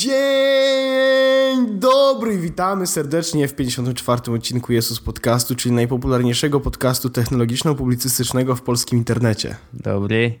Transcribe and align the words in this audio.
Dzień 0.00 1.78
dobry, 1.78 2.38
witamy 2.38 2.86
serdecznie 2.86 3.48
w 3.48 3.54
54. 3.54 4.32
odcinku 4.32 4.72
Jesus 4.72 5.00
Podcastu, 5.00 5.54
czyli 5.54 5.74
najpopularniejszego 5.74 6.60
podcastu 6.60 7.08
technologiczno-publicystycznego 7.08 8.56
w 8.56 8.62
polskim 8.62 8.98
internecie. 8.98 9.56
Dobry. 9.72 10.40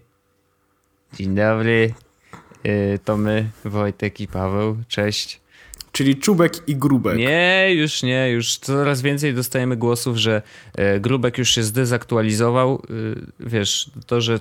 Dzień 1.14 1.34
dobry. 1.34 1.94
Yy, 2.64 2.98
to 3.04 3.16
my, 3.16 3.50
Wojtek 3.64 4.20
i 4.20 4.28
Paweł. 4.28 4.76
Cześć. 4.88 5.39
Czyli 5.92 6.16
Czubek 6.16 6.68
i 6.68 6.76
Grubek. 6.76 7.18
Nie, 7.18 7.74
już 7.74 8.02
nie, 8.02 8.30
już 8.30 8.56
coraz 8.56 9.02
więcej 9.02 9.34
dostajemy 9.34 9.76
głosów, 9.76 10.16
że 10.16 10.42
e, 10.74 11.00
Grubek 11.00 11.38
już 11.38 11.50
się 11.50 11.62
zdezaktualizował. 11.62 12.82
E, 13.40 13.46
wiesz, 13.48 13.90
to, 14.06 14.20
że 14.20 14.40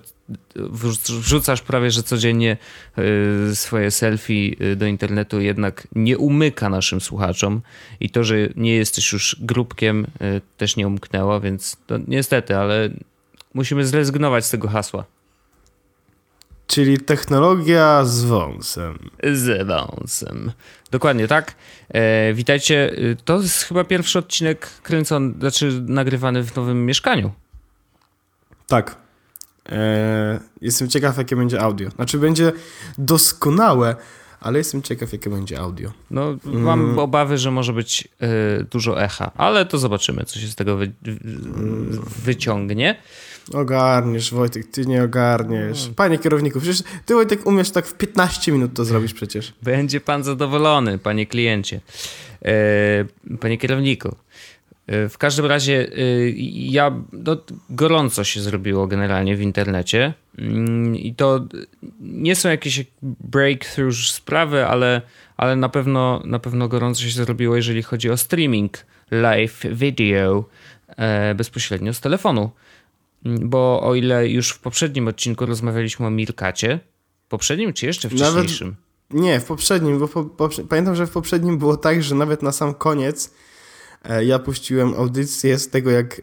wrzucasz 0.55 1.61
prawie 1.61 1.91
że 1.91 2.03
codziennie 2.03 2.57
e, 2.97 3.55
swoje 3.55 3.91
selfie 3.91 4.55
do 4.75 4.85
internetu 4.85 5.41
jednak 5.41 5.87
nie 5.95 6.17
umyka 6.17 6.69
naszym 6.69 7.01
słuchaczom 7.01 7.61
i 7.99 8.09
to, 8.09 8.23
że 8.23 8.35
nie 8.55 8.75
jesteś 8.75 9.13
już 9.13 9.35
Grubkiem 9.39 10.07
też 10.57 10.75
nie 10.75 10.87
umknęło, 10.87 11.41
więc 11.41 11.77
to 11.87 11.97
niestety, 12.07 12.57
ale 12.57 12.89
musimy 13.53 13.85
zrezygnować 13.85 14.45
z 14.45 14.49
tego 14.49 14.67
hasła. 14.67 15.05
Czyli 16.69 16.99
technologia 16.99 18.05
z 18.05 18.23
wąsem. 18.23 19.09
Z 19.33 19.67
wąsem. 19.67 20.51
Dokładnie 20.91 21.27
tak. 21.27 21.55
E, 21.89 22.33
witajcie. 22.33 22.95
To 23.25 23.41
jest 23.41 23.63
chyba 23.63 23.83
pierwszy 23.83 24.19
odcinek 24.19 24.67
kręcony, 24.83 25.33
znaczy 25.39 25.83
nagrywany 25.87 26.43
w 26.43 26.55
nowym 26.55 26.85
mieszkaniu. 26.85 27.31
Tak. 28.67 28.95
E, 29.69 30.39
jestem 30.61 30.89
ciekaw, 30.89 31.17
jakie 31.17 31.35
będzie 31.35 31.61
audio. 31.61 31.89
Znaczy, 31.89 32.17
będzie 32.17 32.51
doskonałe, 32.97 33.95
ale 34.39 34.57
jestem 34.57 34.81
ciekaw, 34.81 35.13
jakie 35.13 35.29
będzie 35.29 35.59
audio. 35.59 35.91
No, 36.11 36.37
mam 36.43 36.81
mm. 36.81 36.99
obawy, 36.99 37.37
że 37.37 37.51
może 37.51 37.73
być 37.73 38.07
y, 38.61 38.63
dużo 38.63 39.03
echa, 39.03 39.31
ale 39.35 39.65
to 39.65 39.77
zobaczymy, 39.77 40.25
co 40.25 40.39
się 40.39 40.47
z 40.47 40.55
tego 40.55 40.77
wy, 40.77 40.91
wyciągnie. 42.23 42.95
Ogarniesz, 43.53 44.33
Wojtek, 44.33 44.67
ty 44.71 44.85
nie 44.85 45.03
ogarniesz. 45.03 45.83
Mm. 45.83 45.95
Panie 45.95 46.17
kierowniku, 46.17 46.59
przecież 46.59 46.83
ty, 47.05 47.13
Wojtek, 47.13 47.45
umiesz 47.47 47.71
tak 47.71 47.85
w 47.85 47.93
15 47.93 48.51
minut 48.51 48.73
to 48.73 48.85
zrobić 48.85 49.13
przecież. 49.13 49.53
Będzie 49.63 50.01
pan 50.01 50.23
zadowolony, 50.23 50.97
panie 50.97 51.25
kliencie. 51.25 51.81
E, 52.45 53.37
panie 53.39 53.57
kierowniku. 53.57 54.15
E, 54.87 55.09
w 55.09 55.17
każdym 55.17 55.45
razie 55.45 55.87
e, 55.97 56.29
ja 56.53 56.91
no, 57.13 57.37
gorąco 57.69 58.23
się 58.23 58.41
zrobiło 58.41 58.87
generalnie 58.87 59.35
w 59.35 59.41
internecie 59.41 60.13
mm, 60.37 60.95
i 60.95 61.15
to 61.15 61.45
nie 61.99 62.35
są 62.35 62.49
jakieś 62.49 62.85
breakthrough 63.01 63.95
sprawy, 63.95 64.65
ale, 64.65 65.01
ale 65.37 65.55
na, 65.55 65.69
pewno, 65.69 66.21
na 66.25 66.39
pewno 66.39 66.67
gorąco 66.67 67.01
się 67.01 67.09
zrobiło, 67.09 67.55
jeżeli 67.55 67.83
chodzi 67.83 68.09
o 68.09 68.17
streaming 68.17 68.85
live 69.11 69.61
video 69.71 70.45
bezpośrednio 71.35 71.93
z 71.93 72.01
telefonu. 72.01 72.51
Bo 73.25 73.81
o 73.83 73.95
ile 73.95 74.29
już 74.29 74.49
w 74.49 74.59
poprzednim 74.59 75.07
odcinku 75.07 75.45
rozmawialiśmy 75.45 76.05
o 76.05 76.09
Mirkacie, 76.09 76.79
poprzednim 77.29 77.73
czy 77.73 77.85
jeszcze 77.85 78.09
wcześniejszym? 78.09 78.67
Nawet, 78.67 79.23
nie, 79.23 79.39
w 79.39 79.45
poprzednim, 79.45 79.99
bo 79.99 80.07
po, 80.07 80.49
pamiętam, 80.69 80.95
że 80.95 81.07
w 81.07 81.11
poprzednim 81.11 81.57
było 81.57 81.77
tak, 81.77 82.03
że 82.03 82.15
nawet 82.15 82.43
na 82.43 82.51
sam 82.51 82.73
koniec 82.73 83.33
e, 84.03 84.25
ja 84.25 84.39
puściłem 84.39 84.93
audycję 84.93 85.59
z 85.59 85.69
tego 85.69 85.91
jak... 85.91 86.19
E, 86.19 86.21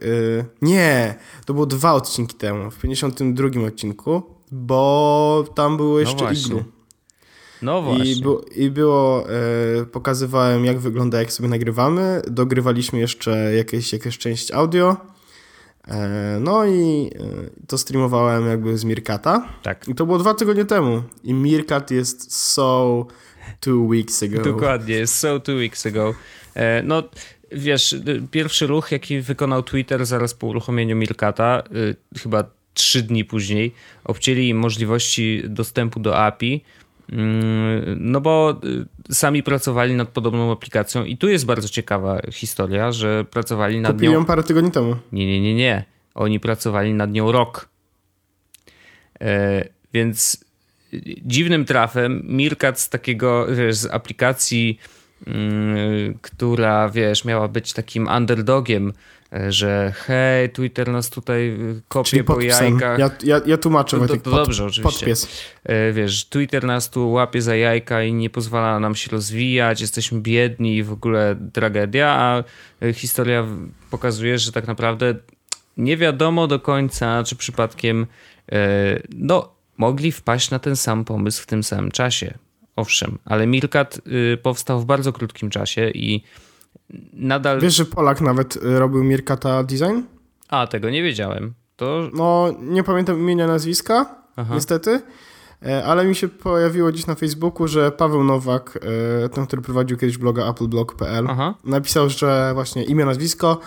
nie, 0.63 1.15
to 1.45 1.55
było 1.55 1.67
dwa 1.67 1.93
odcinki 1.93 2.35
temu, 2.35 2.71
w 2.71 2.79
52 2.79 3.67
odcinku, 3.67 4.23
bo 4.53 5.45
tam 5.55 5.77
było 5.77 6.01
jeszcze 6.01 6.25
no 6.25 6.33
iglu. 6.33 6.65
No 7.63 7.83
właśnie. 7.83 8.13
I, 8.13 8.23
bu, 8.23 8.41
i 8.57 8.71
było, 8.71 9.27
e, 9.31 9.85
pokazywałem 9.85 10.65
jak 10.65 10.79
wygląda, 10.79 11.19
jak 11.19 11.33
sobie 11.33 11.49
nagrywamy, 11.49 12.23
dogrywaliśmy 12.31 12.99
jeszcze 12.99 13.55
jakieś, 13.55 13.93
jakieś 13.93 14.19
część 14.19 14.51
audio, 14.51 14.97
no 16.41 16.67
i 16.67 17.11
e, 17.15 17.67
to 17.67 17.79
streamowałem 17.79 18.47
jakby 18.47 18.79
z 18.79 18.85
Mirkata. 18.85 19.49
Tak. 19.63 19.89
I 19.89 19.95
to 19.95 20.07
było 20.07 20.19
dwa 20.19 20.35
tygodnie 20.35 20.65
temu. 20.65 21.03
I 21.25 21.35
Mirkat 21.35 21.91
jest 21.91 22.33
so 22.33 23.07
two 23.61 23.81
weeks 23.81 24.23
ago. 24.23 24.43
Dokładnie, 24.43 24.95
jest 24.95 25.15
so 25.15 25.41
two 25.41 25.55
weeks 25.55 25.87
ago. 25.87 26.15
E, 26.55 26.83
no, 26.83 27.03
wiesz, 27.53 27.97
pierwszy 28.31 28.67
ruch, 28.67 28.93
jaki 28.93 29.21
wykonał 29.21 29.63
Twitter 29.63 30.07
zaraz 30.07 30.35
po 30.35 30.47
uruchomieniu 30.47 30.97
Mirkata, 30.97 31.63
chyba 32.19 32.45
trzy 32.75 33.03
dni 33.03 33.25
później, 33.25 33.75
obcięli 34.05 34.49
im 34.49 34.59
możliwości 34.59 35.43
dostępu 35.49 36.01
do 36.01 36.19
API, 36.19 36.65
no 37.97 38.21
bo 38.21 38.61
y, 39.09 39.15
sami 39.15 39.43
pracowali 39.43 39.95
nad 39.95 40.09
podobną 40.09 40.53
aplikacją 40.53 41.05
i 41.05 41.17
tu 41.17 41.29
jest 41.29 41.47
bardzo 41.47 41.69
ciekawa 41.69 42.21
historia, 42.33 42.93
że 42.93 43.25
pracowali 43.25 43.81
nad 43.81 43.93
Kupili 43.93 44.13
nią... 44.13 44.19
ją 44.19 44.25
parę 44.25 44.43
tygodni 44.43 44.71
temu. 44.71 44.97
Nie, 45.13 45.27
nie, 45.27 45.41
nie, 45.41 45.55
nie. 45.55 45.85
Oni 46.15 46.41
pracowali 46.41 46.95
nad 46.95 47.13
nią 47.13 47.33
rok. 47.33 47.69
E, 49.21 49.65
więc 49.93 50.45
dziwnym 51.23 51.65
trafem 51.65 52.23
Mirkat 52.25 52.81
z 52.81 52.89
takiego, 52.89 53.47
wiesz, 53.55 53.77
z 53.77 53.87
aplikacji, 53.87 54.79
mm, 55.27 56.19
która, 56.23 56.89
wiesz, 56.89 57.25
miała 57.25 57.49
być 57.49 57.73
takim 57.73 58.09
underdogiem 58.09 58.93
że 59.49 59.93
hej, 59.97 60.51
Twitter 60.51 60.89
nas 60.89 61.11
tutaj 61.11 61.49
e, 61.49 61.81
kopie 61.89 62.25
po 62.25 62.41
jajkach. 62.41 62.99
Ja, 62.99 63.11
ja, 63.25 63.41
ja 63.47 63.57
tłumaczę, 63.57 63.99
to, 63.99 64.07
to, 64.07 64.17
to 64.17 64.31
dobrze, 64.31 64.65
oczywiście. 64.65 65.07
Podpies. 65.07 65.29
E, 65.65 65.93
wiesz, 65.93 66.25
Twitter 66.25 66.65
nas 66.65 66.91
tu 66.91 67.11
łapie 67.11 67.43
za 67.43 67.57
jajka 67.57 68.03
i 68.03 68.13
nie 68.13 68.31
pozwala 68.31 68.81
nam 68.81 68.95
się 68.95 69.11
rozwijać, 69.11 69.81
jesteśmy 69.81 70.21
biedni 70.21 70.77
i 70.77 70.83
w 70.83 70.93
ogóle 70.93 71.37
tragedia, 71.53 72.09
a 72.09 72.45
historia 72.93 73.47
pokazuje, 73.91 74.39
że 74.39 74.53
tak 74.53 74.67
naprawdę 74.67 75.15
nie 75.77 75.97
wiadomo 75.97 76.47
do 76.47 76.61
końca, 76.61 77.25
czy 77.25 77.37
przypadkiem 77.37 78.07
no, 79.17 79.53
mogli 79.77 80.13
wpaść 80.13 80.51
na 80.51 80.59
ten 80.59 80.77
sam 80.77 81.05
pomysł 81.05 81.43
w 81.43 81.47
tym 81.47 81.63
samym 81.63 81.91
czasie. 81.91 82.39
Owszem, 82.77 83.19
ale 83.25 83.47
Mirkat 83.47 84.01
powstał 84.43 84.81
w 84.81 84.85
bardzo 84.85 85.13
krótkim 85.13 85.51
czasie 85.51 85.91
i 85.91 86.23
nadal... 87.13 87.61
Wiesz, 87.61 87.75
że 87.75 87.85
Polak 87.85 88.21
nawet 88.21 88.57
y, 88.57 88.79
robił 88.79 89.05
Mirkata 89.05 89.63
Design? 89.63 90.01
A, 90.49 90.67
tego 90.67 90.91
nie 90.91 91.03
wiedziałem. 91.03 91.55
To... 91.77 92.11
No, 92.15 92.55
nie 92.61 92.83
pamiętam 92.83 93.19
imienia, 93.19 93.47
nazwiska, 93.47 94.15
Aha. 94.37 94.55
niestety, 94.55 95.01
e, 95.67 95.85
ale 95.85 96.05
mi 96.05 96.15
się 96.15 96.29
pojawiło 96.29 96.93
dziś 96.93 97.07
na 97.07 97.15
Facebooku, 97.15 97.69
że 97.69 97.93
Paweł 97.93 98.25
Nowak, 98.25 98.79
e, 99.25 99.29
ten, 99.29 99.47
który 99.47 99.63
prowadził 99.63 99.97
kiedyś 99.97 100.19
bloga 100.19 100.47
appleblog.pl, 100.47 101.29
napisał, 101.65 102.11
że 102.11 102.51
właśnie 102.55 102.85
imię, 102.85 103.05
nazwisko, 103.05 103.61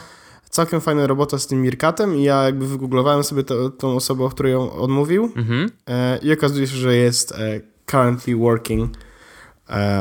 całkiem 0.49 0.81
fajna 0.81 1.07
robota 1.07 1.39
z 1.39 1.47
tym 1.47 1.61
Mirkatem 1.61 2.15
i 2.15 2.23
ja 2.23 2.43
jakby 2.43 2.67
wygooglowałem 2.67 3.23
sobie 3.23 3.43
to, 3.43 3.69
tą 3.69 3.95
osobę, 3.95 4.23
o 4.23 4.29
której 4.29 4.55
on 4.55 4.91
mówił 4.91 5.31
mhm. 5.35 5.69
E, 5.87 6.17
i 6.17 6.33
okazuje 6.33 6.67
się, 6.67 6.75
że 6.75 6.95
jest 6.95 7.33
currently 7.91 8.35
working 8.35 8.91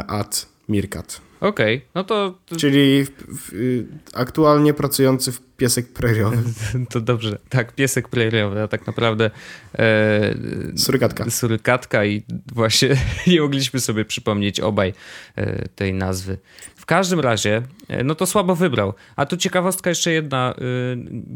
at 0.07 0.47
Mirkat. 0.69 1.28
Okej, 1.41 1.77
okay, 1.77 1.89
no 1.95 2.05
to... 2.05 2.39
Czyli 2.57 3.05
w, 3.05 3.11
w, 3.29 3.85
aktualnie 4.15 4.75
pracujący 4.75 5.33
w 5.33 5.41
piesek 5.57 5.93
preriowy. 5.93 6.37
To 6.91 7.01
dobrze, 7.01 7.39
tak, 7.49 7.75
piesek 7.75 8.09
preriowy, 8.09 8.63
a 8.63 8.69
tak 8.69 8.87
naprawdę... 8.87 9.31
E, 9.79 10.35
surykatka. 10.77 11.31
Surykatka 11.31 12.05
i 12.05 12.23
właśnie 12.53 12.97
nie 13.27 13.41
mogliśmy 13.41 13.81
sobie 13.81 14.05
przypomnieć 14.05 14.61
obaj 14.61 14.93
e, 15.37 15.69
tej 15.69 15.95
nazwy. 15.95 16.39
W 16.77 16.87
każdym 16.87 17.21
razie, 17.21 17.63
e, 17.89 18.05
no 18.05 18.15
to 18.15 18.27
słabo 18.27 18.55
wybrał. 18.55 18.95
A 19.17 19.27
tu 19.27 19.37
ciekawostka 19.37 19.91
jeszcze 19.91 20.13
jedna, 20.13 20.55
e, 20.59 20.63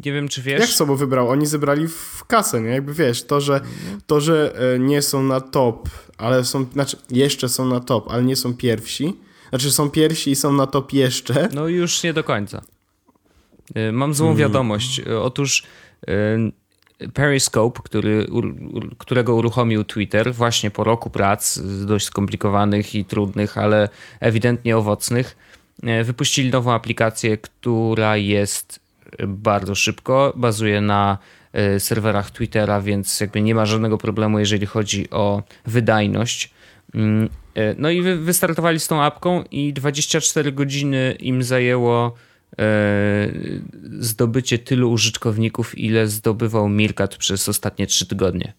nie 0.04 0.12
wiem 0.12 0.28
czy 0.28 0.42
wiesz... 0.42 0.60
Jak 0.60 0.70
słabo 0.70 0.96
wybrał? 0.96 1.28
Oni 1.28 1.46
zebrali 1.46 1.88
w 1.88 2.24
kasę, 2.24 2.60
nie? 2.60 2.70
Jakby 2.70 2.94
wiesz, 2.94 3.24
to, 3.24 3.40
że, 3.40 3.60
to, 4.06 4.20
że 4.20 4.54
e, 4.74 4.78
nie 4.78 5.02
są 5.02 5.22
na 5.22 5.40
top, 5.40 5.88
ale 6.18 6.44
są, 6.44 6.66
znaczy 6.72 6.96
jeszcze 7.10 7.48
są 7.48 7.66
na 7.66 7.80
top, 7.80 8.10
ale 8.10 8.22
nie 8.24 8.36
są 8.36 8.54
pierwsi 8.54 9.16
znaczy 9.52 9.72
są 9.72 9.90
pierwsi 9.90 10.30
i 10.30 10.36
są 10.36 10.52
na 10.52 10.66
top 10.66 10.92
jeszcze. 10.92 11.48
No 11.54 11.68
już 11.68 12.02
nie 12.02 12.12
do 12.12 12.24
końca. 12.24 12.62
Y, 13.76 13.92
mam 13.92 14.14
złą 14.14 14.26
hmm. 14.26 14.38
wiadomość. 14.38 15.00
Otóż 15.00 15.62
y, 16.08 17.08
Periscope, 17.14 17.80
który, 17.84 18.26
którego 18.98 19.34
uruchomił 19.34 19.84
Twitter 19.84 20.34
właśnie 20.34 20.70
po 20.70 20.84
roku 20.84 21.10
prac, 21.10 21.60
dość 21.86 22.06
skomplikowanych 22.06 22.94
i 22.94 23.04
trudnych, 23.04 23.58
ale 23.58 23.88
ewidentnie 24.20 24.76
owocnych, 24.76 25.36
y, 26.00 26.04
wypuścili 26.04 26.50
nową 26.50 26.72
aplikację, 26.72 27.38
która 27.38 28.16
jest 28.16 28.80
bardzo 29.26 29.74
szybko, 29.74 30.32
bazuje 30.36 30.80
na 30.80 31.18
serwerach 31.78 32.30
Twittera, 32.30 32.80
więc 32.80 33.20
jakby 33.20 33.40
nie 33.40 33.54
ma 33.54 33.66
żadnego 33.66 33.98
problemu, 33.98 34.38
jeżeli 34.38 34.66
chodzi 34.66 35.10
o 35.10 35.42
wydajność. 35.66 36.50
E, 37.54 37.74
no 37.78 37.90
i 37.90 38.02
wy, 38.02 38.16
wystartowali 38.16 38.80
z 38.80 38.88
tą 38.88 39.02
apką 39.02 39.44
i 39.50 39.72
24 39.72 40.52
godziny 40.52 41.16
im 41.20 41.42
zajęło 41.42 42.14
e, 42.58 43.32
zdobycie 43.98 44.58
tylu 44.58 44.90
użytkowników, 44.90 45.78
ile 45.78 46.08
zdobywał 46.08 46.68
Mirkat 46.68 47.16
przez 47.16 47.48
ostatnie 47.48 47.86
3 47.86 48.06
tygodnie. 48.06 48.52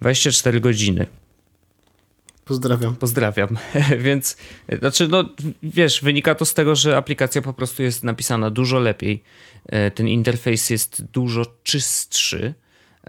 24 0.00 0.60
godziny. 0.60 1.06
Pozdrawiam. 2.44 2.96
Pozdrawiam. 2.96 3.48
Więc, 3.98 4.36
znaczy, 4.78 5.08
no, 5.08 5.24
wiesz, 5.62 6.00
wynika 6.02 6.34
to 6.34 6.44
z 6.44 6.54
tego, 6.54 6.76
że 6.76 6.96
aplikacja 6.96 7.42
po 7.42 7.52
prostu 7.52 7.82
jest 7.82 8.04
napisana 8.04 8.50
dużo 8.50 8.78
lepiej. 8.78 9.22
E, 9.66 9.90
ten 9.90 10.08
interfejs 10.08 10.70
jest 10.70 11.04
dużo 11.04 11.46
czystszy. 11.62 12.54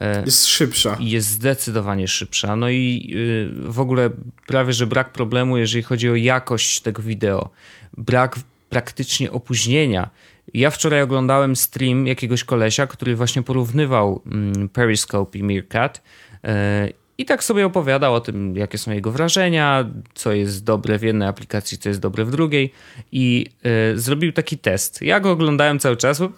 E, 0.02 0.24
jest 0.26 0.48
szybsza. 0.48 0.98
Jest 1.00 1.28
zdecydowanie 1.28 2.08
szybsza. 2.08 2.56
No 2.56 2.70
i 2.70 3.14
y, 3.16 3.72
w 3.72 3.80
ogóle 3.80 4.10
prawie, 4.48 4.74
że 4.74 4.88
brak 4.88 5.12
problemu, 5.12 5.58
jeżeli 5.58 5.84
chodzi 5.84 6.10
o 6.10 6.16
jakość 6.16 6.82
tego 6.82 7.02
wideo. 7.02 7.50
Brak 7.98 8.36
praktycznie 8.70 9.32
opóźnienia. 9.32 10.10
Ja 10.54 10.70
wczoraj 10.70 11.02
oglądałem 11.02 11.56
stream 11.56 12.08
jakiegoś 12.08 12.44
kolesia, 12.44 12.88
który 12.88 13.16
właśnie 13.16 13.44
porównywał 13.44 14.22
mm, 14.26 14.70
Periscope 14.70 15.38
i 15.38 15.44
Meerkat 15.44 16.02
e, 16.44 16.90
i 17.18 17.26
tak 17.26 17.44
sobie 17.44 17.66
opowiadał 17.66 18.14
o 18.14 18.22
tym, 18.22 18.58
jakie 18.58 18.78
są 18.78 18.92
jego 18.92 19.12
wrażenia, 19.12 19.90
co 20.14 20.32
jest 20.32 20.64
dobre 20.64 21.00
w 21.00 21.02
jednej 21.02 21.28
aplikacji, 21.28 21.78
co 21.78 21.90
jest 21.90 22.02
dobre 22.02 22.26
w 22.26 22.32
drugiej. 22.32 22.74
I 23.12 23.46
y, 23.94 24.00
zrobił 24.00 24.34
taki 24.34 24.58
test. 24.58 25.02
Ja 25.02 25.20
go 25.20 25.32
oglądałem 25.32 25.80
cały 25.80 25.98
czas, 25.98 26.20
bo 26.20 26.30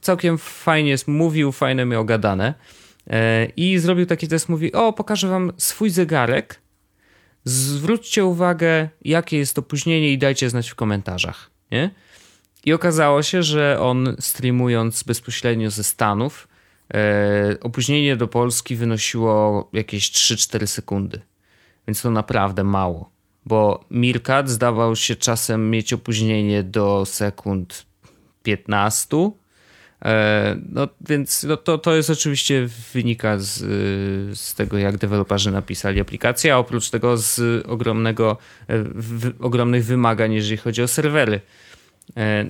całkiem 0.00 0.38
fajnie 0.38 0.96
mówił, 1.06 1.52
fajne 1.52 1.84
miał 1.84 2.04
gadane. 2.04 2.54
Y, 3.06 3.12
I 3.56 3.78
zrobił 3.78 4.06
taki 4.06 4.28
test, 4.28 4.48
mówi: 4.48 4.72
O, 4.72 4.92
pokażę 4.92 5.28
wam 5.28 5.52
swój 5.56 5.90
zegarek. 5.90 6.60
Zwróćcie 7.44 8.24
uwagę, 8.24 8.88
jakie 9.04 9.38
jest 9.38 9.58
opóźnienie 9.58 10.12
i 10.12 10.18
dajcie 10.18 10.50
znać 10.50 10.70
w 10.70 10.74
komentarzach. 10.74 11.50
Nie? 11.70 11.90
I 12.64 12.72
okazało 12.72 13.22
się, 13.22 13.42
że 13.42 13.80
on 13.80 14.16
streamując 14.20 15.02
bezpośrednio 15.02 15.70
ze 15.70 15.84
Stanów, 15.84 16.48
E, 16.94 17.56
opóźnienie 17.60 18.16
do 18.16 18.28
Polski 18.28 18.76
wynosiło 18.76 19.68
jakieś 19.72 20.10
3-4 20.10 20.66
sekundy, 20.66 21.20
więc 21.86 22.02
to 22.02 22.10
naprawdę 22.10 22.64
mało, 22.64 23.10
bo 23.46 23.84
Mirkat 23.90 24.48
zdawał 24.48 24.96
się 24.96 25.16
czasem 25.16 25.70
mieć 25.70 25.92
opóźnienie 25.92 26.62
do 26.62 27.04
sekund 27.06 27.86
15. 28.42 29.30
E, 30.04 30.56
no 30.72 30.88
więc 31.08 31.42
no 31.42 31.56
to, 31.56 31.78
to 31.78 31.94
jest 31.94 32.10
oczywiście 32.10 32.68
wynika 32.94 33.38
z, 33.38 33.58
z 34.38 34.54
tego, 34.54 34.78
jak 34.78 34.96
deweloperzy 34.96 35.50
napisali 35.50 36.00
aplikację, 36.00 36.54
a 36.54 36.58
oprócz 36.58 36.90
tego 36.90 37.16
z 37.16 37.66
ogromnego, 37.66 38.36
e, 38.68 38.78
w, 38.78 39.32
ogromnych 39.40 39.84
wymagań, 39.84 40.32
jeżeli 40.32 40.56
chodzi 40.56 40.82
o 40.82 40.88
serwery. 40.88 41.40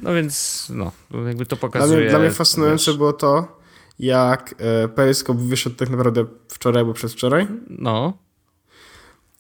No 0.02 0.14
więc 0.14 0.66
no, 0.74 0.92
jakby 1.26 1.46
to 1.46 1.56
pokazuje. 1.56 1.90
Dla 1.92 2.00
mnie, 2.00 2.10
dla 2.10 2.18
mnie 2.18 2.30
fascynujące 2.30 2.90
wiesz, 2.90 2.98
było 2.98 3.12
to, 3.12 3.58
jak 3.98 4.54
e, 4.58 4.88
Periscope 4.88 5.40
wyszedł 5.40 5.76
tak 5.76 5.90
naprawdę 5.90 6.24
wczoraj 6.48 6.80
albo 6.80 6.92
przedwczoraj. 6.92 7.46
No. 7.68 8.21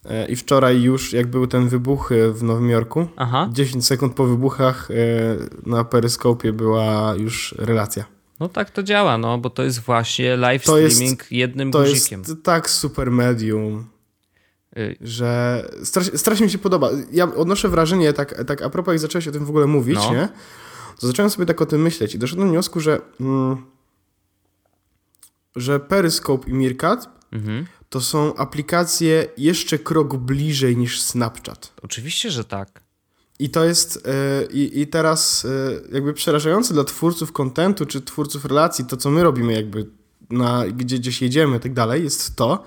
E, 0.04 0.26
I 0.26 0.36
wczoraj 0.36 0.82
już, 0.82 1.12
jak 1.12 1.26
były 1.26 1.48
ten 1.48 1.68
wybuchy 1.68 2.32
w 2.32 2.42
Nowym 2.42 2.70
Jorku, 2.70 3.06
Aha. 3.16 3.48
10 3.52 3.86
sekund 3.86 4.14
po 4.14 4.26
wybuchach 4.26 4.90
e, 4.90 4.94
na 5.66 5.84
Periscope 5.84 6.52
była 6.52 7.14
już 7.16 7.54
relacja. 7.58 8.04
No 8.40 8.48
tak 8.48 8.70
to 8.70 8.82
działa, 8.82 9.18
no, 9.18 9.38
bo 9.38 9.50
to 9.50 9.62
jest 9.62 9.80
właśnie 9.80 10.36
live 10.36 10.64
to 10.64 10.72
streaming 10.72 11.18
jest, 11.18 11.32
jednym 11.32 11.72
to 11.72 11.78
guzikiem. 11.78 12.24
To 12.24 12.30
jest 12.30 12.44
tak 12.44 12.70
super 12.70 13.10
medium, 13.10 13.84
y 14.78 14.96
że 15.00 15.62
strasznie, 15.84 16.18
strasznie 16.18 16.46
mi 16.46 16.52
się 16.52 16.58
podoba. 16.58 16.90
Ja 17.12 17.34
odnoszę 17.34 17.68
wrażenie, 17.68 18.12
tak, 18.12 18.44
tak 18.44 18.62
a 18.62 18.70
propos 18.70 18.92
jak 18.92 19.00
zacząłeś 19.00 19.28
o 19.28 19.32
tym 19.32 19.44
w 19.44 19.48
ogóle 19.48 19.66
mówić, 19.66 19.96
no. 19.96 20.14
nie? 20.14 20.28
To 21.00 21.06
zacząłem 21.06 21.30
sobie 21.30 21.46
tak 21.46 21.62
o 21.62 21.66
tym 21.66 21.82
myśleć 21.82 22.14
i 22.14 22.18
doszedłem 22.18 22.48
do 22.48 22.52
wniosku, 22.52 22.80
że... 22.80 23.00
Mm, 23.20 23.56
że 25.56 25.80
Periscope 25.80 26.50
i 26.50 26.54
Meerkat 26.54 27.08
mhm. 27.32 27.66
To 27.92 28.00
są 28.00 28.36
aplikacje 28.36 29.26
jeszcze 29.36 29.78
krok 29.78 30.16
bliżej 30.16 30.76
niż 30.76 31.00
Snapchat. 31.00 31.72
Oczywiście, 31.82 32.30
że 32.30 32.44
tak. 32.44 32.82
I 33.38 33.50
to 33.50 33.64
jest 33.64 34.08
yy, 34.52 34.66
i 34.66 34.86
teraz 34.86 35.44
yy, 35.44 35.88
jakby 35.92 36.12
przerażające 36.14 36.74
dla 36.74 36.84
twórców 36.84 37.32
kontentu 37.32 37.86
czy 37.86 38.00
twórców 38.00 38.44
relacji, 38.44 38.84
to 38.84 38.96
co 38.96 39.10
my 39.10 39.22
robimy 39.22 39.52
jakby 39.52 39.86
na, 40.30 40.66
gdzie 40.66 40.98
gdzieś 40.98 41.22
jedziemy 41.22 41.56
i 41.56 41.60
tak 41.60 41.72
dalej, 41.72 42.04
jest 42.04 42.36
to, 42.36 42.64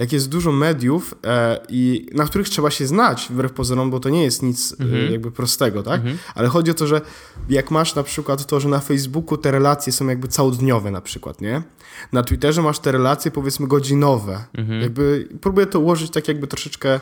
jak 0.00 0.12
jest 0.12 0.28
dużo 0.28 0.52
mediów 0.52 1.14
e, 1.24 1.60
i 1.68 2.06
na 2.12 2.24
których 2.24 2.48
trzeba 2.48 2.70
się 2.70 2.86
znać 2.86 3.26
wbrew 3.30 3.52
pozorom, 3.52 3.90
bo 3.90 4.00
to 4.00 4.08
nie 4.08 4.22
jest 4.22 4.42
nic 4.42 4.72
e, 4.72 4.84
mhm. 4.84 5.12
jakby 5.12 5.30
prostego, 5.30 5.82
tak? 5.82 6.00
Mhm. 6.00 6.18
Ale 6.34 6.48
chodzi 6.48 6.70
o 6.70 6.74
to, 6.74 6.86
że 6.86 7.00
jak 7.48 7.70
masz 7.70 7.94
na 7.94 8.02
przykład 8.02 8.46
to, 8.46 8.60
że 8.60 8.68
na 8.68 8.80
Facebooku 8.80 9.36
te 9.36 9.50
relacje 9.50 9.92
są 9.92 10.08
jakby 10.08 10.28
całodniowe 10.28 10.90
na 10.90 11.00
przykład, 11.00 11.40
nie? 11.40 11.62
Na 12.12 12.22
Twitterze 12.22 12.62
masz 12.62 12.78
te 12.78 12.92
relacje 12.92 13.30
powiedzmy 13.30 13.66
godzinowe. 13.66 14.44
Mhm. 14.54 14.80
Jakby 14.80 15.28
próbuję 15.40 15.66
to 15.66 15.80
ułożyć 15.80 16.10
tak 16.10 16.28
jakby 16.28 16.46
troszeczkę 16.46 16.90
E... 16.94 17.00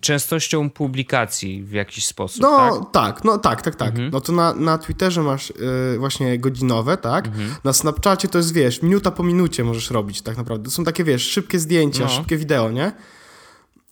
Częstością 0.00 0.70
publikacji 0.70 1.62
w 1.62 1.72
jakiś 1.72 2.06
sposób. 2.06 2.42
No 2.42 2.56
tak, 2.56 2.92
tak 2.92 3.24
no 3.24 3.38
tak, 3.38 3.62
tak, 3.62 3.76
tak. 3.76 3.88
Mhm. 3.88 4.10
No 4.10 4.20
to 4.20 4.32
na, 4.32 4.54
na 4.54 4.78
Twitterze 4.78 5.22
masz 5.22 5.50
y, 5.50 5.98
właśnie 5.98 6.38
godzinowe, 6.38 6.96
tak? 6.96 7.26
Mhm. 7.26 7.54
Na 7.64 7.72
Snapchacie 7.72 8.28
to 8.28 8.38
jest, 8.38 8.54
wiesz, 8.54 8.82
minuta 8.82 9.10
po 9.10 9.22
minucie 9.22 9.64
możesz 9.64 9.90
robić 9.90 10.22
tak 10.22 10.36
naprawdę. 10.36 10.64
To 10.64 10.70
są 10.70 10.84
takie, 10.84 11.04
wiesz, 11.04 11.22
szybkie 11.30 11.58
zdjęcia, 11.58 12.02
no. 12.04 12.08
szybkie 12.08 12.36
wideo, 12.36 12.70
nie? 12.70 12.92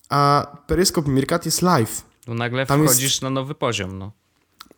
A 0.08 0.46
Periscope 0.66 1.10
Mirkat 1.10 1.44
jest 1.46 1.62
live. 1.62 2.02
No 2.26 2.34
nagle 2.34 2.66
Tam 2.66 2.84
wchodzisz 2.84 3.02
jest... 3.02 3.22
na 3.22 3.30
nowy 3.30 3.54
poziom, 3.54 3.98
no 3.98 4.12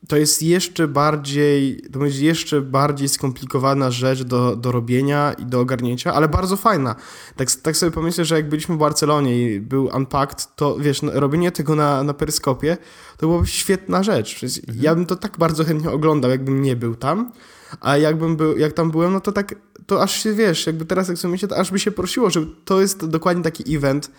to 0.08 0.16
jest 0.16 0.42
jeszcze 0.42 0.88
bardziej, 0.88 1.82
to 1.92 1.98
będzie 1.98 2.26
jeszcze 2.26 2.60
bardziej 2.60 3.08
skomplikowana 3.08 3.90
rzecz 3.90 4.22
do, 4.22 4.56
do 4.56 4.72
robienia 4.72 5.32
i 5.32 5.46
do 5.46 5.60
ogarnięcia, 5.60 6.14
ale 6.14 6.28
bardzo 6.28 6.56
fajna. 6.56 6.94
Tak, 7.36 7.50
tak 7.50 7.76
sobie 7.76 7.92
pomyślę, 7.92 8.24
że 8.24 8.36
jak 8.36 8.48
byliśmy 8.48 8.74
w 8.74 8.78
Barcelonie 8.78 9.54
i 9.54 9.60
był 9.60 9.90
Unpacked, 9.96 10.48
to 10.56 10.76
wiesz, 10.78 11.02
no, 11.02 11.12
robienie 11.14 11.52
tego 11.52 11.74
na, 11.74 12.02
na 12.02 12.14
peryskopie 12.14 12.76
to 13.16 13.26
byłaby 13.26 13.46
świetna 13.46 14.02
rzecz. 14.02 14.44
Mhm. 14.44 14.78
Ja 14.80 14.94
bym 14.94 15.06
to 15.06 15.16
tak 15.16 15.38
bardzo 15.38 15.64
chętnie 15.64 15.90
oglądał, 15.90 16.30
jakbym 16.30 16.62
nie 16.62 16.76
był 16.76 16.94
tam, 16.94 17.32
a 17.80 17.96
jakbym 17.96 18.36
był, 18.36 18.58
jak 18.58 18.72
tam 18.72 18.90
byłem, 18.90 19.12
no 19.12 19.20
to 19.20 19.32
tak, 19.32 19.54
to 19.86 20.02
aż 20.02 20.22
się, 20.22 20.34
wiesz, 20.34 20.66
jakby 20.66 20.84
teraz 20.84 21.08
jak 21.08 21.18
sobie 21.18 21.32
myślę, 21.32 21.48
to 21.48 21.56
aż 21.56 21.70
by 21.70 21.78
się 21.78 21.90
prosiło, 21.90 22.30
że 22.30 22.46
to 22.64 22.80
jest 22.80 23.06
dokładnie 23.06 23.42
taki 23.42 23.76
event, 23.76 24.10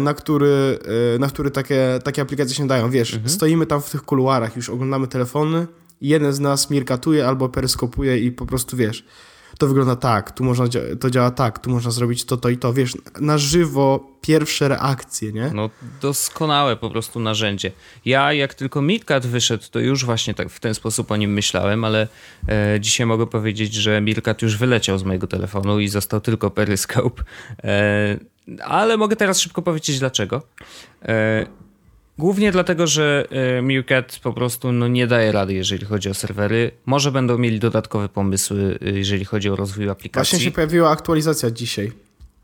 na 0.00 0.14
który, 0.14 0.78
e, 1.14 1.18
na 1.18 1.28
który 1.28 1.50
takie, 1.50 1.98
takie 2.04 2.22
aplikacje 2.22 2.54
się 2.54 2.66
dają. 2.66 2.90
Wiesz, 2.90 3.14
mhm. 3.14 3.30
stoimy 3.30 3.66
tam 3.66 3.82
w 3.82 3.90
tych 3.90 4.02
kuluarach, 4.02 4.56
już 4.56 4.70
oglądamy 4.70 5.08
telefony 5.08 5.66
jeden 6.00 6.32
z 6.32 6.40
nas 6.40 6.70
mirkatuje 6.70 7.26
albo 7.26 7.48
peryskopuje 7.48 8.18
i 8.18 8.32
po 8.32 8.46
prostu, 8.46 8.76
wiesz, 8.76 9.04
to 9.58 9.66
wygląda 9.66 9.96
tak, 9.96 10.32
tu 10.32 10.44
można, 10.44 10.66
to 11.00 11.10
działa 11.10 11.30
tak, 11.30 11.58
tu 11.58 11.70
można 11.70 11.90
zrobić 11.90 12.24
to, 12.24 12.36
to 12.36 12.48
i 12.48 12.56
to, 12.56 12.72
wiesz, 12.72 12.92
na 13.20 13.38
żywo 13.38 14.14
pierwsze 14.20 14.68
reakcje, 14.68 15.32
nie? 15.32 15.50
No 15.54 15.70
doskonałe 16.00 16.76
po 16.76 16.90
prostu 16.90 17.20
narzędzie. 17.20 17.72
Ja 18.04 18.32
jak 18.32 18.54
tylko 18.54 18.82
Mirkat 18.82 19.26
wyszedł, 19.26 19.64
to 19.70 19.78
już 19.78 20.04
właśnie 20.04 20.34
tak 20.34 20.50
w 20.50 20.60
ten 20.60 20.74
sposób 20.74 21.10
o 21.10 21.16
nim 21.16 21.32
myślałem, 21.32 21.84
ale 21.84 22.08
e, 22.48 22.80
dzisiaj 22.80 23.06
mogę 23.06 23.26
powiedzieć, 23.26 23.74
że 23.74 24.00
Mirkat 24.00 24.42
już 24.42 24.56
wyleciał 24.56 24.98
z 24.98 25.04
mojego 25.04 25.26
telefonu 25.26 25.80
i 25.80 25.88
został 25.88 26.20
tylko 26.20 26.50
Periscope. 26.50 27.22
E, 27.64 28.18
ale 28.64 28.96
mogę 28.96 29.16
teraz 29.16 29.40
szybko 29.40 29.62
powiedzieć 29.62 29.98
dlaczego. 29.98 30.42
E, 31.02 31.46
głównie 32.18 32.52
dlatego, 32.52 32.86
że 32.86 33.26
e, 33.30 33.62
Meerkat 33.62 34.18
po 34.22 34.32
prostu 34.32 34.72
no, 34.72 34.88
nie 34.88 35.06
daje 35.06 35.32
rady, 35.32 35.54
jeżeli 35.54 35.86
chodzi 35.86 36.08
o 36.08 36.14
serwery. 36.14 36.70
Może 36.86 37.12
będą 37.12 37.38
mieli 37.38 37.60
dodatkowe 37.60 38.08
pomysły, 38.08 38.78
e, 38.82 38.90
jeżeli 38.90 39.24
chodzi 39.24 39.50
o 39.50 39.56
rozwój 39.56 39.90
aplikacji. 39.90 40.30
Właśnie 40.30 40.44
się 40.44 40.54
pojawiła 40.54 40.90
aktualizacja 40.90 41.50
dzisiaj. 41.50 41.92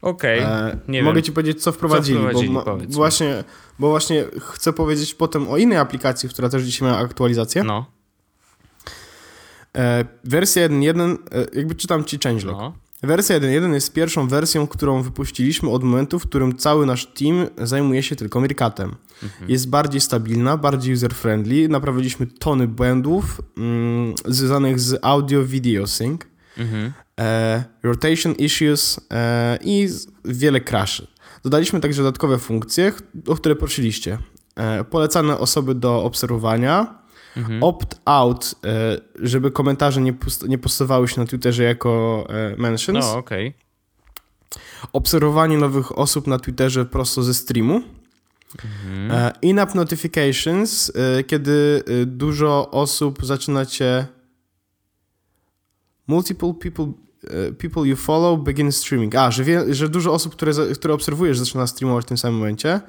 Okej, 0.02 0.40
okay, 0.40 0.78
nie 0.88 1.02
Mogę 1.02 1.22
ci 1.22 1.32
powiedzieć, 1.32 1.62
co 1.62 1.72
wprowadzili, 1.72 2.18
co 2.18 2.24
wprowadzili 2.24 2.54
bo, 2.88 2.94
właśnie, 2.94 3.44
bo 3.78 3.90
właśnie 3.90 4.24
chcę 4.40 4.72
powiedzieć 4.72 5.14
potem 5.14 5.48
o 5.48 5.56
innej 5.56 5.78
aplikacji, 5.78 6.28
która 6.28 6.48
też 6.48 6.62
dzisiaj 6.62 6.88
miała 6.88 7.00
aktualizację. 7.00 7.64
No. 7.64 7.86
E, 9.76 10.04
wersja 10.24 10.68
1.1, 10.68 11.16
e, 11.32 11.58
jakby 11.58 11.74
czytam 11.74 12.04
ci 12.04 12.18
changelog. 12.18 12.58
No. 12.58 12.72
Wersja 13.02 13.40
1.1 13.40 13.72
jest 13.72 13.92
pierwszą 13.92 14.28
wersją, 14.28 14.66
którą 14.66 15.02
wypuściliśmy 15.02 15.70
od 15.70 15.84
momentu, 15.84 16.18
w 16.18 16.26
którym 16.28 16.56
cały 16.56 16.86
nasz 16.86 17.06
team 17.06 17.46
zajmuje 17.58 18.02
się 18.02 18.16
tylko 18.16 18.40
Meerkatem. 18.40 18.94
Mhm. 19.22 19.50
Jest 19.50 19.68
bardziej 19.68 20.00
stabilna, 20.00 20.56
bardziej 20.56 20.96
user-friendly. 20.96 21.68
Naprawiliśmy 21.68 22.26
tony 22.26 22.68
błędów 22.68 23.40
mm, 23.58 24.14
związanych 24.26 24.80
z 24.80 24.98
audio-video 25.02 25.86
sync, 25.86 26.20
mhm. 26.58 26.92
e, 27.20 27.64
rotation 27.82 28.32
issues 28.32 29.00
e, 29.10 29.58
i 29.64 29.88
wiele 30.24 30.60
crashy. 30.60 31.06
Dodaliśmy 31.44 31.80
także 31.80 32.02
dodatkowe 32.02 32.38
funkcje, 32.38 32.92
o 33.26 33.34
które 33.34 33.56
prosiliście. 33.56 34.18
E, 34.56 34.84
polecane 34.84 35.38
osoby 35.38 35.74
do 35.74 36.04
obserwowania, 36.04 36.99
mhm. 37.36 37.62
opt-out, 37.62 38.54
e, 38.64 39.00
żeby 39.22 39.50
komentarze 39.50 40.00
nie, 40.00 40.14
nie 40.48 40.58
postowały 40.58 41.08
się 41.08 41.20
na 41.20 41.26
Twitterze 41.26 41.62
jako 41.62 42.26
e, 42.28 42.56
mentions. 42.56 43.06
No, 43.06 43.18
okej. 43.18 43.48
Okay. 43.48 44.62
Obserwowanie 44.92 45.58
nowych 45.58 45.98
osób 45.98 46.26
na 46.26 46.38
Twitterze 46.38 46.84
prosto 46.84 47.22
ze 47.22 47.34
streamu. 47.34 47.82
Mhm. 48.64 49.10
E, 49.10 49.32
in-app 49.42 49.74
notifications, 49.74 50.92
kiedy 51.26 51.82
dużo 52.06 52.70
osób 52.70 53.26
zaczyna 53.26 53.66
cię 53.66 54.06
multiple 56.06 56.54
people 56.54 56.92
people 57.58 57.86
you 57.86 57.96
follow 57.96 58.44
begin 58.44 58.72
streaming. 58.72 59.14
A, 59.14 59.30
że, 59.30 59.44
wie, 59.44 59.74
że 59.74 59.88
dużo 59.88 60.12
osób, 60.12 60.32
które, 60.32 60.52
które 60.74 60.94
obserwujesz, 60.94 61.38
zaczyna 61.38 61.66
streamować 61.66 62.04
w 62.04 62.08
tym 62.08 62.18
samym 62.18 62.38
momencie. 62.38 62.80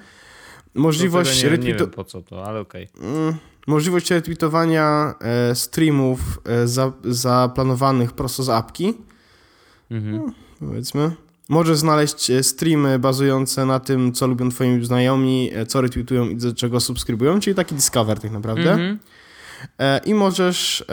Możliwość 0.73 1.43
no 1.43 1.49
nie, 1.49 1.57
nie 1.57 1.75
wiem 1.75 1.89
po 1.89 2.03
co 2.03 2.21
to, 2.21 2.45
ale 2.45 2.59
okej. 2.59 2.87
Okay. 2.97 3.50
Możliwość 3.67 4.11
retweetowania 4.11 5.13
e, 5.19 5.55
streamów 5.55 6.19
e, 6.45 6.67
za, 6.67 6.91
zaplanowanych 7.03 8.13
prosto 8.13 8.43
z 8.43 8.49
apki. 8.49 8.93
Mhm. 9.91 10.15
No, 10.15 10.33
powiedzmy. 10.67 11.11
Możesz 11.49 11.77
znaleźć 11.77 12.29
e, 12.29 12.43
streamy 12.43 12.99
bazujące 12.99 13.65
na 13.65 13.79
tym, 13.79 14.13
co 14.13 14.27
lubią 14.27 14.49
twoi 14.49 14.85
znajomi, 14.85 15.51
co 15.67 15.81
retweetują 15.81 16.29
i 16.29 16.35
do 16.35 16.53
czego 16.53 16.79
subskrybują, 16.79 17.39
czyli 17.39 17.55
taki 17.55 17.75
discover 17.75 18.19
tak 18.19 18.31
naprawdę. 18.31 18.71
Mhm. 18.71 18.99
I 20.05 20.13
możesz 20.13 20.85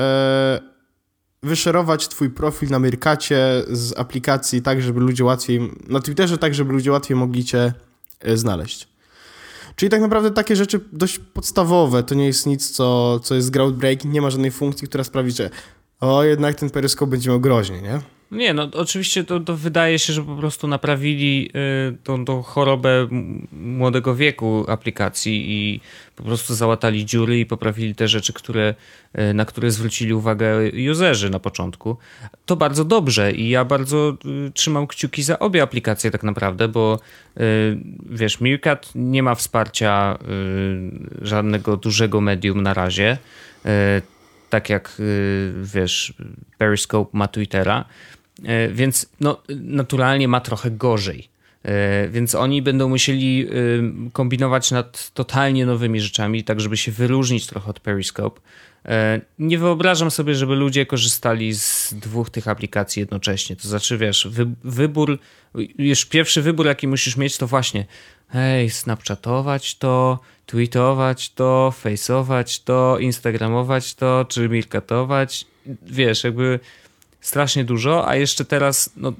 wyszerować 1.42 2.08
twój 2.08 2.30
profil 2.30 2.68
na 2.68 2.78
Myrkacie 2.78 3.62
z 3.70 3.98
aplikacji 3.98 4.62
tak, 4.62 4.82
żeby 4.82 5.00
ludzie 5.00 5.24
łatwiej, 5.24 5.70
na 5.88 6.00
Twitterze 6.00 6.38
tak, 6.38 6.54
żeby 6.54 6.72
ludzie 6.72 6.92
łatwiej 6.92 7.16
mogli 7.16 7.44
cię 7.44 7.72
znaleźć. 8.34 8.87
Czyli 9.78 9.90
tak 9.90 10.00
naprawdę 10.00 10.30
takie 10.30 10.56
rzeczy 10.56 10.80
dość 10.92 11.18
podstawowe, 11.18 12.02
to 12.02 12.14
nie 12.14 12.26
jest 12.26 12.46
nic, 12.46 12.70
co, 12.70 13.20
co 13.20 13.34
jest 13.34 13.50
groundbreaking, 13.50 14.14
nie 14.14 14.20
ma 14.20 14.30
żadnej 14.30 14.50
funkcji, 14.50 14.88
która 14.88 15.04
sprawi, 15.04 15.30
że 15.30 15.50
o, 16.00 16.24
jednak 16.24 16.54
ten 16.54 16.70
peryskop 16.70 17.10
będzie 17.10 17.30
miał 17.30 17.40
groźnie, 17.40 17.82
nie? 17.82 18.00
Nie, 18.30 18.54
no 18.54 18.68
oczywiście 18.72 19.24
to, 19.24 19.40
to 19.40 19.56
wydaje 19.56 19.98
się, 19.98 20.12
że 20.12 20.22
po 20.22 20.36
prostu 20.36 20.68
naprawili 20.68 21.50
y, 21.90 21.96
tą, 22.04 22.24
tą 22.24 22.42
chorobę 22.42 23.08
młodego 23.52 24.14
wieku 24.14 24.64
aplikacji 24.68 25.44
i 25.52 25.80
po 26.16 26.22
prostu 26.22 26.54
załatali 26.54 27.06
dziury 27.06 27.38
i 27.38 27.46
poprawili 27.46 27.94
te 27.94 28.08
rzeczy, 28.08 28.32
które, 28.32 28.74
y, 29.18 29.34
na 29.34 29.44
które 29.44 29.70
zwrócili 29.70 30.12
uwagę 30.12 30.50
userzy 30.90 31.30
na 31.30 31.38
początku. 31.38 31.96
To 32.46 32.56
bardzo 32.56 32.84
dobrze 32.84 33.32
i 33.32 33.48
ja 33.48 33.64
bardzo 33.64 34.16
y, 34.48 34.52
trzymam 34.52 34.86
kciuki 34.86 35.22
za 35.22 35.38
obie 35.38 35.62
aplikacje 35.62 36.10
tak 36.10 36.22
naprawdę, 36.22 36.68
bo 36.68 37.00
wiesz, 38.10 38.40
Meerkat 38.40 38.92
nie 38.94 39.22
ma 39.22 39.34
wsparcia 39.34 40.18
żadnego 41.22 41.76
dużego 41.76 42.20
medium 42.20 42.62
na 42.62 42.74
razie 42.74 43.18
tak 44.50 44.70
jak 44.70 44.92
wiesz, 45.62 46.14
Periscope 46.58 47.18
ma 47.18 47.28
Twittera. 47.28 47.84
E, 48.44 48.68
więc 48.68 49.06
no, 49.20 49.42
naturalnie 49.48 50.28
ma 50.28 50.40
trochę 50.40 50.70
gorzej. 50.70 51.28
E, 51.62 52.08
więc 52.08 52.34
oni 52.34 52.62
będą 52.62 52.88
musieli 52.88 53.46
e, 53.46 53.52
kombinować 54.12 54.70
nad 54.70 55.10
totalnie 55.10 55.66
nowymi 55.66 56.00
rzeczami, 56.00 56.44
tak 56.44 56.60
żeby 56.60 56.76
się 56.76 56.92
wyróżnić 56.92 57.46
trochę 57.46 57.70
od 57.70 57.80
Periscope. 57.80 58.40
Nie 59.38 59.58
wyobrażam 59.58 60.10
sobie, 60.10 60.34
żeby 60.34 60.56
ludzie 60.56 60.86
korzystali 60.86 61.54
z 61.54 61.94
dwóch 61.94 62.30
tych 62.30 62.48
aplikacji 62.48 63.00
jednocześnie. 63.00 63.56
To 63.56 63.68
znaczy, 63.68 63.98
wiesz, 63.98 64.28
wy, 64.30 64.46
wybór, 64.64 65.18
już 65.78 66.04
pierwszy 66.04 66.42
wybór, 66.42 66.66
jaki 66.66 66.88
musisz 66.88 67.16
mieć, 67.16 67.38
to 67.38 67.46
właśnie 67.46 67.86
hej, 68.28 68.70
snapchatować 68.70 69.74
to, 69.74 70.18
tweetować 70.46 71.30
to, 71.30 71.74
faceować 71.76 72.60
to, 72.60 72.98
instagramować 72.98 73.94
to, 73.94 74.26
czy 74.28 74.48
milkatować. 74.48 75.46
Wiesz, 75.82 76.24
jakby 76.24 76.60
strasznie 77.20 77.64
dużo, 77.64 78.08
a 78.08 78.16
jeszcze 78.16 78.44
teraz 78.44 78.90
no, 78.96 79.12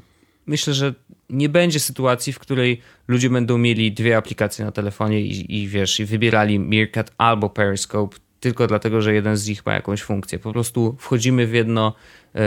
myślę, 0.46 0.74
że 0.74 0.94
nie 1.30 1.48
będzie 1.48 1.80
sytuacji, 1.80 2.32
w 2.32 2.38
której 2.38 2.80
ludzie 3.08 3.30
będą 3.30 3.58
mieli 3.58 3.92
dwie 3.92 4.16
aplikacje 4.16 4.64
na 4.64 4.72
telefonie 4.72 5.20
i, 5.20 5.62
i 5.62 5.68
wiesz, 5.68 6.00
i 6.00 6.04
wybierali 6.04 6.60
Meerkat 6.60 7.12
albo 7.18 7.50
Periscope 7.50 8.16
tylko 8.40 8.66
dlatego, 8.66 9.00
że 9.00 9.14
jeden 9.14 9.36
z 9.36 9.48
nich 9.48 9.66
ma 9.66 9.74
jakąś 9.74 10.02
funkcję. 10.02 10.38
Po 10.38 10.52
prostu 10.52 10.96
wchodzimy 10.98 11.46
w 11.46 11.54
jedno. 11.54 11.94
E, 12.34 12.40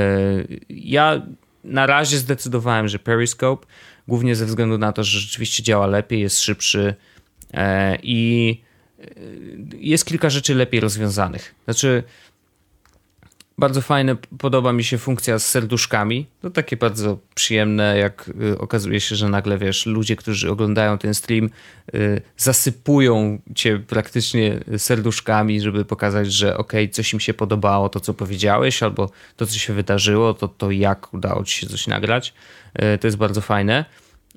ja 0.70 1.22
na 1.64 1.86
razie 1.86 2.18
zdecydowałem, 2.18 2.88
że 2.88 3.00
Periscope, 3.00 3.68
głównie 4.08 4.36
ze 4.36 4.46
względu 4.46 4.78
na 4.78 4.92
to, 4.92 5.04
że 5.04 5.20
rzeczywiście 5.20 5.64
działa 5.64 5.88
lepiej, 5.88 6.22
jest 6.22 6.40
szybszy 6.40 6.96
e, 7.54 7.98
i 8.04 8.62
e, 9.00 9.06
jest 9.78 10.06
kilka 10.06 10.30
rzeczy 10.30 10.56
lepiej 10.56 10.80
rozwiązanych. 10.80 11.56
Znaczy, 11.64 12.04
bardzo 13.58 13.82
fajne, 13.82 14.16
podoba 14.40 14.74
mi 14.74 14.84
się 14.84 14.98
funkcja 14.98 15.40
z 15.40 15.48
serduszkami. 15.48 16.28
To 16.42 16.50
takie 16.50 16.78
bardzo 16.78 17.18
przyjemne, 17.36 17.98
jak 17.98 18.32
y, 18.42 18.58
okazuje 18.58 19.00
się, 19.00 19.16
że 19.16 19.30
nagle 19.30 19.58
wiesz, 19.58 19.86
ludzie, 19.86 20.16
którzy 20.16 20.52
oglądają 20.52 20.98
ten 20.98 21.14
stream, 21.14 21.50
y, 21.96 22.22
zasypują 22.38 23.42
cię 23.56 23.80
praktycznie 23.80 24.60
serduszkami, 24.78 25.62
żeby 25.62 25.86
pokazać, 25.86 26.34
że 26.34 26.58
ok, 26.58 26.74
coś 26.92 27.14
im 27.14 27.20
się 27.20 27.34
podobało, 27.34 27.90
to 27.90 28.00
co 28.00 28.14
powiedziałeś, 28.14 28.84
albo 28.84 29.10
to, 29.36 29.46
co 29.46 29.60
się 29.60 29.74
wydarzyło, 29.74 30.34
to, 30.34 30.48
to 30.48 30.72
jak 30.72 31.14
udało 31.14 31.44
ci 31.44 31.60
się 31.60 31.68
coś 31.68 31.88
nagrać. 31.88 32.34
Y, 32.96 32.98
to 32.98 33.08
jest 33.08 33.18
bardzo 33.18 33.42
fajne. 33.42 33.86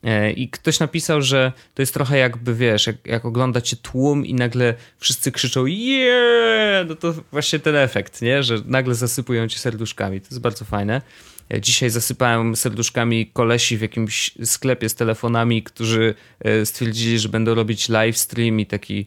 E, 0.04 0.32
I 0.32 0.48
ktoś 0.48 0.80
napisał, 0.80 1.22
że 1.22 1.52
to 1.74 1.82
jest 1.82 1.94
trochę 1.94 2.18
jakby, 2.18 2.54
wiesz, 2.54 2.86
jak, 2.86 2.96
jak 3.06 3.24
oglądacie 3.24 3.76
tłum 3.76 4.26
i 4.26 4.34
nagle 4.34 4.74
wszyscy 4.98 5.32
krzyczą 5.32 5.66
yeah! 5.66 6.88
No 6.88 6.94
to 6.94 7.14
właśnie 7.32 7.58
ten 7.58 7.76
efekt, 7.76 8.22
nie? 8.22 8.42
Że 8.42 8.56
nagle 8.66 8.94
zasypują 8.94 9.48
ci 9.48 9.58
serduszkami. 9.58 10.20
To 10.20 10.26
jest 10.26 10.40
bardzo 10.40 10.64
fajne. 10.64 11.02
Ja 11.48 11.60
dzisiaj 11.60 11.90
zasypałem 11.90 12.56
serduszkami 12.56 13.26
kolesi 13.26 13.76
w 13.76 13.80
jakimś 13.80 14.30
sklepie 14.44 14.88
z 14.88 14.94
telefonami, 14.94 15.62
którzy 15.62 16.14
e, 16.40 16.66
stwierdzili, 16.66 17.18
że 17.18 17.28
będą 17.28 17.54
robić 17.54 17.88
live 17.88 18.18
stream 18.18 18.60
i 18.60 18.66
taki 18.66 19.06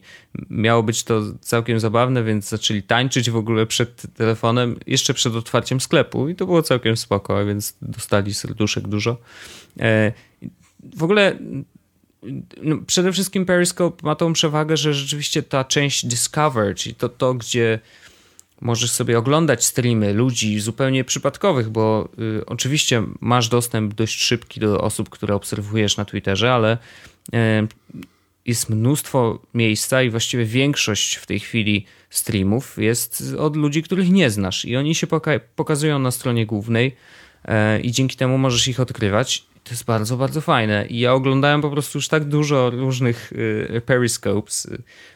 miało 0.50 0.82
być 0.82 1.04
to 1.04 1.22
całkiem 1.40 1.80
zabawne, 1.80 2.24
więc 2.24 2.48
zaczęli 2.48 2.82
tańczyć 2.82 3.30
w 3.30 3.36
ogóle 3.36 3.66
przed 3.66 4.02
telefonem, 4.14 4.76
jeszcze 4.86 5.14
przed 5.14 5.34
otwarciem 5.34 5.80
sklepu 5.80 6.28
i 6.28 6.34
to 6.34 6.46
było 6.46 6.62
całkiem 6.62 6.96
spoko, 6.96 7.46
więc 7.46 7.76
dostali 7.82 8.34
serduszek 8.34 8.88
dużo. 8.88 9.18
W 10.96 11.02
ogóle 11.02 11.38
no, 12.62 12.78
przede 12.86 13.12
wszystkim 13.12 13.46
Periscope 13.46 14.06
ma 14.06 14.14
tą 14.14 14.32
przewagę, 14.32 14.76
że 14.76 14.94
rzeczywiście 14.94 15.42
ta 15.42 15.64
część 15.64 16.06
Discover, 16.06 16.74
czyli 16.74 16.94
to, 16.94 17.08
to 17.08 17.34
gdzie 17.34 17.78
możesz 18.60 18.90
sobie 18.90 19.18
oglądać 19.18 19.64
streamy 19.64 20.12
ludzi 20.12 20.60
zupełnie 20.60 21.04
przypadkowych, 21.04 21.68
bo 21.68 22.08
y, 22.40 22.46
oczywiście 22.46 23.02
masz 23.20 23.48
dostęp 23.48 23.94
dość 23.94 24.22
szybki 24.22 24.60
do 24.60 24.80
osób, 24.80 25.08
które 25.08 25.34
obserwujesz 25.34 25.96
na 25.96 26.04
Twitterze, 26.04 26.54
ale 26.54 26.78
y, 27.34 27.98
jest 28.46 28.70
mnóstwo 28.70 29.42
miejsca 29.54 30.02
i 30.02 30.10
właściwie 30.10 30.44
większość 30.44 31.14
w 31.14 31.26
tej 31.26 31.40
chwili 31.40 31.86
streamów 32.10 32.78
jest 32.78 33.24
od 33.38 33.56
ludzi, 33.56 33.82
których 33.82 34.10
nie 34.10 34.30
znasz 34.30 34.64
i 34.64 34.76
oni 34.76 34.94
się 34.94 35.06
poka 35.06 35.30
pokazują 35.56 35.98
na 35.98 36.10
stronie 36.10 36.46
głównej 36.46 36.96
y, 37.44 37.80
i 37.80 37.92
dzięki 37.92 38.16
temu 38.16 38.38
możesz 38.38 38.68
ich 38.68 38.80
odkrywać 38.80 39.44
to 39.68 39.74
jest 39.74 39.84
bardzo, 39.84 40.16
bardzo 40.16 40.40
fajne. 40.40 40.86
I 40.86 40.98
ja 40.98 41.12
oglądałem 41.12 41.60
po 41.62 41.70
prostu 41.70 41.98
już 41.98 42.08
tak 42.08 42.24
dużo 42.24 42.70
różnych 42.70 43.32
y, 43.32 43.82
periscopes. 43.86 44.70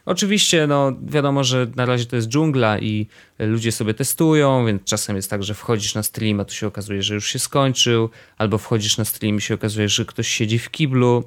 Oczywiście, 0.06 0.66
no 0.66 0.92
wiadomo, 1.02 1.44
że 1.44 1.66
na 1.76 1.86
razie 1.86 2.06
to 2.06 2.16
jest 2.16 2.28
dżungla 2.28 2.78
i 2.78 3.06
ludzie 3.38 3.72
sobie 3.72 3.94
testują, 3.94 4.66
więc 4.66 4.84
czasem 4.84 5.16
jest 5.16 5.30
tak, 5.30 5.42
że 5.42 5.54
wchodzisz 5.54 5.94
na 5.94 6.02
stream, 6.02 6.40
a 6.40 6.44
tu 6.44 6.54
się 6.54 6.66
okazuje, 6.66 7.02
że 7.02 7.14
już 7.14 7.28
się 7.28 7.38
skończył, 7.38 8.10
albo 8.38 8.58
wchodzisz 8.58 8.98
na 8.98 9.04
stream 9.04 9.36
i 9.36 9.40
się 9.40 9.54
okazuje, 9.54 9.88
że 9.88 10.04
ktoś 10.04 10.28
siedzi 10.28 10.58
w 10.58 10.70
kiblu. 10.70 11.24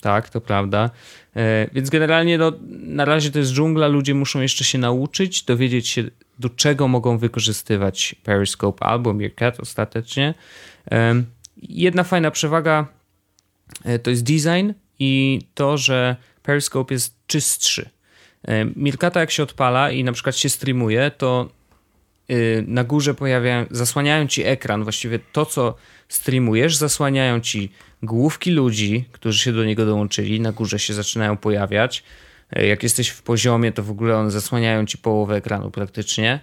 Tak, 0.00 0.30
to 0.30 0.40
prawda. 0.40 0.90
E, 1.36 1.68
więc 1.72 1.90
generalnie 1.90 2.38
no, 2.38 2.52
na 2.70 3.04
razie 3.04 3.30
to 3.30 3.38
jest 3.38 3.52
dżungla, 3.52 3.88
ludzie 3.88 4.14
muszą 4.14 4.40
jeszcze 4.40 4.64
się 4.64 4.78
nauczyć, 4.78 5.42
dowiedzieć 5.42 5.88
się, 5.88 6.04
do 6.38 6.50
czego 6.50 6.88
mogą 6.88 7.18
wykorzystywać 7.18 8.14
Periscope 8.24 8.86
albo 8.86 9.12
Meerkat 9.12 9.60
ostatecznie. 9.60 10.34
Jedna 11.56 12.04
fajna 12.04 12.30
przewaga 12.30 12.86
e, 13.84 13.98
to 13.98 14.10
jest 14.10 14.22
design 14.22 14.72
i 14.98 15.40
to, 15.54 15.78
że 15.78 16.16
Periscope 16.42 16.94
jest 16.94 17.14
czystszy. 17.26 17.90
E, 18.48 18.64
Mirkata 18.64 19.20
jak 19.20 19.30
się 19.30 19.42
odpala 19.42 19.90
i 19.90 20.04
na 20.04 20.12
przykład 20.12 20.36
się 20.36 20.48
streamuje, 20.48 21.10
to 21.10 21.48
e, 22.28 22.34
na 22.62 22.84
górze 22.84 23.14
pojawiają, 23.14 23.66
zasłaniają 23.70 24.26
ci 24.26 24.44
ekran, 24.44 24.82
właściwie 24.82 25.18
to, 25.32 25.46
co 25.46 25.74
streamujesz, 26.08 26.76
zasłaniają 26.76 27.40
ci 27.40 27.72
główki 28.02 28.50
ludzi, 28.50 29.04
którzy 29.12 29.38
się 29.38 29.52
do 29.52 29.64
niego 29.64 29.86
dołączyli, 29.86 30.40
na 30.40 30.52
górze 30.52 30.78
się 30.78 30.94
zaczynają 30.94 31.36
pojawiać. 31.36 32.02
Jak 32.52 32.82
jesteś 32.82 33.08
w 33.08 33.22
poziomie, 33.22 33.72
to 33.72 33.82
w 33.82 33.90
ogóle 33.90 34.16
one 34.16 34.30
zasłaniają 34.30 34.86
ci 34.86 34.98
połowę 34.98 35.36
ekranu 35.36 35.70
praktycznie. 35.70 36.40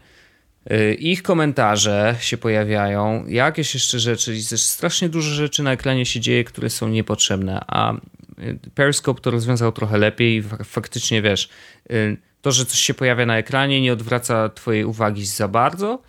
Y, 0.72 0.94
ich 0.94 1.24
komentarze 1.24 2.16
się 2.20 2.38
pojawiają, 2.38 3.26
jakieś 3.28 3.74
jeszcze 3.74 4.00
rzeczy, 4.00 4.38
też 4.50 4.62
strasznie 4.62 5.10
dużo 5.10 5.30
rzeczy 5.30 5.64
na 5.64 5.72
ekranie 5.72 6.06
się 6.06 6.20
dzieje, 6.20 6.44
które 6.44 6.70
są 6.70 6.90
niepotrzebne, 6.90 7.66
a 7.68 7.94
y, 7.94 8.60
Periscope 8.76 9.22
to 9.22 9.32
rozwiązał 9.32 9.72
trochę 9.72 9.98
lepiej. 9.98 10.44
Faktycznie 10.64 11.22
wiesz, 11.22 11.50
y, 11.92 12.18
to, 12.42 12.52
że 12.52 12.66
coś 12.66 12.80
się 12.80 12.94
pojawia 12.94 13.26
na 13.26 13.38
ekranie, 13.38 13.82
nie 13.82 13.94
odwraca 13.94 14.50
Twojej 14.50 14.86
uwagi 14.86 15.26
za 15.26 15.48
bardzo. 15.48 16.02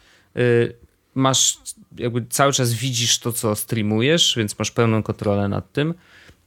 Masz, 1.15 1.59
jakby 1.99 2.25
cały 2.29 2.53
czas 2.53 2.73
widzisz 2.73 3.19
to, 3.19 3.33
co 3.33 3.57
streamujesz, 3.57 4.35
więc 4.37 4.59
masz 4.59 4.71
pełną 4.71 5.03
kontrolę 5.03 5.49
nad 5.49 5.73
tym. 5.73 5.95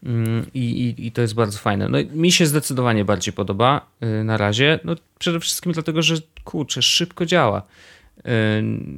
Mm, 0.04 0.46
I, 0.54 0.60
i, 0.60 1.08
I, 1.08 1.12
to 1.12 1.22
jest 1.22 1.34
bardzo 1.34 1.60
fajne. 1.60 1.90
No, 1.90 1.98
mi 2.14 2.32
się 2.32 2.46
zdecydowanie 2.46 3.06
bardziej 3.06 3.34
podoba 3.34 3.90
na 4.24 4.38
razie. 4.38 4.80
No, 4.84 4.96
przede 5.20 5.40
wszystkim 5.40 5.72
dlatego, 5.72 6.02
że 6.02 6.16
kurczę, 6.44 6.82
szybko 6.82 7.26
działa. 7.26 7.64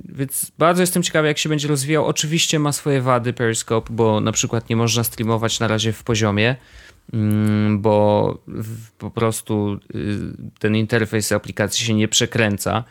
Więc 0.09 0.51
bardzo 0.57 0.81
jestem 0.81 1.03
ciekawy, 1.03 1.27
jak 1.27 1.38
się 1.38 1.49
będzie 1.49 1.67
rozwijał. 1.67 2.05
Oczywiście 2.05 2.59
ma 2.59 2.71
swoje 2.71 3.01
wady 3.01 3.33
Periscope, 3.33 3.93
bo 3.93 4.21
na 4.21 4.31
przykład 4.31 4.69
nie 4.69 4.75
można 4.75 5.03
streamować 5.03 5.59
na 5.59 5.67
razie 5.67 5.93
w 5.93 6.03
poziomie, 6.03 6.55
bo 7.77 8.38
po 8.97 9.11
prostu 9.11 9.79
y, 9.95 10.17
ten 10.59 10.75
interfejs 10.75 11.31
aplikacji 11.31 11.85
się 11.85 11.93
nie 11.93 12.07
przekręca. 12.07 12.83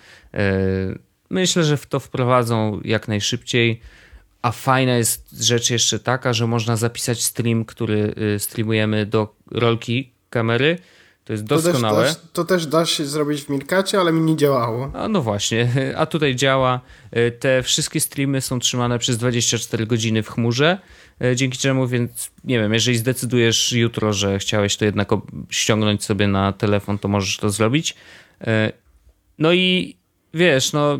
Myślę, 1.30 1.64
że 1.64 1.76
w 1.76 1.86
to 1.86 2.00
wprowadzą 2.00 2.80
jak 2.84 3.08
najszybciej. 3.08 3.80
A 4.42 4.52
fajna 4.52 4.96
jest 4.96 5.44
rzecz 5.44 5.70
jeszcze 5.70 5.98
taka, 5.98 6.32
że 6.32 6.46
można 6.46 6.76
zapisać 6.76 7.24
stream, 7.24 7.64
który 7.64 8.14
y, 8.36 8.38
streamujemy 8.38 9.06
do 9.06 9.34
rolki 9.50 10.12
kamery. 10.30 10.78
To 11.28 11.32
jest 11.32 11.44
doskonałe. 11.44 12.04
To 12.06 12.14
też, 12.14 12.22
to 12.32 12.44
też 12.44 12.66
da 12.66 12.86
się 12.86 13.04
zrobić 13.04 13.42
w 13.42 13.48
Mirkacie, 13.48 14.00
ale 14.00 14.12
mi 14.12 14.20
nie 14.20 14.36
działało. 14.36 14.90
A 14.94 15.08
no 15.08 15.22
właśnie, 15.22 15.72
a 15.96 16.06
tutaj 16.06 16.36
działa. 16.36 16.80
Y, 17.16 17.32
te 17.32 17.62
wszystkie 17.62 18.00
streamy 18.00 18.40
są 18.40 18.58
trzymane 18.58 18.98
przez 18.98 19.16
24 19.16 19.86
godziny 19.86 20.22
w 20.22 20.28
chmurze, 20.28 20.78
y, 21.24 21.36
dzięki 21.36 21.58
czemu, 21.58 21.86
więc 21.86 22.30
nie 22.44 22.58
wiem, 22.58 22.74
jeżeli 22.74 22.98
zdecydujesz 22.98 23.72
jutro, 23.72 24.12
że 24.12 24.38
chciałeś 24.38 24.76
to 24.76 24.84
jednak 24.84 25.10
ściągnąć 25.50 26.04
sobie 26.04 26.28
na 26.28 26.52
telefon, 26.52 26.98
to 26.98 27.08
możesz 27.08 27.36
to 27.36 27.50
zrobić. 27.50 27.94
No 29.38 29.52
i 29.52 29.96
wiesz, 30.34 30.72
no 30.72 30.98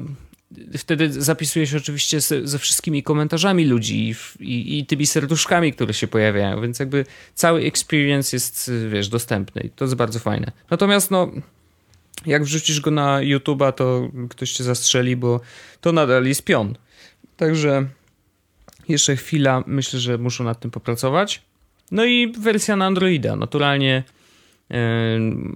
wtedy 0.78 1.22
zapisuje 1.22 1.66
się 1.66 1.76
oczywiście 1.76 2.20
ze, 2.20 2.58
wszystkimi 2.58 3.02
komentarzami 3.02 3.64
ludzi 3.64 4.08
i, 4.08 4.14
i, 4.44 4.78
i, 4.78 4.86
tymi 4.86 5.06
serduszkami, 5.06 5.72
które 5.72 5.94
się 5.94 6.08
pojawiają, 6.08 6.60
więc 6.60 6.78
jakby 6.78 7.04
cały 7.34 7.62
experience 7.62 8.36
jest, 8.36 8.70
wiesz, 8.88 9.08
dostępny 9.08 9.62
i 9.62 9.70
to 9.70 9.84
jest 9.84 9.94
bardzo 9.94 10.18
fajne. 10.18 10.52
Natomiast 10.70 11.10
no, 11.10 11.32
jak 12.26 12.44
wrzucisz 12.44 12.80
go 12.80 12.90
na 12.90 13.20
YouTube'a, 13.20 13.72
to 13.72 14.10
ktoś 14.30 14.52
cię 14.52 14.64
zastrzeli, 14.64 15.16
bo 15.16 15.40
to 15.80 15.92
nadal 15.92 16.24
jest 16.24 16.44
pion. 16.44 16.74
Także 17.36 17.86
jeszcze 18.88 19.16
chwila, 19.16 19.64
myślę, 19.66 20.00
że 20.00 20.18
muszą 20.18 20.44
nad 20.44 20.60
tym 20.60 20.70
popracować. 20.70 21.42
No 21.90 22.04
i 22.04 22.32
wersja 22.38 22.76
na 22.76 22.86
Androida. 22.86 23.36
Naturalnie 23.36 24.02
yy, 24.70 24.76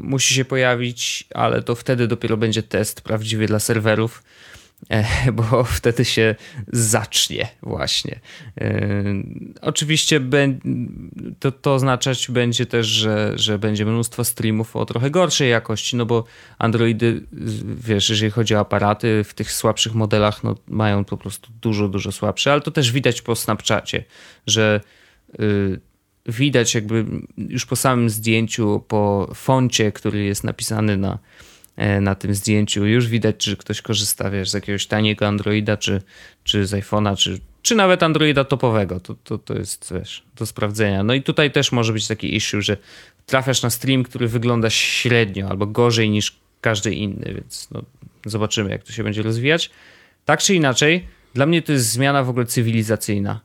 musi 0.00 0.34
się 0.34 0.44
pojawić, 0.44 1.25
ale 1.34 1.62
to 1.62 1.75
wtedy 1.75 2.08
dopiero 2.08 2.37
będzie 2.37 2.62
test 2.62 3.00
prawdziwy 3.00 3.46
dla 3.46 3.58
serwerów 3.58 4.22
bo 5.32 5.64
wtedy 5.78 6.04
się 6.04 6.34
zacznie 6.72 7.48
właśnie. 7.62 8.20
E, 8.60 9.04
oczywiście 9.60 10.20
to, 11.40 11.52
to 11.52 11.74
oznaczać 11.74 12.30
będzie 12.30 12.66
też, 12.66 12.86
że, 12.86 13.32
że 13.34 13.58
będzie 13.58 13.84
mnóstwo 13.84 14.24
streamów 14.24 14.76
o 14.76 14.86
trochę 14.86 15.10
gorszej 15.10 15.50
jakości, 15.50 15.96
no 15.96 16.06
bo 16.06 16.24
Androidy, 16.58 17.26
wiesz, 17.64 18.10
jeżeli 18.10 18.30
chodzi 18.30 18.54
o 18.54 18.60
aparaty, 18.60 19.24
w 19.24 19.34
tych 19.34 19.52
słabszych 19.52 19.94
modelach 19.94 20.44
no, 20.44 20.54
mają 20.68 21.04
po 21.04 21.16
prostu 21.16 21.52
dużo, 21.60 21.88
dużo 21.88 22.12
słabsze, 22.12 22.52
ale 22.52 22.60
to 22.60 22.70
też 22.70 22.92
widać 22.92 23.22
po 23.22 23.36
Snapchacie, 23.36 24.04
że 24.46 24.80
y, 25.40 25.80
widać 26.26 26.74
jakby 26.74 27.04
już 27.36 27.66
po 27.66 27.76
samym 27.76 28.10
zdjęciu, 28.10 28.84
po 28.88 29.30
foncie, 29.34 29.92
który 29.92 30.24
jest 30.24 30.44
napisany 30.44 30.96
na 30.96 31.18
E, 31.18 31.51
na 32.00 32.14
tym 32.14 32.34
zdjęciu. 32.34 32.86
Już 32.86 33.08
widać, 33.08 33.36
czy 33.36 33.56
ktoś 33.56 33.82
korzysta 33.82 34.30
wiesz, 34.30 34.50
z 34.50 34.54
jakiegoś 34.54 34.86
taniego 34.86 35.26
Androida, 35.26 35.76
czy, 35.76 36.02
czy 36.44 36.66
z 36.66 36.72
iPhone'a, 36.72 37.16
czy, 37.16 37.38
czy 37.62 37.74
nawet 37.74 38.02
Androida 38.02 38.44
topowego. 38.44 39.00
To, 39.00 39.14
to, 39.14 39.38
to 39.38 39.54
jest 39.54 39.94
wiesz, 39.98 40.22
do 40.36 40.46
sprawdzenia. 40.46 41.02
No 41.02 41.14
i 41.14 41.22
tutaj 41.22 41.50
też 41.50 41.72
może 41.72 41.92
być 41.92 42.06
taki 42.06 42.36
issue, 42.36 42.60
że 42.60 42.76
trafiasz 43.26 43.62
na 43.62 43.70
stream, 43.70 44.02
który 44.02 44.28
wygląda 44.28 44.70
średnio 44.70 45.48
albo 45.48 45.66
gorzej 45.66 46.10
niż 46.10 46.36
każdy 46.60 46.94
inny, 46.94 47.32
więc 47.34 47.68
no, 47.70 47.82
zobaczymy, 48.26 48.70
jak 48.70 48.82
to 48.82 48.92
się 48.92 49.04
będzie 49.04 49.22
rozwijać. 49.22 49.70
Tak 50.24 50.40
czy 50.40 50.54
inaczej, 50.54 51.06
dla 51.34 51.46
mnie 51.46 51.62
to 51.62 51.72
jest 51.72 51.90
zmiana 51.90 52.24
w 52.24 52.28
ogóle 52.28 52.46
cywilizacyjna. 52.46 53.40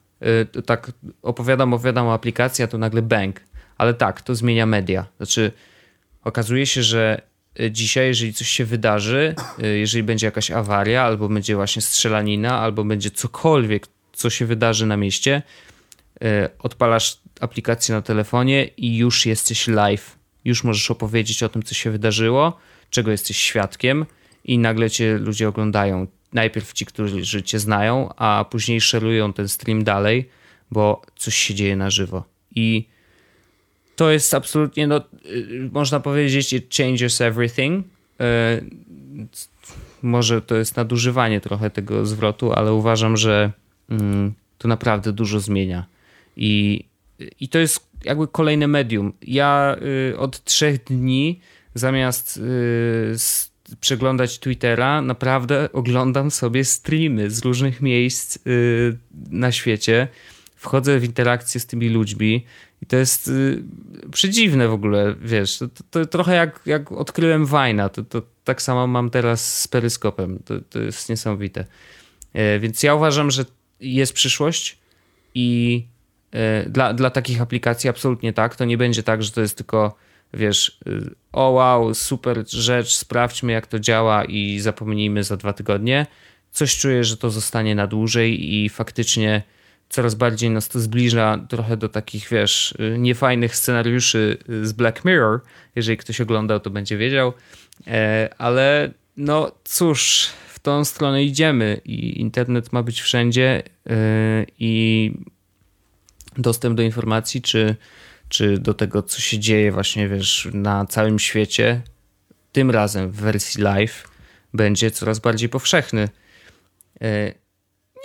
Yy, 0.56 0.62
tak 0.62 0.92
opowiadam, 1.22 1.74
opowiadam 1.74 2.08
o 2.08 2.14
aplikacji, 2.14 2.64
a 2.64 2.68
to 2.68 2.78
nagle 2.78 3.02
bank. 3.02 3.42
Ale 3.78 3.94
tak, 3.94 4.22
to 4.22 4.36
zmienia 4.36 4.66
media. 4.66 5.06
Znaczy, 5.18 5.52
okazuje 6.24 6.66
się, 6.66 6.84
że 6.84 7.22
dzisiaj, 7.72 8.08
jeżeli 8.08 8.34
coś 8.34 8.50
się 8.50 8.66
wydarzy, 8.66 9.36
y, 9.64 9.78
jeżeli 9.78 10.04
będzie 10.04 10.26
jakaś 10.26 10.52
awaria, 10.52 11.04
albo 11.04 11.30
będzie 11.30 11.56
właśnie 11.56 11.82
strzelanina, 11.82 12.60
albo 12.60 12.84
będzie 12.84 13.12
cokolwiek, 13.12 13.88
co 14.14 14.30
się 14.30 14.46
wydarzy 14.46 14.86
na 14.86 14.98
mieście, 14.98 15.42
y, 16.24 16.28
odpalasz 16.60 17.18
aplikację 17.40 17.96
na 17.96 18.02
telefonie 18.02 18.70
i 18.78 18.98
już 18.98 19.26
jesteś 19.26 19.68
live. 19.68 20.18
Już 20.46 20.64
możesz 20.64 20.92
opowiedzieć 20.92 21.44
o 21.44 21.50
tym, 21.50 21.64
co 21.64 21.76
się 21.76 21.92
wydarzyło, 21.92 22.58
czego 22.90 23.12
jesteś 23.12 23.38
świadkiem, 23.38 24.06
i 24.48 24.58
nagle 24.58 24.90
cię 24.90 25.18
ludzie 25.18 25.48
oglądają. 25.48 26.08
Najpierw 26.34 26.74
ci, 26.74 26.86
którzy 26.86 27.44
cię 27.44 27.60
znają, 27.60 28.10
a 28.16 28.46
później 28.50 28.82
szerują 28.82 29.34
ten 29.34 29.48
stream 29.48 29.84
dalej, 29.84 30.30
bo 30.72 31.02
coś 31.16 31.36
się 31.36 31.54
dzieje 31.54 31.76
na 31.76 31.90
żywo. 31.90 32.24
I 32.56 32.88
to 33.98 34.12
jest 34.12 34.34
absolutnie, 34.34 34.88
no, 34.88 34.98
y, 35.26 35.70
można 35.72 36.00
powiedzieć, 36.00 36.54
it 36.54 36.76
changes 36.76 37.22
everything. 37.22 37.86
Y, 37.86 38.26
może 40.02 40.42
to 40.42 40.56
jest 40.56 40.76
nadużywanie 40.76 41.42
trochę 41.42 41.70
tego 41.70 42.06
zwrotu, 42.06 42.54
ale 42.54 42.74
uważam, 42.74 43.18
że 43.18 43.52
mm, 43.90 44.34
to 44.58 44.68
naprawdę 44.68 45.14
dużo 45.14 45.40
zmienia. 45.40 45.86
I, 46.36 46.84
i 47.40 47.50
to 47.50 47.60
jest 47.60 47.88
jakby 48.04 48.28
kolejne 48.28 48.68
medium. 48.68 49.14
Ja 49.22 49.76
y, 50.12 50.18
od 50.18 50.44
trzech 50.44 50.84
dni 50.84 51.40
zamiast 51.74 52.42
przeglądać 53.80 54.40
Twittera, 54.40 55.02
naprawdę 55.02 55.70
oglądam 55.74 56.32
sobie 56.32 56.66
streamy 56.66 57.30
z 57.30 57.46
różnych 57.46 57.82
miejsc 57.82 58.40
na 59.30 59.52
świecie. 59.52 60.08
Wchodzę 60.56 61.00
w 61.00 61.04
interakcję 61.04 61.62
z 61.62 61.66
tymi 61.66 61.90
ludźmi. 61.90 62.46
I 62.82 62.86
to 62.86 62.96
jest 62.96 63.28
y, 63.28 63.64
przedziwne 64.12 64.68
w 64.68 64.74
ogóle, 64.74 65.16
wiesz, 65.22 65.58
to, 65.58 65.68
to, 65.68 65.84
to 65.92 66.06
trochę 66.06 66.36
jak, 66.36 66.60
jak 66.66 66.92
odkryłem 66.92 67.46
Wajna, 67.46 67.90
to, 67.90 68.04
to 68.04 68.22
tak 68.44 68.62
samo 68.62 68.88
mam 68.88 69.10
teraz 69.10 69.62
z 69.62 69.68
peryskopem, 69.68 70.40
to, 70.46 70.54
to 70.70 70.80
jest 70.80 71.10
niesamowite. 71.10 71.66
E, 72.34 72.60
więc 72.60 72.84
ja 72.84 72.96
uważam, 72.96 73.32
że 73.32 73.46
jest 73.80 74.14
przyszłość 74.14 74.78
i 75.36 75.84
e, 76.32 76.70
dla, 76.70 76.94
dla 76.94 77.10
takich 77.10 77.42
aplikacji 77.42 77.90
absolutnie 77.90 78.34
tak, 78.34 78.56
to 78.56 78.66
nie 78.66 78.78
będzie 78.78 79.04
tak, 79.04 79.24
że 79.24 79.32
to 79.32 79.42
jest 79.42 79.58
tylko 79.58 79.96
wiesz, 80.34 80.80
y, 80.88 81.16
o 81.32 81.50
wow, 81.50 81.94
super 81.94 82.44
rzecz, 82.50 82.96
sprawdźmy 82.96 83.52
jak 83.52 83.68
to 83.68 83.80
działa 83.80 84.26
i 84.26 84.60
zapomnijmy 84.60 85.24
za 85.24 85.38
dwa 85.38 85.54
tygodnie. 85.54 86.06
Coś 86.52 86.78
czuję, 86.78 87.04
że 87.04 87.18
to 87.18 87.30
zostanie 87.30 87.76
na 87.76 87.88
dłużej 87.88 88.54
i 88.56 88.70
faktycznie 88.70 89.44
coraz 89.90 90.16
bardziej 90.16 90.50
nas 90.50 90.68
to 90.68 90.80
zbliża 90.80 91.46
trochę 91.50 91.78
do 91.78 91.90
takich, 91.90 92.30
wiesz, 92.30 92.74
niefajnych 92.98 93.56
scenariuszy 93.56 94.38
z 94.64 94.72
Black 94.72 95.06
Mirror. 95.06 95.42
Jeżeli 95.76 95.98
ktoś 95.98 96.22
oglądał, 96.22 96.60
to 96.60 96.70
będzie 96.70 96.98
wiedział. 96.98 97.34
E, 97.88 98.30
ale 98.38 98.92
no 99.18 99.52
cóż, 99.64 100.30
w 100.48 100.60
tą 100.60 100.86
stronę 100.86 101.24
idziemy 101.24 101.82
i 101.86 102.22
internet 102.22 102.74
ma 102.74 102.84
być 102.84 103.02
wszędzie 103.02 103.64
e, 103.90 104.46
i 104.60 105.12
dostęp 106.38 106.78
do 106.78 106.84
informacji, 106.84 107.42
czy, 107.42 107.76
czy 108.30 108.58
do 108.58 108.74
tego, 108.74 109.04
co 109.04 109.22
się 109.22 109.40
dzieje 109.40 109.72
właśnie, 109.72 110.08
wiesz, 110.08 110.48
na 110.54 110.86
całym 110.86 111.20
świecie, 111.20 111.82
tym 112.52 112.72
razem 112.72 113.12
w 113.12 113.16
wersji 113.16 113.62
live, 113.62 114.08
będzie 114.54 114.92
coraz 114.92 115.20
bardziej 115.20 115.50
powszechny. 115.50 116.10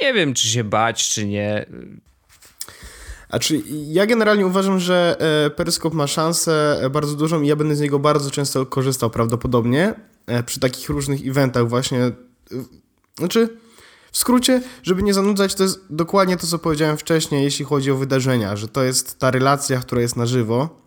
E, 0.03 0.05
nie 0.05 0.15
wiem, 0.15 0.35
czy 0.35 0.49
się 0.49 0.65
bać, 0.65 1.09
czy 1.09 1.27
nie. 1.27 1.67
A 3.29 3.39
czy 3.39 3.63
ja 3.69 4.07
generalnie 4.07 4.47
uważam, 4.47 4.79
że 4.79 5.17
e, 5.47 5.51
Peryskop 5.51 5.95
ma 5.95 6.07
szansę 6.07 6.81
bardzo 6.91 7.15
dużą 7.15 7.43
i 7.43 7.47
ja 7.47 7.57
będę 7.57 7.77
z 7.77 7.81
niego 7.81 7.99
bardzo 7.99 8.31
często 8.31 8.67
korzystał 8.67 9.11
prawdopodobnie 9.11 9.95
e, 10.27 10.43
przy 10.43 10.61
takich 10.61 10.89
różnych 10.89 11.27
eventach 11.27 11.69
właśnie. 11.69 11.99
E, 11.99 12.13
znaczy, 13.19 13.59
w 14.13 14.19
skrócie, 14.19 14.63
żeby 14.83 15.03
nie 15.03 15.15
zanudzać, 15.15 15.55
to 15.55 15.63
jest 15.63 15.81
dokładnie 15.91 16.37
to, 16.37 16.47
co 16.47 16.59
powiedziałem 16.59 16.97
wcześniej, 16.97 17.45
jeśli 17.45 17.65
chodzi 17.65 17.91
o 17.91 17.97
wydarzenia, 17.97 18.57
że 18.57 18.69
to 18.69 18.83
jest 18.83 19.19
ta 19.19 19.31
relacja, 19.31 19.81
która 19.81 20.01
jest 20.01 20.17
na 20.17 20.27
żywo. 20.27 20.83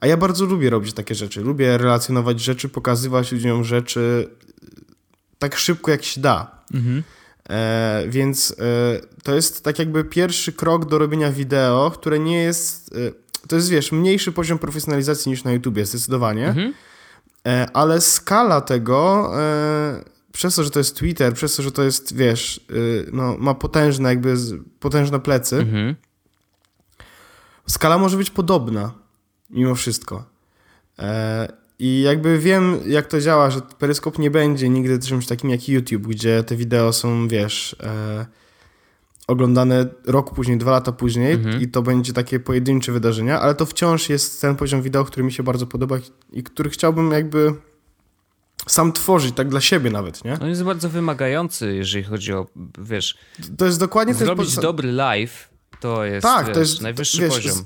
A 0.00 0.06
ja 0.06 0.16
bardzo 0.16 0.44
lubię 0.44 0.70
robić 0.70 0.92
takie 0.92 1.14
rzeczy. 1.14 1.40
Lubię 1.40 1.78
relacjonować 1.78 2.40
rzeczy, 2.40 2.68
pokazywać 2.68 3.32
ludziom 3.32 3.64
rzeczy 3.64 4.28
tak 5.38 5.56
szybko, 5.56 5.90
jak 5.90 6.04
się 6.04 6.20
da. 6.20 6.50
Mhm. 6.74 7.02
E, 7.48 8.04
więc 8.08 8.54
e, 8.58 9.00
to 9.22 9.34
jest 9.34 9.64
tak 9.64 9.78
jakby 9.78 10.04
pierwszy 10.04 10.52
krok 10.52 10.84
do 10.84 10.98
robienia 10.98 11.32
wideo, 11.32 11.90
które 11.90 12.18
nie 12.18 12.42
jest. 12.42 12.94
E, 12.94 13.48
to 13.48 13.56
jest, 13.56 13.68
wiesz, 13.68 13.92
mniejszy 13.92 14.32
poziom 14.32 14.58
profesjonalizacji 14.58 15.30
niż 15.30 15.44
na 15.44 15.52
YouTubie, 15.52 15.86
zdecydowanie. 15.86 16.48
Mhm. 16.48 16.74
Ale 17.72 18.00
skala 18.00 18.60
tego, 18.60 19.30
przez 20.32 20.54
to, 20.54 20.64
że 20.64 20.70
to 20.70 20.80
jest 20.80 20.96
Twitter, 20.96 21.34
przez 21.34 21.56
to, 21.56 21.62
że 21.62 21.72
to 21.72 21.82
jest, 21.82 22.16
wiesz, 22.16 22.60
no, 23.12 23.36
ma 23.38 23.54
potężne, 23.54 24.08
jakby 24.08 24.34
potężne 24.80 25.20
plecy, 25.20 25.56
mhm. 25.56 25.94
skala 27.66 27.98
może 27.98 28.16
być 28.16 28.30
podobna, 28.30 28.92
mimo 29.50 29.74
wszystko. 29.74 30.24
I 31.78 32.00
jakby 32.02 32.38
wiem, 32.38 32.80
jak 32.86 33.06
to 33.06 33.20
działa, 33.20 33.50
że 33.50 33.60
peryskop 33.78 34.18
nie 34.18 34.30
będzie 34.30 34.68
nigdy 34.68 34.98
czymś 34.98 35.26
takim 35.26 35.50
jak 35.50 35.68
YouTube, 35.68 36.06
gdzie 36.06 36.44
te 36.44 36.56
wideo 36.56 36.92
są, 36.92 37.28
wiesz, 37.28 37.76
e, 37.82 38.26
oglądane 39.26 39.86
rok 40.06 40.34
później, 40.34 40.58
dwa 40.58 40.70
lata 40.70 40.92
później 40.92 41.32
mhm. 41.32 41.62
i 41.62 41.68
to 41.68 41.82
będzie 41.82 42.12
takie 42.12 42.40
pojedyncze 42.40 42.92
wydarzenia, 42.92 43.40
ale 43.40 43.54
to 43.54 43.66
wciąż 43.66 44.08
jest 44.08 44.40
ten 44.40 44.56
poziom 44.56 44.82
wideo, 44.82 45.04
który 45.04 45.24
mi 45.24 45.32
się 45.32 45.42
bardzo 45.42 45.66
podoba 45.66 45.96
i 46.32 46.42
który 46.42 46.70
chciałbym 46.70 47.12
jakby 47.12 47.54
sam 48.66 48.92
tworzyć, 48.92 49.34
tak 49.34 49.48
dla 49.48 49.60
siebie 49.60 49.90
nawet, 49.90 50.24
nie? 50.24 50.38
On 50.40 50.48
jest 50.48 50.64
bardzo 50.64 50.88
wymagający, 50.88 51.74
jeżeli 51.74 52.04
chodzi 52.04 52.32
o, 52.32 52.46
wiesz... 52.78 53.18
To 53.58 53.66
jest 53.66 53.80
dokładnie... 53.80 54.14
Zrobić 54.14 54.54
ten... 54.54 54.62
dobry 54.62 54.92
live 54.92 55.48
to 55.80 56.04
jest, 56.04 56.22
tak, 56.22 56.46
wiesz, 56.46 56.54
to 56.54 56.60
jest 56.60 56.82
najwyższy 56.82 57.20
wiesz, 57.20 57.34
poziom. 57.34 57.64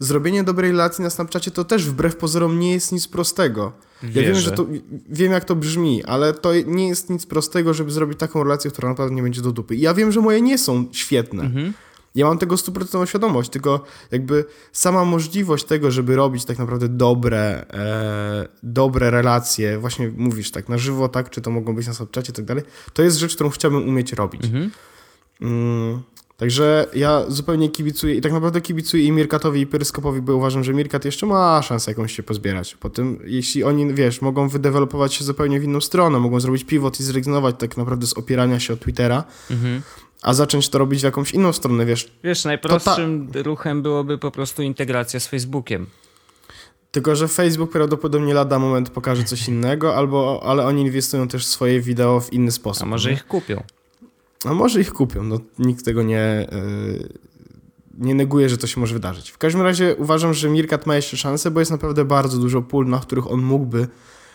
Zrobienie 0.00 0.44
dobrej 0.44 0.70
relacji 0.70 1.04
na 1.04 1.10
Snapchacie 1.10 1.50
to 1.50 1.64
też 1.64 1.86
wbrew 1.86 2.16
pozorom 2.16 2.58
nie 2.58 2.72
jest 2.72 2.92
nic 2.92 3.08
prostego. 3.08 3.72
Ja 4.02 4.22
wiem, 4.22 4.34
że 4.34 4.50
to, 4.50 4.66
wiem, 5.08 5.32
jak 5.32 5.44
to 5.44 5.56
brzmi, 5.56 6.04
ale 6.04 6.32
to 6.32 6.52
nie 6.66 6.88
jest 6.88 7.10
nic 7.10 7.26
prostego, 7.26 7.74
żeby 7.74 7.90
zrobić 7.90 8.18
taką 8.18 8.44
relację, 8.44 8.70
która 8.70 8.88
naprawdę 8.88 9.14
nie 9.14 9.22
będzie 9.22 9.42
do 9.42 9.52
dupy. 9.52 9.76
I 9.76 9.80
ja 9.80 9.94
wiem, 9.94 10.12
że 10.12 10.20
moje 10.20 10.42
nie 10.42 10.58
są 10.58 10.86
świetne. 10.92 11.42
Mhm. 11.42 11.72
Ja 12.14 12.26
mam 12.26 12.38
tego 12.38 12.56
stuprocentową 12.56 13.06
świadomość, 13.06 13.50
tylko 13.50 13.84
jakby 14.10 14.44
sama 14.72 15.04
możliwość 15.04 15.64
tego, 15.64 15.90
żeby 15.90 16.16
robić 16.16 16.44
tak 16.44 16.58
naprawdę 16.58 16.88
dobre, 16.88 17.66
e, 17.72 18.48
dobre 18.62 19.10
relacje, 19.10 19.78
właśnie 19.78 20.12
mówisz 20.16 20.50
tak 20.50 20.68
na 20.68 20.78
żywo, 20.78 21.08
tak, 21.08 21.30
czy 21.30 21.40
to 21.40 21.50
mogą 21.50 21.74
być 21.74 21.86
na 21.86 21.94
Snapchacie 21.94 22.32
i 22.32 22.34
tak 22.34 22.44
dalej, 22.44 22.64
to 22.92 23.02
jest 23.02 23.16
rzecz, 23.16 23.34
którą 23.34 23.50
chciałbym 23.50 23.88
umieć 23.88 24.12
robić. 24.12 24.44
Mhm. 24.44 24.70
Mm, 25.40 26.02
także 26.40 26.86
ja 26.94 27.24
zupełnie 27.28 27.68
kibicuję 27.68 28.14
i 28.14 28.20
tak 28.20 28.32
naprawdę 28.32 28.60
kibicuję 28.60 29.04
i 29.04 29.12
Mirkatowi 29.12 29.60
i 29.60 29.66
Peryskopowi, 29.66 30.22
bo 30.22 30.36
uważam, 30.36 30.64
że 30.64 30.74
Mirkat 30.74 31.04
jeszcze 31.04 31.26
ma 31.26 31.62
szansę 31.62 31.90
jakąś 31.90 32.16
się 32.16 32.22
pozbierać. 32.22 32.74
Po 32.74 32.90
tym, 32.90 33.20
jeśli 33.24 33.64
oni, 33.64 33.94
wiesz, 33.94 34.22
mogą 34.22 34.48
wydevelopować 34.48 35.14
się 35.14 35.24
zupełnie 35.24 35.60
w 35.60 35.64
inną 35.64 35.80
stronę, 35.80 36.18
mogą 36.18 36.40
zrobić 36.40 36.64
pivot 36.64 37.00
i 37.00 37.02
zrezygnować 37.02 37.56
tak 37.58 37.76
naprawdę 37.76 38.06
z 38.06 38.12
opierania 38.12 38.60
się 38.60 38.72
od 38.72 38.80
Twittera, 38.80 39.24
mhm 39.50 39.82
a 40.22 40.34
zacząć 40.34 40.68
to 40.68 40.78
robić 40.78 41.00
w 41.00 41.04
jakąś 41.04 41.32
inną 41.32 41.52
stronę, 41.52 41.86
wiesz. 41.86 42.12
Wiesz, 42.24 42.44
najprostszym 42.44 43.28
ta... 43.32 43.42
ruchem 43.42 43.82
byłoby 43.82 44.18
po 44.18 44.30
prostu 44.30 44.62
integracja 44.62 45.20
z 45.20 45.26
Facebookiem. 45.26 45.86
Tylko, 46.90 47.16
że 47.16 47.28
Facebook 47.28 47.70
prawdopodobnie 47.70 48.34
lada 48.34 48.58
moment 48.58 48.90
pokaże 48.90 49.24
coś 49.24 49.48
innego, 49.48 49.96
albo, 49.96 50.42
ale 50.44 50.66
oni 50.66 50.82
inwestują 50.82 51.28
też 51.28 51.46
swoje 51.46 51.80
wideo 51.80 52.20
w 52.20 52.32
inny 52.32 52.52
sposób. 52.52 52.82
A 52.82 52.86
może 52.86 53.08
nie? 53.08 53.14
ich 53.14 53.26
kupią. 53.26 53.62
A 54.44 54.54
może 54.54 54.80
ich 54.80 54.92
kupią, 54.92 55.22
no 55.22 55.38
nikt 55.58 55.84
tego 55.84 56.02
nie, 56.02 56.48
yy, 56.52 57.08
nie 57.98 58.14
neguje, 58.14 58.48
że 58.48 58.58
to 58.58 58.66
się 58.66 58.80
może 58.80 58.94
wydarzyć. 58.94 59.30
W 59.30 59.38
każdym 59.38 59.62
razie 59.62 59.96
uważam, 59.96 60.34
że 60.34 60.50
Mirkat 60.50 60.86
ma 60.86 60.96
jeszcze 60.96 61.16
szansę, 61.16 61.50
bo 61.50 61.60
jest 61.60 61.72
naprawdę 61.72 62.04
bardzo 62.04 62.38
dużo 62.38 62.62
pól, 62.62 62.88
na 62.88 62.98
których 62.98 63.30
on 63.30 63.42
mógłby, 63.42 63.88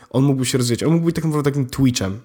on 0.10 0.24
mógłby 0.24 0.46
się 0.46 0.58
rozwijać. 0.58 0.84
On 0.84 0.92
mógłby 0.92 1.06
być 1.06 1.16
tak 1.16 1.44
takim 1.44 1.66
Twitchem. 1.66 2.20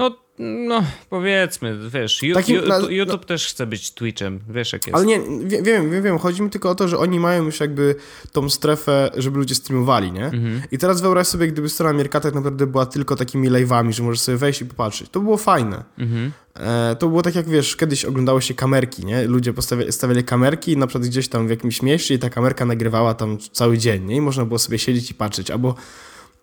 No, 0.00 0.16
no, 0.38 0.84
powiedzmy, 1.10 1.78
wiesz, 1.90 2.22
YouTube, 2.22 2.68
na, 2.68 2.78
YouTube 2.78 3.24
też 3.24 3.46
chce 3.46 3.66
być 3.66 3.90
Twitchem, 3.94 4.40
wiesz 4.48 4.72
jak 4.72 4.86
jest. 4.86 4.96
Ale 4.96 5.06
nie, 5.06 5.20
wiem, 5.46 5.90
wiem, 5.90 6.02
wiem, 6.02 6.18
chodzi 6.18 6.42
mi 6.42 6.50
tylko 6.50 6.70
o 6.70 6.74
to, 6.74 6.88
że 6.88 6.98
oni 6.98 7.20
mają 7.20 7.44
już 7.44 7.60
jakby 7.60 7.94
tą 8.32 8.50
strefę, 8.50 9.10
żeby 9.16 9.38
ludzie 9.38 9.54
streamowali, 9.54 10.12
nie? 10.12 10.24
Mhm. 10.24 10.62
I 10.70 10.78
teraz 10.78 11.00
wyobraź 11.00 11.26
sobie, 11.26 11.48
gdyby 11.48 11.68
strona 11.68 11.92
Mirka 11.92 12.20
tak 12.20 12.34
naprawdę 12.34 12.66
była 12.66 12.86
tylko 12.86 13.16
takimi 13.16 13.50
live'ami, 13.50 13.92
że 13.92 14.02
możesz 14.02 14.20
sobie 14.20 14.38
wejść 14.38 14.60
i 14.60 14.66
popatrzeć. 14.66 15.10
To 15.10 15.20
było 15.20 15.36
fajne. 15.36 15.84
Mhm. 15.98 16.32
E, 16.54 16.96
to 16.96 17.08
było 17.08 17.22
tak 17.22 17.34
jak, 17.34 17.48
wiesz, 17.48 17.76
kiedyś 17.76 18.04
oglądało 18.04 18.40
się 18.40 18.54
kamerki, 18.54 19.04
nie? 19.04 19.26
Ludzie 19.26 19.52
postawiali, 19.52 19.92
stawiali 19.92 20.24
kamerki 20.24 20.76
na 20.76 20.86
przykład 20.86 21.08
gdzieś 21.08 21.28
tam 21.28 21.46
w 21.46 21.50
jakimś 21.50 21.82
mieście 21.82 22.14
i 22.14 22.18
ta 22.18 22.30
kamerka 22.30 22.64
nagrywała 22.64 23.14
tam 23.14 23.38
cały 23.52 23.78
dzień, 23.78 24.04
nie? 24.04 24.16
I 24.16 24.20
można 24.20 24.44
było 24.44 24.58
sobie 24.58 24.78
siedzieć 24.78 25.10
i 25.10 25.14
patrzeć, 25.14 25.50
albo 25.50 25.74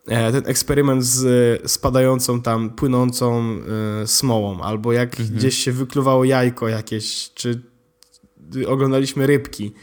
ten 0.07 0.43
eksperyment 0.45 1.03
z 1.03 1.71
spadającą 1.71 2.41
tam, 2.41 2.69
płynącą 2.69 3.57
y, 4.03 4.07
smołą, 4.07 4.61
albo 4.61 4.93
jak 4.93 5.19
mhm. 5.19 5.37
gdzieś 5.37 5.57
się 5.57 5.71
wykluwało 5.71 6.23
jajko 6.23 6.67
jakieś, 6.67 7.31
czy 7.33 7.61
oglądaliśmy 8.67 9.27
rybki. 9.27 9.73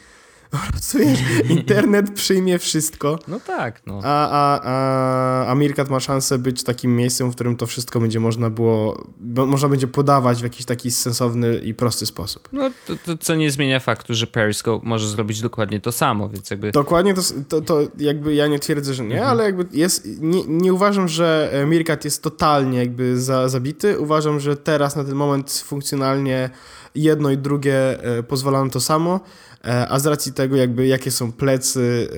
Wiesz, 0.94 1.18
internet 1.50 2.10
przyjmie 2.10 2.58
wszystko. 2.58 3.18
No 3.28 3.40
tak, 3.40 3.82
no. 3.86 4.00
A, 4.04 4.28
a, 4.30 4.60
a, 4.64 5.50
a 5.50 5.54
Mirkat 5.54 5.90
ma 5.90 6.00
szansę 6.00 6.38
być 6.38 6.62
takim 6.64 6.96
miejscem, 6.96 7.30
w 7.30 7.34
którym 7.34 7.56
to 7.56 7.66
wszystko 7.66 8.00
będzie 8.00 8.20
można 8.20 8.50
było, 8.50 9.04
można 9.46 9.68
będzie 9.68 9.86
podawać 9.86 10.40
w 10.40 10.42
jakiś 10.42 10.66
taki 10.66 10.90
sensowny 10.90 11.58
i 11.58 11.74
prosty 11.74 12.06
sposób. 12.06 12.48
No 12.52 12.70
to, 12.86 12.94
to 13.04 13.18
co 13.18 13.34
nie 13.34 13.50
zmienia 13.50 13.80
faktu, 13.80 14.14
że 14.14 14.26
Periscope 14.26 14.86
może 14.86 15.08
zrobić 15.08 15.40
dokładnie 15.40 15.80
to 15.80 15.92
samo, 15.92 16.28
więc 16.28 16.50
jakby... 16.50 16.70
Dokładnie 16.70 17.14
to, 17.14 17.22
to, 17.48 17.60
to 17.60 17.80
jakby 17.98 18.34
ja 18.34 18.46
nie 18.46 18.58
twierdzę, 18.58 18.94
że 18.94 19.04
nie, 19.04 19.14
mhm. 19.14 19.30
ale 19.30 19.44
jakby 19.44 19.66
jest, 19.72 20.08
nie, 20.20 20.42
nie 20.46 20.72
uważam, 20.72 21.08
że 21.08 21.52
Mirkat 21.66 22.04
jest 22.04 22.22
totalnie 22.22 22.78
jakby 22.78 23.20
za, 23.20 23.48
zabity. 23.48 23.98
Uważam, 24.00 24.40
że 24.40 24.56
teraz 24.56 24.96
na 24.96 25.04
ten 25.04 25.14
moment 25.14 25.64
funkcjonalnie 25.66 26.50
jedno 26.94 27.30
i 27.30 27.38
drugie 27.38 28.04
e, 28.04 28.22
pozwala 28.22 28.64
na 28.64 28.70
to 28.70 28.80
samo. 28.80 29.20
E, 29.64 29.88
a 29.88 29.98
z 29.98 30.06
racji 30.06 30.32
tego, 30.32 30.56
jakby 30.56 30.86
jakie 30.86 31.10
są 31.10 31.32
plecy 31.32 32.08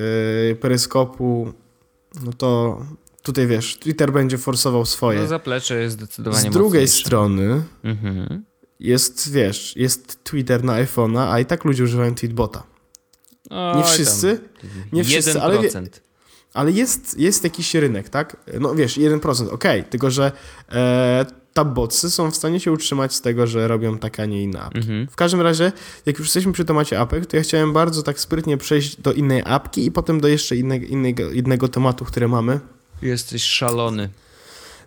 yy, 0.48 0.56
peryskopu, 0.56 1.52
no 2.24 2.32
to 2.32 2.80
tutaj 3.22 3.46
wiesz, 3.46 3.76
Twitter 3.76 4.12
będzie 4.12 4.38
forsował 4.38 4.86
swoje. 4.86 5.20
No 5.20 5.26
zaplecze 5.26 5.80
jest 5.80 5.96
zdecydowanie 5.96 6.50
Z 6.50 6.52
drugiej 6.52 6.82
mocniejsze. 6.82 7.06
strony 7.06 7.62
mhm. 7.84 8.44
jest, 8.80 9.32
wiesz, 9.32 9.76
jest 9.76 10.24
Twitter 10.24 10.64
na 10.64 10.84
iPhone'a, 10.84 11.28
a 11.30 11.40
i 11.40 11.46
tak 11.46 11.64
ludzie 11.64 11.84
używają 11.84 12.14
tweetbota. 12.14 12.62
nie 13.76 13.84
wszyscy, 13.84 14.40
nie 14.92 15.04
wszyscy, 15.04 15.40
ale, 15.40 15.58
ale 16.54 16.72
jest, 16.72 17.18
jest 17.18 17.44
jakiś 17.44 17.74
rynek, 17.74 18.08
tak? 18.08 18.36
No 18.60 18.74
wiesz, 18.74 18.98
1%, 18.98 19.48
ok, 19.48 19.64
tylko 19.90 20.10
że 20.10 20.32
e, 20.72 21.26
tabbotsy 21.56 22.10
są 22.10 22.30
w 22.30 22.36
stanie 22.36 22.60
się 22.60 22.72
utrzymać 22.72 23.14
z 23.14 23.20
tego, 23.20 23.46
że 23.46 23.68
robią 23.68 23.98
tak, 23.98 24.20
a 24.20 24.26
nie 24.26 24.42
inne 24.42 24.60
apki. 24.60 24.78
Mhm. 24.78 25.06
W 25.10 25.16
każdym 25.16 25.40
razie, 25.40 25.72
jak 26.06 26.18
już 26.18 26.26
jesteśmy 26.26 26.52
przy 26.52 26.64
temacie 26.64 27.00
apek, 27.00 27.26
to 27.26 27.36
ja 27.36 27.42
chciałem 27.42 27.72
bardzo 27.72 28.02
tak 28.02 28.20
sprytnie 28.20 28.56
przejść 28.56 29.00
do 29.00 29.12
innej 29.12 29.42
apki 29.44 29.86
i 29.86 29.92
potem 29.92 30.20
do 30.20 30.28
jeszcze 30.28 30.56
innego, 30.56 30.86
innego, 30.86 31.30
innego 31.30 31.68
tematu, 31.68 32.04
który 32.04 32.28
mamy. 32.28 32.60
Jesteś 33.02 33.42
szalony. 33.42 34.08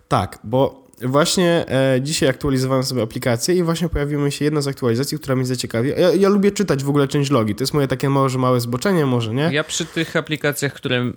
Tak, 0.08 0.38
bo 0.44 0.86
właśnie 1.02 1.64
e, 1.68 2.00
dzisiaj 2.02 2.28
aktualizowałem 2.28 2.84
sobie 2.84 3.02
aplikację 3.02 3.54
i 3.54 3.62
właśnie 3.62 3.88
pojawiła 3.88 4.24
mi 4.24 4.32
się 4.32 4.44
jedna 4.44 4.60
z 4.60 4.68
aktualizacji, 4.68 5.18
która 5.18 5.36
mnie 5.36 5.46
zaciekawi. 5.46 5.88
Ja, 5.88 6.14
ja 6.14 6.28
lubię 6.28 6.50
czytać 6.50 6.84
w 6.84 6.88
ogóle 6.88 7.08
część 7.08 7.30
logi. 7.30 7.54
To 7.54 7.62
jest 7.62 7.74
moje 7.74 7.88
takie 7.88 8.08
może 8.08 8.38
małe 8.38 8.60
zboczenie, 8.60 9.06
może 9.06 9.34
nie? 9.34 9.50
Ja 9.52 9.64
przy 9.64 9.86
tych 9.86 10.16
aplikacjach, 10.16 10.72
które 10.72 11.12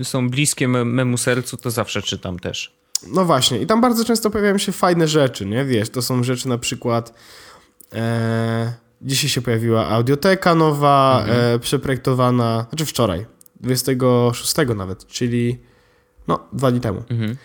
y, 0.00 0.04
są 0.04 0.30
bliskie 0.30 0.68
memu 0.68 1.18
sercu, 1.18 1.56
to 1.56 1.70
zawsze 1.70 2.02
czytam 2.02 2.38
też. 2.38 2.81
No 3.06 3.24
właśnie, 3.24 3.58
i 3.58 3.66
tam 3.66 3.80
bardzo 3.80 4.04
często 4.04 4.30
pojawiają 4.30 4.58
się 4.58 4.72
fajne 4.72 5.08
rzeczy, 5.08 5.46
nie? 5.46 5.64
Wiesz, 5.64 5.90
to 5.90 6.02
są 6.02 6.24
rzeczy 6.24 6.48
na 6.48 6.58
przykład. 6.58 7.14
E, 7.94 8.72
dzisiaj 9.02 9.30
się 9.30 9.42
pojawiła 9.42 9.88
audioteka 9.88 10.54
nowa, 10.54 11.20
mhm. 11.20 11.54
e, 11.54 11.58
przeprojektowana, 11.58 12.66
znaczy 12.68 12.86
wczoraj, 12.86 13.26
26 13.60 14.54
nawet, 14.76 15.06
czyli 15.06 15.58
no, 16.28 16.38
dwa 16.52 16.70
dni 16.70 16.80
temu. 16.80 17.02
Mhm. 17.10 17.36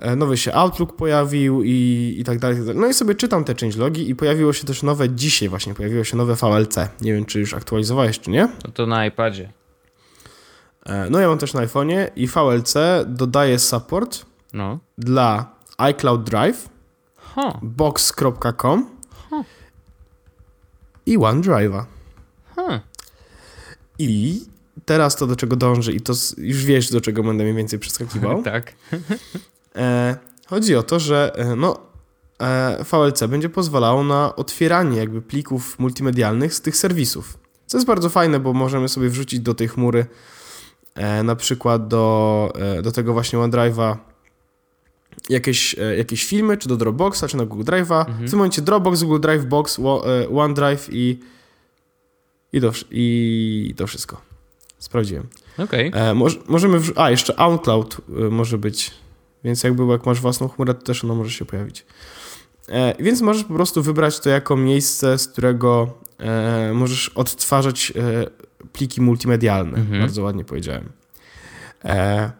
E, 0.00 0.16
nowy 0.16 0.36
się 0.36 0.52
Outlook 0.52 0.96
pojawił 0.96 1.62
i, 1.64 2.16
i 2.18 2.24
tak 2.24 2.38
dalej. 2.38 2.58
No 2.74 2.86
i 2.86 2.94
sobie 2.94 3.14
czytam 3.14 3.44
te 3.44 3.54
changelogi 3.60 4.10
i 4.10 4.14
pojawiło 4.14 4.52
się 4.52 4.66
też 4.66 4.82
nowe, 4.82 5.10
dzisiaj 5.10 5.48
właśnie 5.48 5.74
pojawiło 5.74 6.04
się 6.04 6.16
nowe 6.16 6.34
VLC. 6.34 6.76
Nie 7.00 7.12
wiem, 7.14 7.24
czy 7.24 7.40
już 7.40 7.54
aktualizowałeś, 7.54 8.20
czy 8.20 8.30
nie? 8.30 8.48
No 8.64 8.72
to 8.74 8.86
na 8.86 9.06
iPadzie. 9.06 9.52
E, 10.88 11.10
no 11.10 11.20
ja 11.20 11.28
mam 11.28 11.38
też 11.38 11.54
na 11.54 11.60
iPhone'ie 11.60 12.10
i 12.16 12.26
VLC 12.26 12.74
dodaje 13.06 13.58
support 13.58 14.26
no. 14.52 14.78
dla 14.98 15.52
iCloud 15.78 16.24
Drive, 16.24 16.68
huh. 17.16 17.58
box.com 17.62 18.90
huh. 19.30 19.44
i 21.06 21.18
OneDrive'a. 21.18 21.84
Huh. 22.56 22.80
I 23.98 24.40
teraz 24.84 25.16
to, 25.16 25.26
do 25.26 25.36
czego 25.36 25.56
dąży 25.56 25.92
i 25.92 26.00
to 26.00 26.12
już 26.38 26.64
wiesz, 26.64 26.90
do 26.90 27.00
czego 27.00 27.22
będę 27.22 27.44
mniej 27.44 27.56
więcej 27.56 27.78
przeskakiwał. 27.78 28.42
tak. 28.52 28.72
E, 29.76 30.16
chodzi 30.46 30.76
o 30.76 30.82
to, 30.82 31.00
że 31.00 31.32
e, 31.36 31.56
no, 31.56 31.80
e, 32.42 32.84
VLC 32.84 33.24
będzie 33.28 33.48
pozwalało 33.48 34.04
na 34.04 34.36
otwieranie 34.36 34.98
jakby 34.98 35.22
plików 35.22 35.78
multimedialnych 35.78 36.54
z 36.54 36.60
tych 36.60 36.76
serwisów. 36.76 37.38
Co 37.66 37.76
jest 37.76 37.86
bardzo 37.86 38.08
fajne, 38.08 38.40
bo 38.40 38.52
możemy 38.52 38.88
sobie 38.88 39.08
wrzucić 39.08 39.40
do 39.40 39.54
tej 39.54 39.68
chmury 39.68 40.06
na 41.24 41.36
przykład 41.36 41.88
do, 41.88 42.52
e, 42.54 42.82
do 42.82 42.92
tego 42.92 43.12
właśnie 43.12 43.38
OneDrive'a 43.38 43.96
jakieś, 45.28 45.78
e, 45.78 45.96
jakieś 45.96 46.24
filmy, 46.24 46.56
czy 46.56 46.68
do 46.68 46.76
Dropboxa, 46.76 47.24
czy 47.28 47.36
na 47.36 47.46
Google 47.46 47.64
Drive'a. 47.64 48.00
Mhm. 48.00 48.26
W 48.26 48.30
tym 48.30 48.38
momencie 48.38 48.62
Dropbox, 48.62 49.02
Google 49.02 49.20
Drive, 49.20 49.44
Box, 49.44 49.80
OneDrive 50.34 50.88
i, 50.92 51.20
i, 52.52 52.60
to, 52.60 52.72
i 52.90 53.74
to 53.76 53.86
wszystko. 53.86 54.20
Sprawdziłem. 54.78 55.26
Okej. 55.58 55.88
Okay. 55.88 56.14
możemy, 56.48 56.80
a 56.96 57.10
jeszcze 57.10 57.36
OnCloud 57.36 57.96
może 58.30 58.58
być, 58.58 58.90
więc 59.44 59.62
jakby 59.62 59.86
jak 59.86 60.06
masz 60.06 60.20
własną 60.20 60.48
chmurę, 60.48 60.74
to 60.74 60.82
też 60.82 61.04
ono 61.04 61.14
może 61.14 61.30
się 61.30 61.44
pojawić. 61.44 61.84
E, 62.68 62.94
więc 63.02 63.20
możesz 63.20 63.44
po 63.44 63.54
prostu 63.54 63.82
wybrać 63.82 64.20
to 64.20 64.30
jako 64.30 64.56
miejsce, 64.56 65.18
z 65.18 65.28
którego 65.28 65.94
e, 66.18 66.72
możesz 66.74 67.08
odtwarzać 67.08 67.92
e, 67.96 68.26
pliki 68.72 69.00
multimedialne. 69.00 69.78
Mhm. 69.78 70.00
Bardzo 70.00 70.22
ładnie 70.22 70.44
powiedziałem. 70.44 70.88
E, 71.84 72.30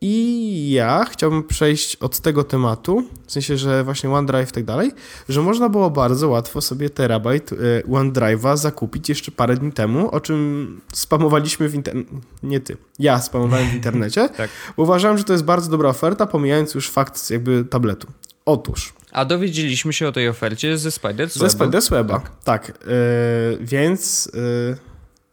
I 0.00 0.70
ja 0.70 1.04
chciałbym 1.04 1.44
przejść 1.44 1.96
od 1.96 2.20
tego 2.20 2.44
tematu, 2.44 3.08
w 3.26 3.32
sensie, 3.32 3.56
że 3.56 3.84
właśnie 3.84 4.10
OneDrive 4.10 4.48
i 4.48 4.52
tak 4.52 4.64
dalej, 4.64 4.92
że 5.28 5.42
można 5.42 5.68
było 5.68 5.90
bardzo 5.90 6.28
łatwo 6.28 6.60
sobie 6.60 6.90
terabajt 6.90 7.52
e, 7.52 7.56
OneDrive'a 7.88 8.56
zakupić 8.56 9.08
jeszcze 9.08 9.32
parę 9.32 9.56
dni 9.56 9.72
temu, 9.72 10.10
o 10.10 10.20
czym 10.20 10.80
spamowaliśmy 10.92 11.68
w 11.68 11.74
internecie. 11.74 12.10
Nie 12.42 12.60
ty, 12.60 12.76
ja 12.98 13.20
spamowałem 13.20 13.68
w 13.68 13.74
internecie, 13.74 14.28
tak. 14.36 14.50
bo 14.76 14.82
uważałem, 14.82 15.18
że 15.18 15.24
to 15.24 15.32
jest 15.32 15.44
bardzo 15.44 15.70
dobra 15.70 15.88
oferta, 15.88 16.26
pomijając 16.26 16.74
już 16.74 16.90
fakt 16.90 17.30
jakby 17.30 17.64
tabletu. 17.64 18.06
Otóż. 18.44 18.92
A 19.12 19.24
dowiedzieliśmy 19.24 19.92
się 19.92 20.08
o 20.08 20.12
tej 20.12 20.28
ofercie 20.28 20.78
ze 20.78 20.88
Spider's 20.88 21.38
Ze 21.38 21.46
Spider's 21.46 21.90
Weba, 21.90 22.20
tak. 22.20 22.30
tak 22.44 22.68
yy, 22.68 23.58
więc 23.60 24.30
yy, 24.34 24.76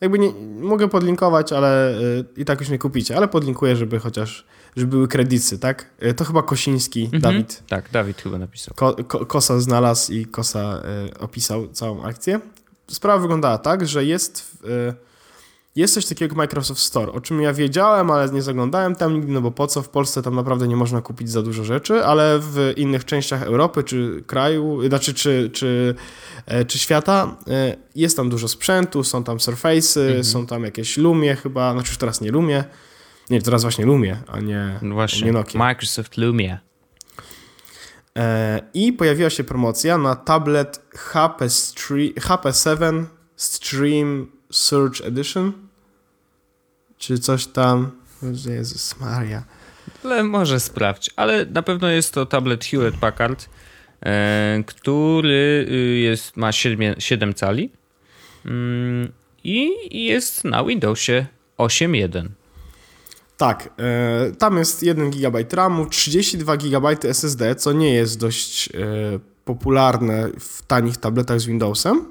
jakby 0.02 0.20
nie, 0.20 0.32
mogę 0.62 0.88
podlinkować, 0.88 1.54
ale 1.54 1.98
yy, 2.02 2.26
i 2.38 2.46
tak 2.46 2.60
już 2.60 2.70
nie 2.70 2.80
kupicie, 2.80 3.18
ale 3.18 3.28
podlinkuję, 3.28 3.76
żeby 3.76 4.00
chociaż, 4.00 4.46
żeby 4.76 4.90
były 4.90 5.08
kredyty, 5.08 5.60
tak? 5.60 5.90
to 6.16 6.26
chyba 6.26 6.44
Kosiński, 6.44 7.04
mhm. 7.04 7.22
Dawid. 7.22 7.64
Tak, 7.68 7.92
Dawid 7.92 8.22
chyba 8.22 8.38
napisał. 8.38 8.74
Ko, 8.76 8.96
ko, 9.08 9.26
Kosa 9.26 9.60
znalazł 9.60 10.14
i 10.14 10.26
Kosa 10.26 10.82
opisał 11.20 11.68
całą 11.68 12.04
akcję. 12.04 12.40
Sprawa 12.88 13.20
wyglądała 13.22 13.58
tak, 13.58 13.88
że 13.88 14.06
jest... 14.06 14.58
Jest 15.76 15.94
coś 15.94 16.06
takiego 16.06 16.32
jak 16.32 16.38
Microsoft 16.38 16.82
Store, 16.82 17.12
o 17.12 17.22
czym 17.22 17.42
ja 17.42 17.54
wiedziałem, 17.54 18.12
ale 18.12 18.30
nie 18.30 18.42
zaglądałem 18.42 18.96
tam 18.96 19.14
nigdy, 19.14 19.32
no 19.32 19.42
bo 19.42 19.52
po 19.52 19.68
co? 19.68 19.82
W 19.82 19.90
Polsce 19.90 20.22
tam 20.22 20.36
naprawdę 20.36 20.68
nie 20.68 20.76
można 20.76 21.02
kupić 21.02 21.30
za 21.30 21.42
dużo 21.42 21.64
rzeczy, 21.64 22.06
ale 22.06 22.40
w 22.40 22.74
innych 22.78 23.06
częściach 23.06 23.44
Europy 23.44 23.84
czy 23.84 24.24
kraju, 24.28 24.88
znaczy 24.88 25.14
czy, 25.14 25.50
czy, 25.54 25.96
e, 26.46 26.66
czy 26.66 26.80
świata 26.80 27.38
e, 27.48 27.76
jest 27.96 28.18
tam 28.18 28.30
dużo 28.30 28.48
sprzętu, 28.48 29.04
są 29.04 29.24
tam 29.24 29.38
Surface'y, 29.38 30.02
mhm. 30.02 30.24
są 30.24 30.46
tam 30.46 30.64
jakieś 30.64 30.98
Lumie 30.98 31.36
chyba, 31.36 31.74
znaczy 31.74 31.90
już 31.90 31.98
teraz 31.98 32.22
nie 32.22 32.32
Lumie, 32.32 32.64
nie, 33.30 33.42
teraz 33.42 33.62
właśnie 33.62 33.86
Lumie, 33.86 34.18
a 34.28 34.40
nie, 34.40 34.80
no 34.82 34.96
właśnie, 34.96 35.26
nie 35.26 35.32
Nokia. 35.32 35.60
Microsoft 35.60 36.18
Lumie. 36.18 36.60
E, 38.18 38.62
I 38.74 38.94
pojawiła 38.94 39.30
się 39.30 39.44
promocja 39.44 39.98
na 39.98 40.16
tablet 40.16 40.82
HP, 40.96 41.48
HP 42.20 42.54
7 42.54 43.08
Stream 43.36 44.28
Search 44.52 45.02
Edition 45.02 45.65
czy 46.98 47.20
coś 47.20 47.48
tam. 47.48 47.92
Jezus 48.46 49.00
Maria. 49.00 49.44
Ale 50.04 50.24
może 50.24 50.60
sprawdź. 50.60 51.10
Ale 51.16 51.46
na 51.46 51.62
pewno 51.62 51.88
jest 51.90 52.14
to 52.14 52.26
tablet 52.26 52.66
Hewlett 52.66 52.98
Packard, 52.98 53.50
e, 54.02 54.64
który 54.66 55.68
y, 55.72 55.76
jest, 56.00 56.38
ma 56.38 56.52
7, 56.52 56.96
7 57.00 57.34
cali 57.34 57.72
mm, 58.46 59.12
i 59.44 59.72
jest 60.06 60.44
na 60.44 60.64
Windowsie 60.64 61.26
8.1. 61.58 62.28
Tak, 63.38 63.70
e, 63.80 64.32
tam 64.32 64.58
jest 64.58 64.84
1 64.84 65.12
GB 65.12 65.46
RAMu, 65.52 65.86
32 65.86 66.58
GB 66.58 66.96
SSD, 67.04 67.56
co 67.56 67.74
nie 67.74 67.94
jest 67.94 68.20
dość 68.20 68.70
e, 68.70 68.72
popularne 69.46 70.30
w 70.40 70.62
tanich 70.62 70.98
tabletach 70.98 71.40
z 71.40 71.46
Windowsem. 71.46 72.06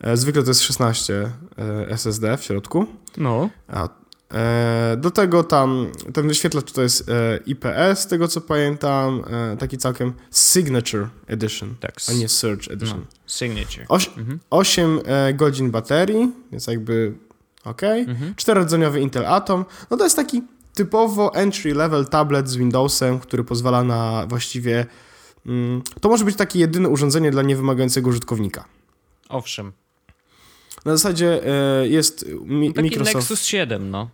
E, 0.00 0.16
zwykle 0.16 0.42
to 0.42 0.50
jest 0.50 0.62
16 0.62 1.30
e, 1.58 1.88
SSD 1.90 2.36
w 2.36 2.44
środku. 2.44 2.86
No. 3.16 3.50
A, 3.68 3.88
e, 4.34 4.96
do 4.96 5.10
tego 5.10 5.44
tam 5.44 5.86
ten 6.14 6.28
wyświetlacz 6.28 6.72
to 6.72 6.82
jest 6.82 7.10
IPS, 7.46 8.00
z 8.00 8.06
tego 8.06 8.28
co 8.28 8.40
pamiętam, 8.40 9.22
taki 9.58 9.78
całkiem 9.78 10.12
Signature 10.30 11.08
Edition, 11.26 11.74
tak, 11.80 11.94
a 12.08 12.12
nie 12.12 12.28
Search 12.28 12.70
Edition. 12.70 12.98
No, 12.98 13.06
signature. 13.26 13.84
Oś, 13.88 14.08
mhm. 14.08 14.40
8 14.50 15.00
godzin 15.34 15.70
baterii, 15.70 16.32
więc 16.52 16.66
jakby 16.66 17.14
ok. 17.64 17.82
Mhm. 17.82 18.34
Czterodzeniowy 18.34 19.00
Intel 19.00 19.26
Atom. 19.26 19.64
No 19.90 19.96
to 19.96 20.04
jest 20.04 20.16
taki 20.16 20.42
typowo 20.74 21.34
entry 21.34 21.74
level 21.74 22.06
tablet 22.06 22.48
z 22.48 22.56
Windowsem, 22.56 23.18
który 23.18 23.44
pozwala 23.44 23.84
na 23.84 24.26
właściwie. 24.26 24.86
Mm, 25.46 25.82
to 26.00 26.08
może 26.08 26.24
być 26.24 26.36
takie 26.36 26.58
jedyne 26.58 26.88
urządzenie 26.88 27.30
dla 27.30 27.42
niewymagającego 27.42 28.10
użytkownika. 28.10 28.64
Owszem. 29.28 29.72
Na 30.86 30.96
zasadzie 30.96 31.46
e, 31.46 31.88
jest 31.88 32.26
mi 32.44 32.72
Taki 32.72 32.88
Microsoft... 32.88 33.14
Nexus 33.14 33.44
7, 33.44 33.90
no. 33.90 34.10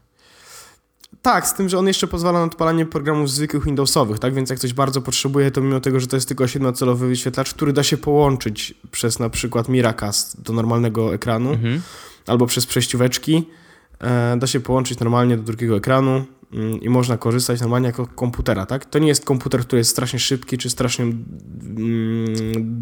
Tak, 1.23 1.47
z 1.47 1.55
tym, 1.55 1.69
że 1.69 1.79
on 1.79 1.87
jeszcze 1.87 2.07
pozwala 2.07 2.39
na 2.39 2.45
odpalanie 2.45 2.87
programów 2.87 3.31
zwykłych 3.31 3.65
Windowsowych, 3.65 4.19
tak? 4.19 4.35
Więc 4.35 4.51
jak 4.51 4.59
ktoś 4.59 4.73
bardzo 4.73 5.03
potrzebuje, 5.03 5.51
to 5.51 5.61
mimo 5.61 5.81
tego, 5.81 6.01
że 6.01 6.07
to 6.07 6.17
jest 6.17 6.29
tylko 6.29 6.45
7-celowy 6.45 7.09
wyświetlacz, 7.09 7.55
który 7.55 7.73
da 7.73 7.83
się 7.83 7.97
połączyć 7.97 8.75
przez 8.91 9.19
na 9.19 9.31
przykład 9.31 9.69
Miracast 9.69 10.43
do 10.43 10.53
normalnego 10.53 11.15
ekranu, 11.15 11.51
mhm. 11.51 11.83
albo 12.27 12.47
przez 12.47 12.67
przejścióweczki, 12.67 13.49
e, 14.01 14.37
da 14.37 14.47
się 14.47 14.61
połączyć 14.61 14.99
normalnie 14.99 15.37
do 15.37 15.43
drugiego 15.43 15.77
ekranu 15.77 16.25
mm, 16.53 16.81
i 16.81 16.89
można 16.89 17.17
korzystać 17.17 17.61
normalnie 17.61 17.87
jako 17.87 18.07
komputera, 18.07 18.67
tak? 18.67 18.85
To 18.85 18.99
nie 18.99 19.09
jest 19.09 19.25
komputer, 19.25 19.61
który 19.61 19.81
jest 19.81 19.91
strasznie 19.91 20.19
szybki, 20.19 20.59
czy 20.59 20.71
strasznie 20.71 21.05
mm, 21.05 21.23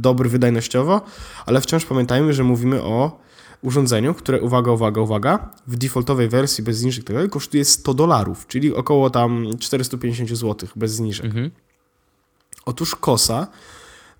dobry 0.00 0.28
wydajnościowo, 0.28 1.00
ale 1.46 1.60
wciąż 1.60 1.84
pamiętajmy, 1.84 2.32
że 2.32 2.44
mówimy 2.44 2.82
o 2.82 3.29
urządzeniu, 3.62 4.14
które, 4.14 4.40
uwaga, 4.40 4.72
uwaga, 4.72 5.00
uwaga, 5.00 5.50
w 5.66 5.76
defaultowej 5.76 6.28
wersji 6.28 6.64
bez 6.64 6.76
zniżek 6.78 7.04
tak 7.04 7.30
kosztuje 7.30 7.64
100 7.64 7.94
dolarów, 7.94 8.46
czyli 8.46 8.74
około 8.74 9.10
tam 9.10 9.46
450 9.58 10.30
zł 10.30 10.68
bez 10.76 10.92
zniżek. 10.92 11.26
Mhm. 11.26 11.50
Otóż 12.66 12.94
Kosa, 12.94 13.46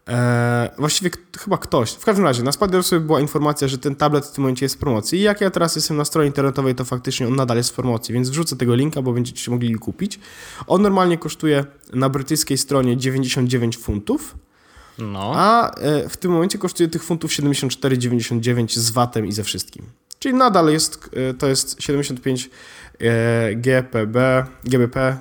e, 0.08 0.70
właściwie 0.78 1.10
chyba 1.38 1.58
ktoś, 1.58 1.92
w 1.92 2.04
każdym 2.04 2.24
razie 2.24 2.42
na 2.42 2.52
Spidersie 2.52 3.00
była 3.00 3.20
informacja, 3.20 3.68
że 3.68 3.78
ten 3.78 3.96
tablet 3.96 4.26
w 4.26 4.32
tym 4.32 4.42
momencie 4.42 4.64
jest 4.64 4.74
w 4.74 4.78
promocji 4.78 5.18
i 5.18 5.22
jak 5.22 5.40
ja 5.40 5.50
teraz 5.50 5.76
jestem 5.76 5.96
na 5.96 6.04
stronie 6.04 6.26
internetowej, 6.26 6.74
to 6.74 6.84
faktycznie 6.84 7.26
on 7.26 7.36
nadal 7.36 7.56
jest 7.56 7.70
w 7.70 7.74
promocji, 7.74 8.14
więc 8.14 8.30
wrzucę 8.30 8.56
tego 8.56 8.74
linka, 8.74 9.02
bo 9.02 9.12
będziecie 9.12 9.50
mogli 9.50 9.74
kupić. 9.74 10.20
On 10.66 10.82
normalnie 10.82 11.18
kosztuje 11.18 11.64
na 11.92 12.08
brytyjskiej 12.08 12.58
stronie 12.58 12.96
99 12.96 13.78
funtów, 13.78 14.34
no. 15.06 15.32
A 15.34 15.74
e, 15.74 16.08
w 16.08 16.16
tym 16.16 16.30
momencie 16.30 16.58
kosztuje 16.58 16.88
tych 16.88 17.04
funtów 17.04 17.30
74,99 17.30 18.78
z 18.78 18.90
VAT-em 18.90 19.26
i 19.26 19.32
ze 19.32 19.44
wszystkim. 19.44 19.86
Czyli 20.18 20.34
nadal 20.34 20.68
jest, 20.68 21.10
e, 21.30 21.34
to 21.34 21.48
jest 21.48 21.82
75 21.82 22.50
e, 22.98 23.54
GPB, 23.54 24.46
GBP. 24.64 25.16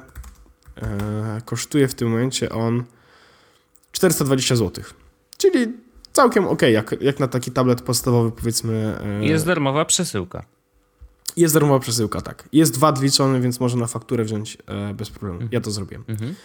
Kosztuje 1.46 1.88
w 1.88 1.96
tym 1.96 2.10
momencie 2.10 2.50
on 2.50 2.84
420 3.92 4.56
zł. 4.56 4.84
Czyli 5.38 5.74
całkiem 6.14 6.48
ok, 6.48 6.62
jak, 6.62 6.96
jak 7.02 7.20
na 7.20 7.28
taki 7.28 7.52
tablet 7.52 7.82
podstawowy 7.82 8.32
powiedzmy. 8.32 9.00
Jest 9.22 9.46
darmowa 9.46 9.86
przesyłka. 9.86 10.46
Jest 11.38 11.54
darmowa 11.54 11.80
przesyłka, 11.80 12.22
tak. 12.22 12.50
Jest 12.54 12.78
VAT 12.78 13.02
liczony, 13.02 13.42
więc 13.42 13.60
można 13.60 13.80
na 13.80 13.88
fakturę 13.88 14.24
wziąć 14.24 14.58
bez 14.94 15.10
problemu. 15.10 15.36
Mhm. 15.36 15.50
Ja 15.52 15.62
to 15.62 15.72
zrobiłem. 15.72 16.04
Mhm. 16.08 16.36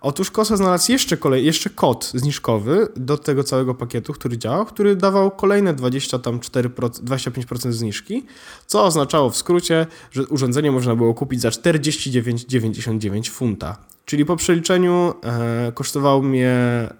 Otóż 0.00 0.30
Kosa 0.30 0.56
znalazł 0.56 0.92
jeszcze, 0.92 1.16
kolej, 1.16 1.44
jeszcze 1.44 1.70
kod 1.70 2.10
zniżkowy 2.14 2.88
do 2.96 3.18
tego 3.18 3.44
całego 3.44 3.74
pakietu, 3.74 4.12
który 4.12 4.38
działał, 4.38 4.66
który 4.66 4.96
dawał 4.96 5.30
kolejne 5.30 5.74
24%, 5.74 6.70
25% 6.90 7.72
zniżki, 7.72 8.26
co 8.66 8.84
oznaczało 8.84 9.30
w 9.30 9.36
skrócie, 9.36 9.86
że 10.10 10.26
urządzenie 10.26 10.72
można 10.72 10.96
było 10.96 11.14
kupić 11.14 11.40
za 11.40 11.48
49,99 11.48 13.30
funta. 13.30 13.76
Czyli 14.04 14.24
po 14.24 14.36
przeliczeniu 14.36 15.14
e, 15.24 15.72
kosztowało 15.72 16.22
mnie 16.22 16.50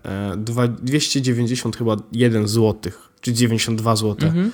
e, 0.05 0.37
290 0.83 1.77
chyba 1.77 1.97
1 2.13 2.49
zł, 2.49 2.93
czy 3.21 3.33
92 3.33 3.97
zł 3.97 4.29
mhm. 4.29 4.53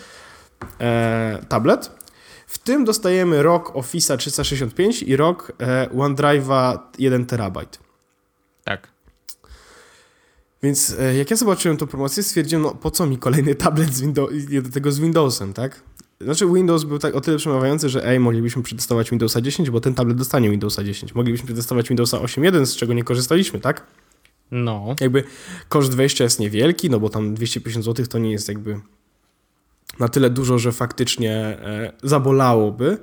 e, 0.80 1.44
tablet. 1.48 1.90
W 2.46 2.58
tym 2.58 2.84
dostajemy 2.84 3.42
rok 3.42 3.72
Office'a 3.74 4.16
365 4.16 5.02
i 5.02 5.16
rok 5.16 5.52
e, 5.60 5.88
OneDrive'a 5.96 6.78
1 6.98 7.26
terabajt. 7.26 7.81
Tak. 8.64 8.88
Więc 10.62 10.96
e, 11.00 11.14
jak 11.14 11.30
ja 11.30 11.36
zobaczyłem 11.36 11.76
tą 11.76 11.86
promocję, 11.86 12.22
stwierdziłem, 12.22 12.62
no 12.62 12.74
po 12.74 12.90
co 12.90 13.06
mi 13.06 13.18
kolejny 13.18 13.54
tablet 13.54 13.94
z 13.94 14.00
Windows, 14.00 14.32
do 14.62 14.70
tego 14.70 14.92
z 14.92 14.98
Windowsem, 14.98 15.52
tak? 15.52 15.82
Znaczy 16.20 16.46
Windows 16.46 16.84
był 16.84 16.98
tak 16.98 17.14
o 17.14 17.20
tyle 17.20 17.36
przemawiający, 17.36 17.88
że 17.88 18.06
ej, 18.06 18.20
moglibyśmy 18.20 18.62
przetestować 18.62 19.10
Windowsa 19.10 19.40
10, 19.40 19.70
bo 19.70 19.80
ten 19.80 19.94
tablet 19.94 20.16
dostanie 20.16 20.50
Windowsa 20.50 20.84
10. 20.84 21.14
Moglibyśmy 21.14 21.46
przetestować 21.46 21.88
Windowsa 21.88 22.18
8.1, 22.18 22.66
z 22.66 22.76
czego 22.76 22.92
nie 22.92 23.04
korzystaliśmy, 23.04 23.60
tak? 23.60 23.86
No. 24.50 24.94
Jakby 25.00 25.24
koszt 25.68 25.94
wejścia 25.94 26.24
jest 26.24 26.40
niewielki, 26.40 26.90
no 26.90 27.00
bo 27.00 27.08
tam 27.08 27.34
250 27.34 27.84
zł 27.84 28.06
to 28.06 28.18
nie 28.18 28.32
jest 28.32 28.48
jakby 28.48 28.80
na 29.98 30.08
tyle 30.08 30.30
dużo, 30.30 30.58
że 30.58 30.72
faktycznie 30.72 31.34
e, 31.34 31.92
zabolałoby. 32.02 32.98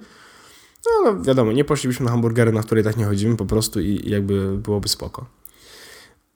No, 0.85 1.11
no 1.11 1.23
wiadomo, 1.23 1.51
nie 1.51 1.65
poszlibyśmy 1.65 2.05
na 2.05 2.11
hamburgery, 2.11 2.51
na 2.51 2.63
które 2.63 2.83
tak 2.83 2.97
nie 2.97 3.05
chodzimy 3.05 3.37
po 3.37 3.45
prostu 3.45 3.79
i, 3.79 3.85
i 3.85 4.09
jakby 4.09 4.57
byłoby 4.57 4.87
spoko. 4.87 5.38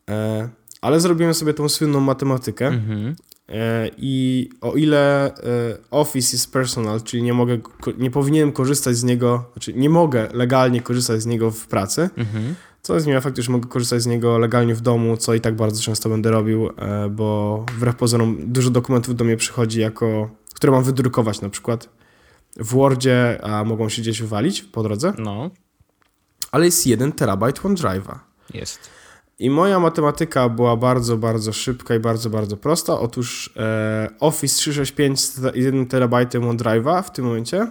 E, 0.10 0.50
ale 0.82 1.00
zrobiłem 1.00 1.34
sobie 1.34 1.54
tą 1.54 1.70
słynną 1.70 2.00
matematykę 2.00 2.68
mhm. 2.68 3.16
E, 3.50 3.90
i 3.98 4.50
o 4.62 4.74
ile 4.74 5.36
e, 5.36 5.78
Office 5.92 6.36
jest 6.36 6.54
personal, 6.54 7.02
czyli 7.02 7.24
nie 7.24 7.34
mogę, 7.34 7.58
nie 7.98 8.12
powinienem 8.12 8.52
korzystać 8.52 8.96
z 8.96 9.04
niego, 9.04 9.46
znaczy 9.54 9.74
nie 9.74 9.90
mogę 9.90 10.30
legalnie 10.34 10.82
korzystać 10.82 11.22
z 11.22 11.26
niego 11.26 11.52
w 11.52 11.68
pracy, 11.68 12.10
mhm. 12.18 12.56
co 12.82 13.00
zmienia 13.00 13.22
fakt, 13.22 13.38
że 13.38 13.52
mogę 13.52 13.70
korzystać 13.70 14.02
z 14.02 14.06
niego 14.06 14.38
legalnie 14.38 14.76
w 14.76 14.82
domu, 14.82 15.18
co 15.18 15.34
i 15.34 15.42
tak 15.42 15.56
bardzo 15.56 15.82
często 15.82 16.10
będę 16.10 16.32
robił, 16.32 16.70
bo 17.12 17.66
wbrew 17.78 17.96
pozorom 17.96 18.38
dużo 18.40 18.70
dokumentów 18.70 19.16
do 19.16 19.24
mnie 19.24 19.38
przychodzi 19.38 19.80
jako, 19.80 20.30
które 20.54 20.72
mam 20.72 20.84
wydrukować 20.84 21.42
na 21.42 21.50
przykład 21.50 21.90
w 22.58 22.74
Wordzie, 22.74 23.40
a 23.44 23.64
mogą 23.64 23.90
się 23.90 24.02
gdzieś 24.02 24.22
wywalić 24.22 24.62
po 24.62 24.84
drodze. 24.84 25.14
No. 25.18 25.50
ale 26.52 26.66
jest 26.66 26.88
1 26.88 27.12
terabajt 27.12 27.60
OneDrive'a. 27.62 28.16
Jest. 28.54 28.90
I 29.40 29.50
moja 29.50 29.80
matematyka 29.80 30.50
była 30.50 30.78
bardzo, 30.78 31.18
bardzo 31.18 31.54
szybka 31.54 31.96
i 31.96 32.00
bardzo, 32.00 32.30
bardzo 32.30 32.58
prosta. 32.58 33.00
Otóż 33.00 33.54
e, 33.58 34.10
Office 34.20 34.56
365 34.56 35.22
z 35.22 35.56
1 35.56 35.86
terabajtem 35.86 36.44
OneDrive'a 36.44 37.04
w 37.04 37.12
tym 37.12 37.26
momencie 37.26 37.68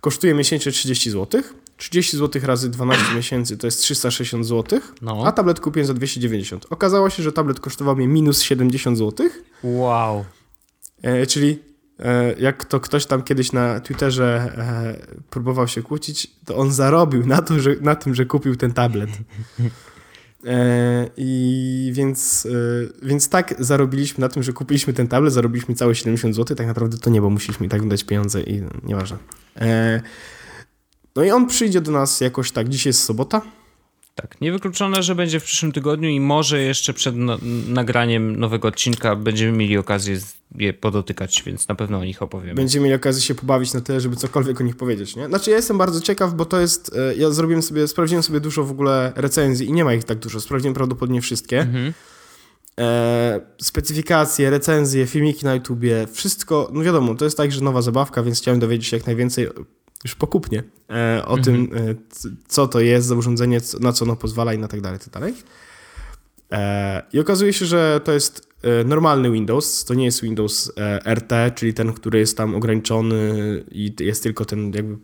kosztuje 0.00 0.34
miesięcznie 0.34 0.72
30 0.72 1.10
zł. 1.10 1.42
30 1.76 2.16
zł 2.16 2.42
razy 2.44 2.70
12 2.70 3.04
miesięcy 3.16 3.58
to 3.58 3.66
jest 3.66 3.80
360 3.80 4.46
zł, 4.46 4.80
no. 5.02 5.22
a 5.26 5.32
tablet 5.32 5.60
kupiłem 5.60 5.86
za 5.86 5.94
290. 5.94 6.66
Okazało 6.70 7.10
się, 7.10 7.22
że 7.22 7.32
tablet 7.32 7.60
kosztował 7.60 7.96
mnie 7.96 8.08
minus 8.08 8.42
70 8.42 8.98
zł. 8.98 9.28
Wow. 9.62 10.24
E, 11.02 11.26
czyli 11.26 11.58
e, 11.98 12.34
jak 12.38 12.64
to 12.64 12.80
ktoś 12.80 13.06
tam 13.06 13.22
kiedyś 13.22 13.52
na 13.52 13.80
Twitterze 13.80 14.52
e, 14.56 15.22
próbował 15.30 15.68
się 15.68 15.82
kłócić, 15.82 16.30
to 16.44 16.56
on 16.56 16.72
zarobił 16.72 17.26
na, 17.26 17.42
to, 17.42 17.60
że, 17.60 17.76
na 17.80 17.94
tym, 17.94 18.14
że 18.14 18.26
kupił 18.26 18.56
ten 18.56 18.72
tablet. 18.72 19.10
E, 20.46 21.10
I 21.16 21.90
więc, 21.94 22.46
e, 23.02 23.06
więc 23.06 23.28
tak 23.28 23.54
zarobiliśmy 23.58 24.20
na 24.20 24.28
tym, 24.28 24.42
że 24.42 24.52
kupiliśmy 24.52 24.92
ten 24.92 25.08
tablet, 25.08 25.32
zarobiliśmy 25.32 25.74
całe 25.74 25.94
70 25.94 26.36
zł. 26.36 26.56
Tak 26.56 26.66
naprawdę 26.66 26.98
to 26.98 27.10
nie, 27.10 27.20
bo 27.20 27.30
musieliśmy 27.30 27.66
i 27.66 27.68
tak 27.68 27.88
dać 27.88 28.04
pieniądze 28.04 28.42
i 28.42 28.62
nieważne. 28.82 29.18
E, 29.56 30.00
no 31.16 31.24
i 31.24 31.30
on 31.30 31.46
przyjdzie 31.46 31.80
do 31.80 31.92
nas 31.92 32.20
jakoś 32.20 32.52
tak, 32.52 32.68
dzisiaj 32.68 32.90
jest 32.90 33.04
sobota. 33.04 33.42
Tak, 34.14 34.40
niewykluczone, 34.40 35.02
że 35.02 35.14
będzie 35.14 35.40
w 35.40 35.44
przyszłym 35.44 35.72
tygodniu 35.72 36.08
i 36.08 36.20
może 36.20 36.62
jeszcze 36.62 36.92
przed 36.92 37.16
no, 37.16 37.38
nagraniem 37.68 38.36
nowego 38.36 38.68
odcinka 38.68 39.16
będziemy 39.16 39.58
mieli 39.58 39.78
okazję 39.78 40.16
je 40.58 40.72
podotykać, 40.72 41.42
więc 41.46 41.68
na 41.68 41.74
pewno 41.74 41.98
o 41.98 42.04
nich 42.04 42.22
opowiemy. 42.22 42.54
Będziemy 42.54 42.84
mieli 42.84 42.96
okazję 42.96 43.22
się 43.22 43.34
pobawić 43.34 43.74
na 43.74 43.80
tyle, 43.80 44.00
żeby 44.00 44.16
cokolwiek 44.16 44.60
o 44.60 44.64
nich 44.64 44.76
powiedzieć, 44.76 45.16
nie? 45.16 45.26
Znaczy 45.26 45.50
ja 45.50 45.56
jestem 45.56 45.78
bardzo 45.78 46.00
ciekaw, 46.00 46.34
bo 46.34 46.44
to 46.44 46.60
jest, 46.60 46.96
e, 46.96 47.14
ja 47.14 47.30
zrobiłem 47.30 47.62
sobie, 47.62 47.88
sprawdziłem 47.88 48.22
sobie 48.22 48.40
dużo 48.40 48.64
w 48.64 48.70
ogóle 48.70 49.12
recenzji 49.16 49.68
i 49.68 49.72
nie 49.72 49.84
ma 49.84 49.94
ich 49.94 50.04
tak 50.04 50.18
dużo, 50.18 50.40
sprawdziłem 50.40 50.74
prawdopodobnie 50.74 51.20
wszystkie. 51.20 51.60
Mhm. 51.60 51.92
E, 52.80 53.40
specyfikacje, 53.62 54.50
recenzje, 54.50 55.06
filmiki 55.06 55.44
na 55.44 55.54
YouTubie, 55.54 56.06
wszystko, 56.12 56.70
no 56.72 56.82
wiadomo, 56.82 57.14
to 57.14 57.24
jest 57.24 57.36
tak, 57.36 57.52
że 57.52 57.60
nowa 57.60 57.82
zabawka, 57.82 58.22
więc 58.22 58.40
chciałem 58.40 58.60
dowiedzieć 58.60 58.86
się 58.86 58.96
jak 58.96 59.06
najwięcej 59.06 59.48
już 60.04 60.14
pokupnie 60.14 60.62
e, 60.90 61.22
o 61.26 61.38
tym, 61.38 61.54
mhm. 61.54 61.90
e, 61.90 61.94
co 62.48 62.68
to 62.68 62.80
jest 62.80 63.06
za 63.06 63.14
urządzenie, 63.14 63.60
na 63.80 63.92
co 63.92 64.04
ono 64.04 64.16
pozwala 64.16 64.54
i 64.54 64.58
na 64.58 64.68
tak 64.68 64.80
dalej, 64.80 64.98
tak 64.98 65.08
dalej. 65.08 65.34
E, 66.52 67.02
I 67.12 67.20
okazuje 67.20 67.52
się, 67.52 67.66
że 67.66 68.00
to 68.04 68.12
jest 68.12 68.52
normalny 68.84 69.30
Windows, 69.30 69.84
to 69.84 69.94
nie 69.94 70.04
jest 70.04 70.22
Windows 70.22 70.72
RT, 71.14 71.32
czyli 71.54 71.74
ten, 71.74 71.92
który 71.92 72.18
jest 72.18 72.36
tam 72.36 72.54
ograniczony 72.54 73.64
i 73.70 73.94
jest 74.00 74.22
tylko 74.22 74.44
ten 74.44 74.72
jakby 74.74 74.98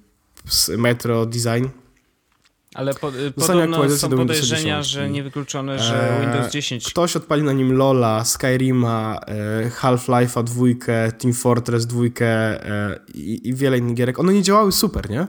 Metro 0.79 1.27
Design, 1.27 1.67
ale 2.75 2.95
po, 2.95 3.09
y, 3.17 3.31
podobno 3.31 3.91
są 3.91 4.11
podejrzenia, 4.11 4.83
że 4.83 5.11
niewykluczone, 5.11 5.79
że 5.79 6.19
Windows 6.21 6.53
10... 6.53 6.91
Ktoś 6.91 7.17
odpali 7.17 7.43
na 7.43 7.53
nim 7.53 7.73
Lola, 7.73 8.25
Skyrima, 8.25 9.21
e, 9.27 9.71
Half-Life'a 9.71 10.45
dwójkę, 10.45 11.13
Team 11.13 11.35
Fortress 11.35 11.87
dwójkę 11.87 12.27
e, 12.27 13.01
i, 13.15 13.49
i, 13.49 13.55
wiele 13.55 13.79
innych 13.79 13.95
gierek. 13.95 14.19
One 14.19 14.33
nie 14.33 14.43
działały 14.43 14.73
super, 14.73 15.11
nie? 15.11 15.27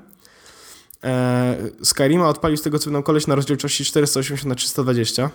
E, 1.03 1.57
Skyrima 1.83 2.29
odpalił 2.29 2.57
z 2.57 2.61
tego 2.61 2.79
co 2.79 2.91
nam 2.91 3.03
koleś 3.03 3.27
na 3.27 3.35
rozdzielczości 3.35 3.85
480 3.85 4.49
na 4.49 4.55
320 4.55 5.29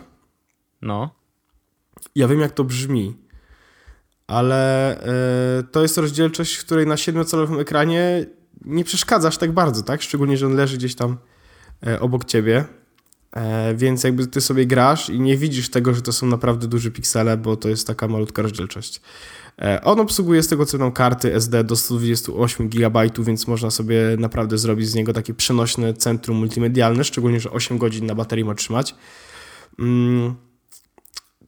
No. 0.83 1.11
Ja 2.15 2.29
wiem 2.29 2.41
jak 2.41 2.53
to 2.53 2.65
brzmi, 2.65 3.17
ale 4.27 4.99
to 5.73 5.83
jest 5.83 5.99
rozdzielczość, 5.99 6.55
w 6.55 6.65
której 6.65 6.87
na 6.87 6.95
7-calowym 6.95 7.61
ekranie 7.61 8.27
nie 8.65 8.85
przeszkadzasz 8.85 9.39
tak 9.39 9.53
bardzo, 9.53 9.83
tak? 9.83 10.03
Szczególnie, 10.03 10.37
że 10.37 10.47
on 10.47 10.57
leży 10.57 10.77
gdzieś 10.77 10.95
tam 10.95 11.17
E, 11.17 11.34
obok 12.01 12.25
ciebie. 12.25 12.65
E, 13.35 13.75
więc 13.75 14.05
jakby 14.05 14.27
ty 14.27 14.41
sobie 14.41 14.67
grasz 14.67 15.11
i 15.11 15.21
nie 15.21 15.37
widzisz 15.37 15.71
tego, 15.71 15.95
że 15.95 16.03
to 16.03 16.13
są 16.13 16.27
naprawdę 16.27 16.67
duże 16.67 16.91
piksele, 16.91 17.37
bo 17.37 17.57
to 17.57 17.69
jest 17.69 17.87
taka 17.87 18.09
malutka 18.09 18.43
rozdzielczość. 18.43 19.01
E, 19.63 19.85
on 19.85 20.01
obsługuje 20.01 20.43
z 20.43 20.49
tego 20.49 20.67
co 20.67 20.79
nam 20.79 20.93
karty 20.93 21.35
SD 21.35 21.65
do 21.65 21.77
128 21.77 22.69
GB, 22.69 23.09
więc 23.19 23.47
można 23.47 23.71
sobie 23.71 24.17
naprawdę 24.19 24.59
zrobić 24.59 24.89
z 24.89 24.95
niego 24.95 25.13
takie 25.13 25.35
przenośne 25.35 25.95
centrum 25.95 26.37
multimedialne, 26.37 27.05
szczególnie, 27.05 27.41
że 27.41 27.51
8 27.51 27.79
godzin 27.79 28.07
na 28.07 28.15
baterii 28.15 28.45
ma 28.45 28.55
trzymać. 28.55 28.95
Mm, 29.79 30.35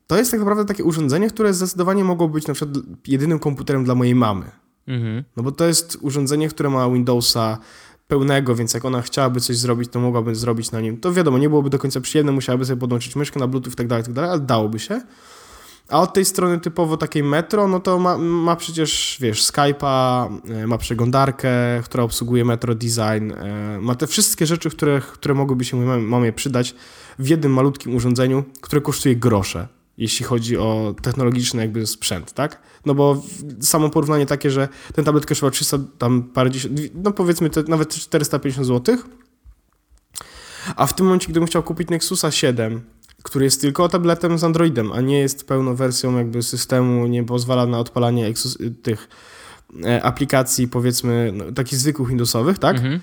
to 0.07 0.19
jest 0.19 0.31
tak 0.31 0.41
naprawdę 0.41 0.65
takie 0.65 0.85
urządzenie, 0.85 1.29
które 1.29 1.55
zdecydowanie 1.55 2.05
mogło 2.05 2.29
być 2.29 2.47
na 2.47 2.55
przykład 2.55 2.79
jedynym 3.07 3.39
komputerem 3.39 3.85
dla 3.85 3.95
mojej 3.95 4.15
mamy. 4.15 4.51
Mhm. 4.87 5.25
No 5.37 5.43
bo 5.43 5.53
to 5.53 5.67
jest 5.67 5.99
urządzenie, 6.01 6.49
które 6.49 6.71
ma 6.71 6.91
Windowsa 6.91 7.59
pełnego, 8.09 8.55
więc 8.55 8.75
jak 8.75 8.85
ona 8.85 9.03
chciałaby 9.03 9.41
coś 9.41 9.57
zrobić, 9.57 9.91
to 9.91 10.01
mogłaby 10.01 10.35
zrobić 10.35 10.71
na 10.71 10.81
nim. 10.81 11.01
To 11.01 11.13
wiadomo, 11.13 11.39
nie 11.39 11.49
byłoby 11.49 11.71
do 11.71 11.79
końca 11.79 12.01
przyjemne, 12.01 12.33
musiałaby 12.33 12.65
sobie 12.65 12.81
podłączyć 12.81 13.17
myszkę 13.17 13.41
na 13.41 13.47
Bluetooth 13.47 13.73
i 13.73 13.77
tak 13.77 13.87
dalej, 13.87 14.05
tak 14.05 14.19
ale 14.19 14.41
dałoby 14.41 14.79
się. 14.79 15.01
A 15.89 16.01
od 16.01 16.13
tej 16.13 16.25
strony 16.25 16.61
typowo 16.61 16.97
takiej 16.97 17.23
Metro, 17.23 17.69
no 17.69 17.81
to 17.81 17.99
ma, 17.99 18.19
ma 18.19 18.57
przecież, 18.57 19.19
wiesz, 19.21 19.43
Skype'a, 19.43 20.29
e, 20.51 20.67
ma 20.67 20.79
przeglądarkę, 20.79 21.49
która 21.85 22.05
obsługuje 22.05 22.45
Metro 22.45 22.75
Design, 22.75 23.33
e, 23.33 23.79
ma 23.81 23.95
te 23.95 24.07
wszystkie 24.07 24.47
rzeczy, 24.47 24.71
które, 24.71 25.01
które 25.01 25.35
mogłyby 25.35 25.65
się 25.65 25.77
mamie 26.01 26.33
przydać 26.33 26.75
w 27.19 27.29
jednym 27.29 27.53
malutkim 27.53 27.95
urządzeniu, 27.95 28.45
które 28.61 28.83
kosztuje 28.83 29.17
grosze 29.17 29.76
jeśli 29.99 30.27
chodzi 30.27 30.57
o 30.57 30.95
technologiczny 31.03 31.63
jakby 31.63 31.87
sprzęt, 31.87 32.33
tak? 32.33 32.63
No 32.87 32.95
bo 32.95 33.23
samo 33.61 33.91
porównanie 33.91 34.27
takie, 34.27 34.51
że 34.51 34.69
ten 34.95 35.05
tablet 35.05 35.27
kosztował 35.27 35.51
300, 35.51 35.79
tam 35.99 36.23
parę 36.23 36.51
dziesiąt, 36.51 36.81
no 36.95 37.13
powiedzmy 37.13 37.51
te, 37.51 37.63
nawet 37.63 37.95
450 37.95 38.67
zł, 38.67 38.97
a 40.77 40.87
w 40.87 40.95
tym 40.95 41.07
momencie, 41.07 41.29
gdybym 41.29 41.47
chciał 41.47 41.63
kupić 41.63 41.89
Nexusa 41.89 42.31
7, 42.31 42.81
który 43.23 43.45
jest 43.45 43.61
tylko 43.61 43.89
tabletem 43.89 44.39
z 44.39 44.45
Androidem, 44.45 44.93
a 44.93 45.01
nie 45.01 45.19
jest 45.19 45.49
pełną 45.49 45.75
wersją 45.75 46.19
jakby 46.19 46.43
systemu, 46.43 47.07
nie 47.07 47.25
pozwala 47.25 47.67
na 47.67 47.79
odpalanie 47.79 48.33
tych 48.83 49.09
e, 49.85 50.03
aplikacji, 50.03 50.69
powiedzmy, 50.69 51.33
no, 51.35 51.53
takich 51.53 51.79
zwykłych 51.79 52.09
Windowsowych, 52.09 52.59
tak? 52.59 52.77
Mhm. 52.77 53.01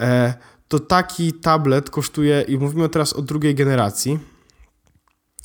E, 0.00 0.34
to 0.68 0.78
taki 0.78 1.32
tablet 1.32 1.90
kosztuje, 1.90 2.44
i 2.48 2.58
mówimy 2.58 2.88
teraz 2.88 3.12
o 3.12 3.22
drugiej 3.22 3.54
generacji, 3.54 4.18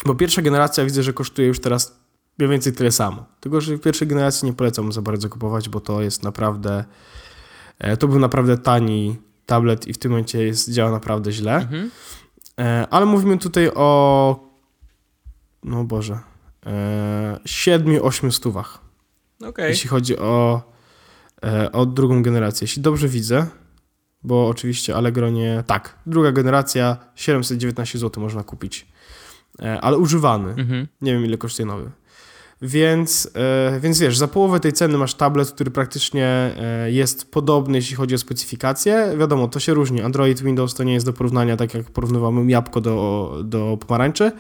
bo 0.06 0.16
pierwsza 0.16 0.42
generacja 0.42 0.86
widzę, 0.86 1.04
że 1.04 1.14
kosztuje 1.14 1.48
już 1.48 1.60
teraz 1.60 2.00
mniej 2.38 2.50
więcej 2.50 2.74
tyle 2.74 2.92
samo. 2.92 3.26
Tylko, 3.40 3.62
że 3.62 3.76
w 3.76 3.82
pierwszej 3.82 4.08
generacji 4.08 4.46
nie 4.46 4.54
polecam 4.54 4.92
za 4.92 5.02
bardzo 5.02 5.30
kupować, 5.30 5.70
bo 5.70 5.80
to 5.80 6.02
jest 6.02 6.24
naprawdę. 6.24 6.86
E, 7.80 7.98
to 7.98 8.08
był 8.08 8.20
naprawdę 8.20 8.58
tani 8.58 9.18
tablet 9.46 9.88
i 9.88 9.94
w 9.94 9.98
tym 9.98 10.12
momencie 10.12 10.44
jest, 10.44 10.72
działa 10.72 10.92
naprawdę 10.92 11.32
źle. 11.32 11.56
Mhm. 11.56 11.92
E, 12.60 12.88
ale 12.90 13.06
mówimy 13.06 13.38
tutaj 13.38 13.72
o. 13.76 14.50
No 15.64 15.84
Boże. 15.84 16.20
7-8 17.46 18.28
e, 18.28 18.32
stówach. 18.32 18.80
Okay. 19.46 19.70
Jeśli 19.70 19.90
chodzi 19.90 20.18
o, 20.18 20.62
o 21.72 21.86
drugą 21.86 22.24
generację. 22.24 22.66
Jeśli 22.66 22.82
dobrze 22.82 23.08
widzę, 23.08 23.48
bo 24.24 24.48
oczywiście 24.48 24.96
Allegro 24.96 25.30
nie. 25.30 25.64
Tak, 25.68 26.00
druga 26.06 26.32
generacja 26.32 26.98
719 27.16 28.00
zł 28.00 28.24
można 28.24 28.44
kupić. 28.44 28.88
E, 29.62 29.82
ale 29.82 29.98
używany. 29.98 30.50
Mhm. 30.50 30.88
Nie 31.02 31.14
wiem, 31.14 31.26
ile 31.26 31.38
kosztuje 31.38 31.66
nowy. 31.66 31.92
Więc, 32.62 33.32
e, 33.36 33.80
więc 33.80 34.00
wiesz, 34.00 34.18
za 34.18 34.28
połowę 34.28 34.60
tej 34.60 34.74
ceny 34.74 34.98
masz 34.98 35.14
tablet, 35.14 35.52
który 35.52 35.72
praktycznie 35.72 36.26
e, 36.26 36.92
jest 36.92 37.32
podobny, 37.32 37.78
jeśli 37.78 37.96
chodzi 37.96 38.16
o 38.16 38.18
specyfikację. 38.18 39.14
Wiadomo, 39.18 39.48
to 39.48 39.60
się 39.60 39.74
różni. 39.74 40.02
Android, 40.02 40.42
Windows 40.42 40.74
to 40.74 40.84
nie 40.84 40.94
jest 40.94 41.06
do 41.06 41.14
porównania, 41.14 41.58
tak 41.58 41.74
jak 41.74 41.86
porównywamy 41.86 42.52
jabłko 42.52 42.82
do, 42.82 43.36
do 43.44 43.78
pomarańczy, 43.88 44.32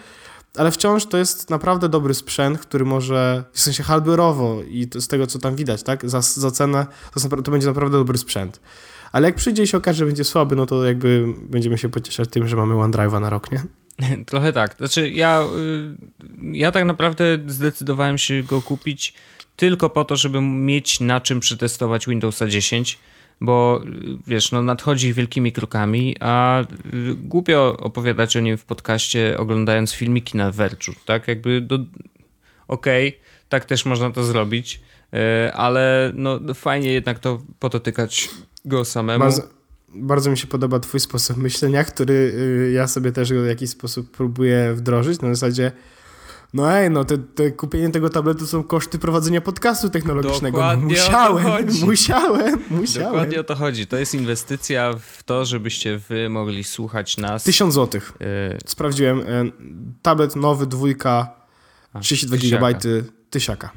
ale 0.57 0.71
wciąż 0.71 1.05
to 1.05 1.17
jest 1.17 1.49
naprawdę 1.49 1.89
dobry 1.89 2.13
sprzęt, 2.13 2.59
który 2.59 2.85
może, 2.85 3.43
w 3.51 3.59
sensie 3.59 3.83
hardware'owo 3.83 4.63
i 4.67 4.87
z 4.95 5.07
tego, 5.07 5.27
co 5.27 5.39
tam 5.39 5.55
widać, 5.55 5.83
tak, 5.83 6.09
za, 6.09 6.21
za 6.21 6.51
cenę, 6.51 6.87
to, 7.13 7.41
to 7.41 7.51
będzie 7.51 7.67
naprawdę 7.67 7.97
dobry 7.97 8.17
sprzęt. 8.17 8.59
Ale 9.11 9.27
jak 9.27 9.35
przyjdzie 9.35 9.63
i 9.63 9.67
się 9.67 9.77
okaże, 9.77 9.97
że 9.97 10.05
będzie 10.05 10.23
słaby, 10.23 10.55
no 10.55 10.65
to 10.65 10.85
jakby 10.85 11.25
będziemy 11.49 11.77
się 11.77 11.89
pocieszać 11.89 12.29
tym, 12.29 12.47
że 12.47 12.55
mamy 12.55 12.73
OneDrive'a 12.73 13.21
na 13.21 13.29
rok, 13.29 13.51
nie? 13.51 13.63
Trochę 14.25 14.53
tak. 14.53 14.75
Znaczy, 14.77 15.09
ja, 15.09 15.43
y, 15.43 16.57
ja 16.57 16.71
tak 16.71 16.85
naprawdę 16.85 17.23
zdecydowałem 17.47 18.17
się 18.17 18.43
go 18.43 18.61
kupić 18.61 19.13
tylko 19.55 19.89
po 19.89 20.05
to, 20.05 20.15
żeby 20.15 20.41
mieć 20.41 20.99
na 20.99 21.21
czym 21.21 21.39
przetestować 21.39 22.07
Windowsa 22.07 22.47
10, 22.47 22.99
bo 23.41 23.81
y, 23.85 24.17
wiesz, 24.27 24.51
no 24.51 24.61
nadchodzi 24.61 25.13
wielkimi 25.13 25.51
krokami, 25.51 26.15
a 26.19 26.61
y, 26.61 26.65
głupio 27.15 27.77
opowiadać 27.79 28.37
o 28.37 28.39
nim 28.39 28.57
w 28.57 28.65
podcaście, 28.65 29.37
oglądając 29.37 29.93
filmiki 29.93 30.37
na 30.37 30.51
Verge'u, 30.51 30.93
tak? 31.05 31.27
Jakby 31.27 31.61
do... 31.61 31.75
okej, 32.67 33.07
okay, 33.07 33.21
tak 33.49 33.65
też 33.65 33.85
można 33.85 34.11
to 34.11 34.23
zrobić, 34.23 34.81
ale 35.53 36.11
no 36.15 36.39
fajnie 36.53 36.91
jednak 36.91 37.19
to 37.19 37.41
pototykać 37.59 38.29
go 38.65 38.85
samemu. 38.85 39.23
Bardzo 39.95 40.31
mi 40.31 40.37
się 40.37 40.47
podoba 40.47 40.79
twój 40.79 40.99
sposób 40.99 41.37
myślenia, 41.37 41.83
który 41.83 42.13
y, 42.13 42.71
ja 42.73 42.87
sobie 42.87 43.11
też 43.11 43.33
w 43.33 43.45
jakiś 43.47 43.69
sposób 43.69 44.11
próbuję 44.11 44.73
wdrożyć. 44.73 45.21
Na 45.21 45.29
zasadzie 45.29 45.71
No 46.53 46.73
ej, 46.73 46.89
no 46.89 47.05
te, 47.05 47.17
te 47.17 47.51
kupienie 47.51 47.89
tego 47.89 48.09
tabletu 48.09 48.47
są 48.47 48.63
koszty 48.63 48.99
prowadzenia 48.99 49.41
podcastu 49.41 49.89
technologicznego. 49.89 50.57
Dokładnie 50.57 50.85
musiałem, 50.85 51.45
o 51.45 51.49
to 51.49 51.49
chodzi. 51.51 51.85
musiałem, 51.85 52.59
musiałem. 52.69 53.09
Dokładnie 53.11 53.39
o 53.39 53.43
to 53.43 53.55
chodzi. 53.55 53.87
To 53.87 53.97
jest 53.97 54.13
inwestycja 54.13 54.93
w 54.99 55.23
to, 55.23 55.45
żebyście 55.45 55.97
wy 55.97 56.29
mogli 56.29 56.63
słuchać 56.63 57.17
nas. 57.17 57.43
Tysiąc 57.43 57.73
złotych. 57.73 58.13
Y, 58.55 58.57
Sprawdziłem. 58.65 59.19
e, 59.19 59.23
Tablet 60.01 60.35
nowy, 60.35 60.67
dwójka, 60.67 61.27
32 62.01 62.37
tysiaka. 62.37 62.57
GB 62.73 62.79
tysiaka. 63.29 63.69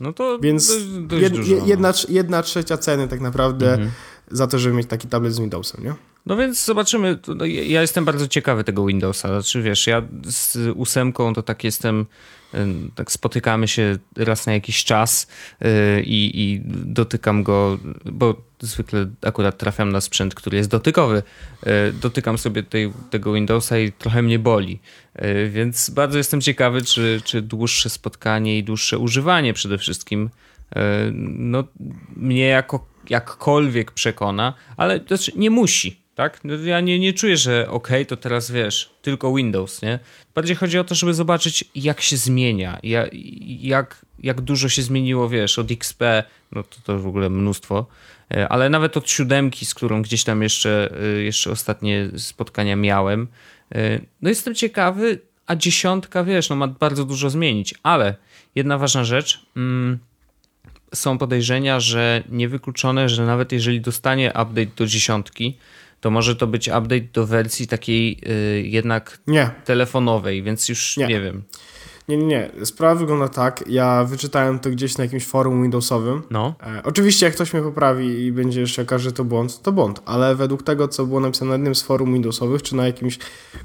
no 0.00 0.12
to 0.12 0.38
Więc 0.38 0.68
dość, 0.68 0.84
dość 1.06 1.22
jed, 1.22 1.32
dużo. 1.36 1.56
no. 1.56 1.66
jedna, 1.66 1.92
jedna 2.08 2.42
trzecia 2.42 2.76
ceny 2.78 3.08
tak 3.08 3.20
naprawdę 3.20 3.72
Mhm. 3.72 3.90
Za 4.30 4.46
to, 4.46 4.58
żeby 4.58 4.76
mieć 4.76 4.86
taki 4.86 5.08
tablet 5.08 5.34
z 5.34 5.40
Windowsem, 5.40 5.84
nie? 5.84 5.94
No 6.26 6.36
więc 6.36 6.64
zobaczymy. 6.64 7.18
No, 7.36 7.44
ja 7.44 7.80
jestem 7.80 8.04
bardzo 8.04 8.28
ciekawy 8.28 8.64
tego 8.64 8.86
Windowsa. 8.86 9.28
Znaczy 9.28 9.62
wiesz, 9.62 9.86
ja 9.86 10.02
z 10.24 10.58
ósemką 10.74 11.34
to 11.34 11.42
tak 11.42 11.64
jestem, 11.64 12.06
tak 12.94 13.12
spotykamy 13.12 13.68
się 13.68 13.98
raz 14.16 14.46
na 14.46 14.52
jakiś 14.52 14.84
czas 14.84 15.26
yy, 15.60 15.68
i, 16.02 16.42
i 16.42 16.60
dotykam 16.84 17.42
go, 17.42 17.78
bo 18.04 18.42
zwykle 18.60 19.06
akurat 19.22 19.58
trafiam 19.58 19.92
na 19.92 20.00
sprzęt, 20.00 20.34
który 20.34 20.56
jest 20.56 20.70
dotykowy. 20.70 21.22
Yy, 21.66 21.72
Dotykam 21.92 22.38
sobie 22.38 22.62
tej, 22.62 22.92
tego 23.10 23.32
Windowsa 23.32 23.78
i 23.78 23.92
trochę 23.92 24.22
mnie 24.22 24.38
boli. 24.38 24.80
Yy, 25.14 25.50
Więc 25.50 25.90
bardzo 25.90 26.18
jestem 26.18 26.40
ciekawy, 26.40 26.82
czy, 26.82 27.20
czy 27.24 27.42
dłuższe 27.42 27.90
spotkanie 27.90 28.58
i 28.58 28.64
dłuższe 28.64 28.98
używanie 28.98 29.52
przede 29.52 29.78
wszystkim 29.78 30.30
no, 31.38 31.64
mnie 32.16 32.46
jako 32.46 32.86
jakkolwiek 33.10 33.90
przekona, 33.90 34.54
ale 34.76 35.00
to 35.00 35.16
znaczy 35.16 35.32
nie 35.36 35.50
musi. 35.50 36.00
Tak? 36.14 36.40
No, 36.44 36.54
Ja 36.54 36.80
nie, 36.80 36.98
nie 36.98 37.12
czuję, 37.12 37.36
że 37.36 37.70
okej, 37.70 38.06
to 38.06 38.16
teraz 38.16 38.50
wiesz, 38.50 38.90
tylko 39.02 39.34
Windows, 39.34 39.82
nie? 39.82 39.98
Bardziej 40.34 40.56
chodzi 40.56 40.78
o 40.78 40.84
to, 40.84 40.94
żeby 40.94 41.14
zobaczyć, 41.14 41.64
jak 41.74 42.00
się 42.00 42.16
zmienia, 42.46 42.78
ja- 42.82 43.06
jak, 43.60 44.06
jak 44.18 44.40
dużo 44.40 44.68
się 44.68 44.82
zmieniło, 44.82 45.28
wiesz, 45.28 45.58
od 45.58 45.70
XP, 45.70 46.02
no 46.52 46.62
to, 46.62 46.76
to 46.84 46.98
w 46.98 47.06
ogóle 47.06 47.30
mnóstwo, 47.30 47.86
e, 48.34 48.48
ale 48.48 48.70
nawet 48.70 48.96
od 48.96 49.10
siódemki, 49.10 49.66
z 49.66 49.74
którą 49.74 50.02
gdzieś 50.02 50.24
tam 50.24 50.42
jeszcze, 50.42 50.90
e, 51.02 51.22
jeszcze 51.22 51.50
ostatnie 51.50 52.08
spotkania 52.16 52.76
miałem. 52.76 53.28
e, 53.74 54.00
No 54.22 54.28
jestem 54.28 54.54
ciekawy, 54.54 55.18
a 55.46 55.56
dziesiątka, 55.56 56.24
wiesz, 56.24 56.50
no 56.50 56.56
ma 56.56 56.66
bardzo 56.68 57.04
dużo 57.04 57.30
zmienić, 57.30 57.74
ale 57.82 58.14
jedna 58.54 58.78
ważna 58.78 59.04
rzecz, 59.04 59.46
mm, 59.56 59.98
są 60.94 61.18
podejrzenia, 61.18 61.80
że 61.80 62.22
niewykluczone, 62.28 63.08
że 63.08 63.26
nawet 63.26 63.52
jeżeli 63.52 63.80
dostanie 63.80 64.28
update 64.28 64.76
do 64.76 64.86
dziesiątki, 64.86 65.56
to 66.00 66.10
może 66.10 66.36
to 66.36 66.46
być 66.46 66.68
update 66.68 67.00
do 67.12 67.26
wersji 67.26 67.66
takiej 67.66 68.18
y, 68.28 68.62
jednak 68.68 69.18
Nie, 69.26 69.50
telefonowej, 69.64 70.42
więc 70.42 70.68
już 70.68 70.96
nie, 70.96 71.06
Nie. 71.06 71.20
wiem. 71.20 71.42
Nie, 72.08 72.16
nie, 72.16 72.26
nie. 72.26 72.66
Sprawa 72.66 72.94
wygląda 72.94 73.28
tak. 73.28 73.64
Ja 73.68 74.04
wyczytałem 74.04 74.58
to 74.58 74.70
gdzieś 74.70 74.98
na 74.98 75.04
jakimś 75.04 75.26
forum 75.26 75.62
Windowsowym. 75.62 76.22
No, 76.30 76.54
E, 76.66 76.82
oczywiście, 76.84 77.26
jak 77.26 77.34
ktoś 77.34 77.52
mnie 77.52 77.62
poprawi 77.62 78.24
i 78.24 78.32
będzie 78.32 78.60
jeszcze 78.60 78.82
okaże, 78.82 79.04
że 79.04 79.12
to 79.12 79.24
błąd, 79.24 79.62
to 79.62 79.72
błąd. 79.72 80.02
Ale 80.04 80.34
według 80.34 80.62
tego, 80.62 80.88
co 80.88 81.06
było 81.06 81.20
napisane 81.20 81.48
na 81.48 81.54
jednym 81.54 81.74
z 81.74 81.82
forum 81.82 82.12
Windowsowych, 82.12 82.62
czy 82.62 82.76
na 82.76 82.86
jakimś 82.86 83.18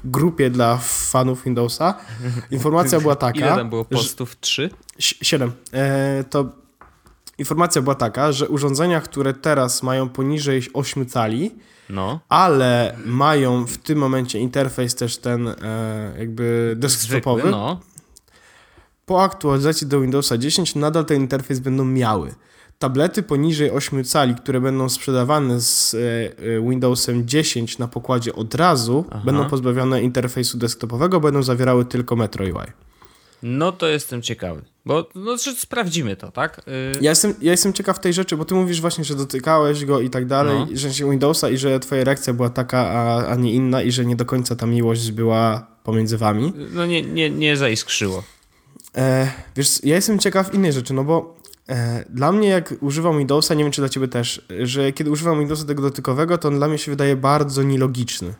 grupie 0.04 0.50
dla 0.50 0.78
fanów 0.82 1.44
Windowsa, 1.44 1.94
informacja 2.50 3.00
była 3.00 3.16
taka. 3.16 3.38
ile 3.38 3.48
tam 3.56 3.70
było 3.70 3.84
postów? 3.84 4.40
Trzy? 4.40 4.70
Si- 4.98 5.24
Siedem. 5.24 5.52
E, 5.72 6.24
to 6.30 6.44
informacja 7.38 7.82
była 7.82 7.94
taka, 7.94 8.32
że 8.32 8.48
urządzenia, 8.48 9.00
które 9.00 9.34
teraz 9.34 9.82
mają 9.82 10.08
poniżej 10.08 10.62
8 10.72 11.06
cali, 11.06 11.50
No, 11.90 12.20
ale 12.28 12.96
mają 13.06 13.64
w 13.66 13.76
tym 13.78 13.98
momencie 13.98 14.38
interfejs 14.38 14.94
też 14.94 15.16
ten 15.18 15.48
e, 15.48 15.54
jakby 16.18 16.74
desktopowy, 16.78 17.40
zwykły, 17.42 17.50
no. 17.50 17.80
Po 19.06 19.22
aktualizacji 19.22 19.86
do 19.86 20.00
Windowsa 20.00 20.38
10 20.38 20.74
nadal 20.74 21.04
ten 21.04 21.20
interfejs 21.20 21.60
będą 21.60 21.84
miały. 21.84 22.34
Tablety 22.78 23.22
poniżej 23.22 23.70
8 23.70 24.04
cali, 24.04 24.34
które 24.34 24.60
będą 24.60 24.88
sprzedawane 24.88 25.60
z 25.60 25.94
e, 25.94 25.98
e, 26.56 26.60
Windowsem 26.70 27.28
10 27.28 27.78
na 27.78 27.88
pokładzie 27.88 28.32
od 28.34 28.54
razu, 28.54 29.04
Aha. 29.10 29.22
będą 29.24 29.48
pozbawione 29.48 30.02
interfejsu 30.02 30.58
desktopowego, 30.58 31.20
będą 31.20 31.42
zawierały 31.42 31.84
tylko 31.84 32.16
Metro 32.16 32.44
UI. 32.44 32.72
No 33.42 33.72
to 33.72 33.88
jestem 33.88 34.22
ciekawy, 34.22 34.62
bo 34.86 35.08
no, 35.14 35.36
sprawdzimy 35.38 36.16
to, 36.16 36.30
tak? 36.30 36.58
Y, 36.58 36.62
Ja 37.00 37.10
jestem, 37.10 37.34
ja 37.40 37.50
jestem 37.50 37.72
ciekaw 37.72 37.98
tej 37.98 38.12
rzeczy, 38.12 38.36
bo 38.36 38.44
ty 38.44 38.54
mówisz 38.54 38.80
właśnie, 38.80 39.04
że 39.04 39.14
dotykałeś 39.14 39.84
go 39.84 40.00
i 40.00 40.10
tak 40.10 40.26
dalej, 40.26 40.58
No. 40.58 40.66
że 40.72 40.94
się 40.94 41.10
Windowsa 41.10 41.50
i 41.50 41.56
że 41.56 41.80
twoja 41.80 42.04
reakcja 42.04 42.32
była 42.34 42.50
taka, 42.50 42.78
a, 42.78 43.26
a 43.26 43.34
nie 43.34 43.52
inna 43.52 43.82
i 43.82 43.92
że 43.92 44.04
nie 44.04 44.16
do 44.16 44.24
końca 44.24 44.56
ta 44.56 44.66
miłość 44.66 45.10
była 45.12 45.66
pomiędzy 45.84 46.18
wami. 46.18 46.52
No 46.74 46.86
nie, 46.86 47.02
nie, 47.02 47.30
nie 47.30 47.56
zaiskrzyło. 47.56 48.22
E, 48.96 49.32
wiesz, 49.56 49.84
ja 49.84 49.94
jestem 49.94 50.18
ciekaw 50.18 50.54
innej 50.54 50.72
rzeczy, 50.72 50.94
no 50.94 51.04
bo 51.04 51.36
e, 51.68 52.04
dla 52.10 52.32
mnie 52.32 52.48
jak 52.48 52.74
używam 52.80 53.18
Windowsa, 53.18 53.54
nie 53.54 53.64
wiem 53.64 53.72
czy 53.72 53.80
dla 53.80 53.88
ciebie 53.88 54.08
też, 54.08 54.46
że 54.62 54.92
kiedy 54.92 55.10
używam 55.10 55.38
Windowsa 55.38 55.64
tego 55.64 55.82
dotykowego, 55.82 56.38
to 56.38 56.48
on 56.48 56.56
dla 56.56 56.68
mnie 56.68 56.78
się 56.78 56.92
wydaje 56.92 57.16
bardzo 57.16 57.62
nielogiczny. 57.62 58.34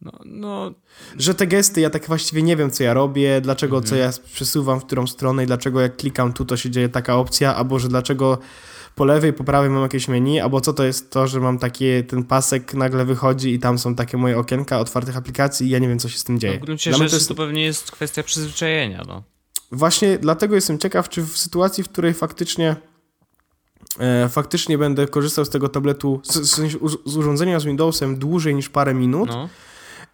No, 0.00 0.12
no 0.24 0.74
Że 1.18 1.34
te 1.34 1.46
gesty, 1.46 1.80
ja 1.80 1.90
tak 1.90 2.06
właściwie 2.06 2.42
nie 2.42 2.56
wiem, 2.56 2.70
co 2.70 2.84
ja 2.84 2.94
robię, 2.94 3.40
dlaczego 3.40 3.80
co 3.80 3.96
ja 3.96 4.10
przesuwam 4.34 4.80
w 4.80 4.84
którą 4.84 5.06
stronę 5.06 5.44
i 5.44 5.46
dlaczego 5.46 5.80
jak 5.80 5.96
klikam 5.96 6.32
tu, 6.32 6.44
to 6.44 6.56
się 6.56 6.70
dzieje 6.70 6.88
taka 6.88 7.16
opcja, 7.16 7.56
albo 7.56 7.78
że 7.78 7.88
dlaczego 7.88 8.38
po 8.94 9.04
lewej, 9.04 9.32
po 9.32 9.44
prawej 9.44 9.70
mam 9.70 9.82
jakieś 9.82 10.08
menu, 10.08 10.40
albo 10.40 10.60
co 10.60 10.72
to 10.72 10.84
jest 10.84 11.10
to, 11.10 11.26
że 11.26 11.40
mam 11.40 11.58
takie, 11.58 12.02
ten 12.02 12.24
pasek 12.24 12.74
nagle 12.74 13.04
wychodzi 13.04 13.54
i 13.54 13.58
tam 13.58 13.78
są 13.78 13.94
takie 13.94 14.16
moje 14.16 14.38
okienka 14.38 14.78
otwartych 14.78 15.16
aplikacji 15.16 15.66
i 15.66 15.70
ja 15.70 15.78
nie 15.78 15.88
wiem, 15.88 15.98
co 15.98 16.08
się 16.08 16.18
z 16.18 16.24
tym 16.24 16.40
dzieje. 16.40 16.54
no 16.54 16.60
w 16.60 16.64
gruncie 16.64 16.92
rzeczy 16.92 17.04
to 17.04 17.10
to, 17.10 17.16
jest, 17.16 17.34
pewnie 17.34 17.64
jest 17.64 17.90
kwestia 17.90 18.22
przyzwyczajenia, 18.22 19.02
no. 19.08 19.22
Właśnie 19.72 20.18
dlatego 20.18 20.54
jestem 20.54 20.78
ciekaw, 20.78 21.08
czy 21.08 21.22
w 21.22 21.38
sytuacji, 21.38 21.84
w 21.84 21.88
której 21.88 22.14
faktycznie 22.14 22.76
e, 23.98 24.28
faktycznie 24.28 24.78
będę 24.78 25.06
korzystał 25.06 25.44
z 25.44 25.50
tego 25.50 25.68
tabletu, 25.68 26.20
z, 26.22 26.32
z, 26.32 26.78
z 27.06 27.16
urządzenia 27.16 27.60
z 27.60 27.64
Windowsem 27.64 28.18
dłużej 28.18 28.54
niż 28.54 28.68
parę 28.68 28.94
minut, 28.94 29.28
no. 29.28 29.48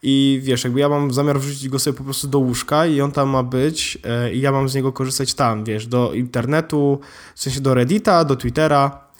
I 0.04 0.40
wiesz, 0.42 0.64
jakby 0.64 0.80
ja 0.80 0.88
mam 0.88 1.12
zamiar 1.12 1.40
wrzucić 1.40 1.68
go 1.68 1.78
sobie 1.78 1.98
po 1.98 2.04
prostu 2.04 2.28
do 2.28 2.38
łóżka 2.38 2.86
i 2.86 3.00
on 3.00 3.12
tam 3.12 3.28
ma 3.28 3.42
być 3.42 3.98
e, 4.04 4.34
i 4.34 4.40
ja 4.40 4.52
mam 4.52 4.68
z 4.68 4.74
niego 4.74 4.92
korzystać 4.92 5.34
tam, 5.34 5.64
wiesz, 5.64 5.86
do 5.86 6.12
internetu, 6.12 7.00
w 7.34 7.42
sensie 7.42 7.60
do 7.60 7.74
Reddita, 7.74 8.24
do 8.24 8.36
Twittera. 8.36 9.11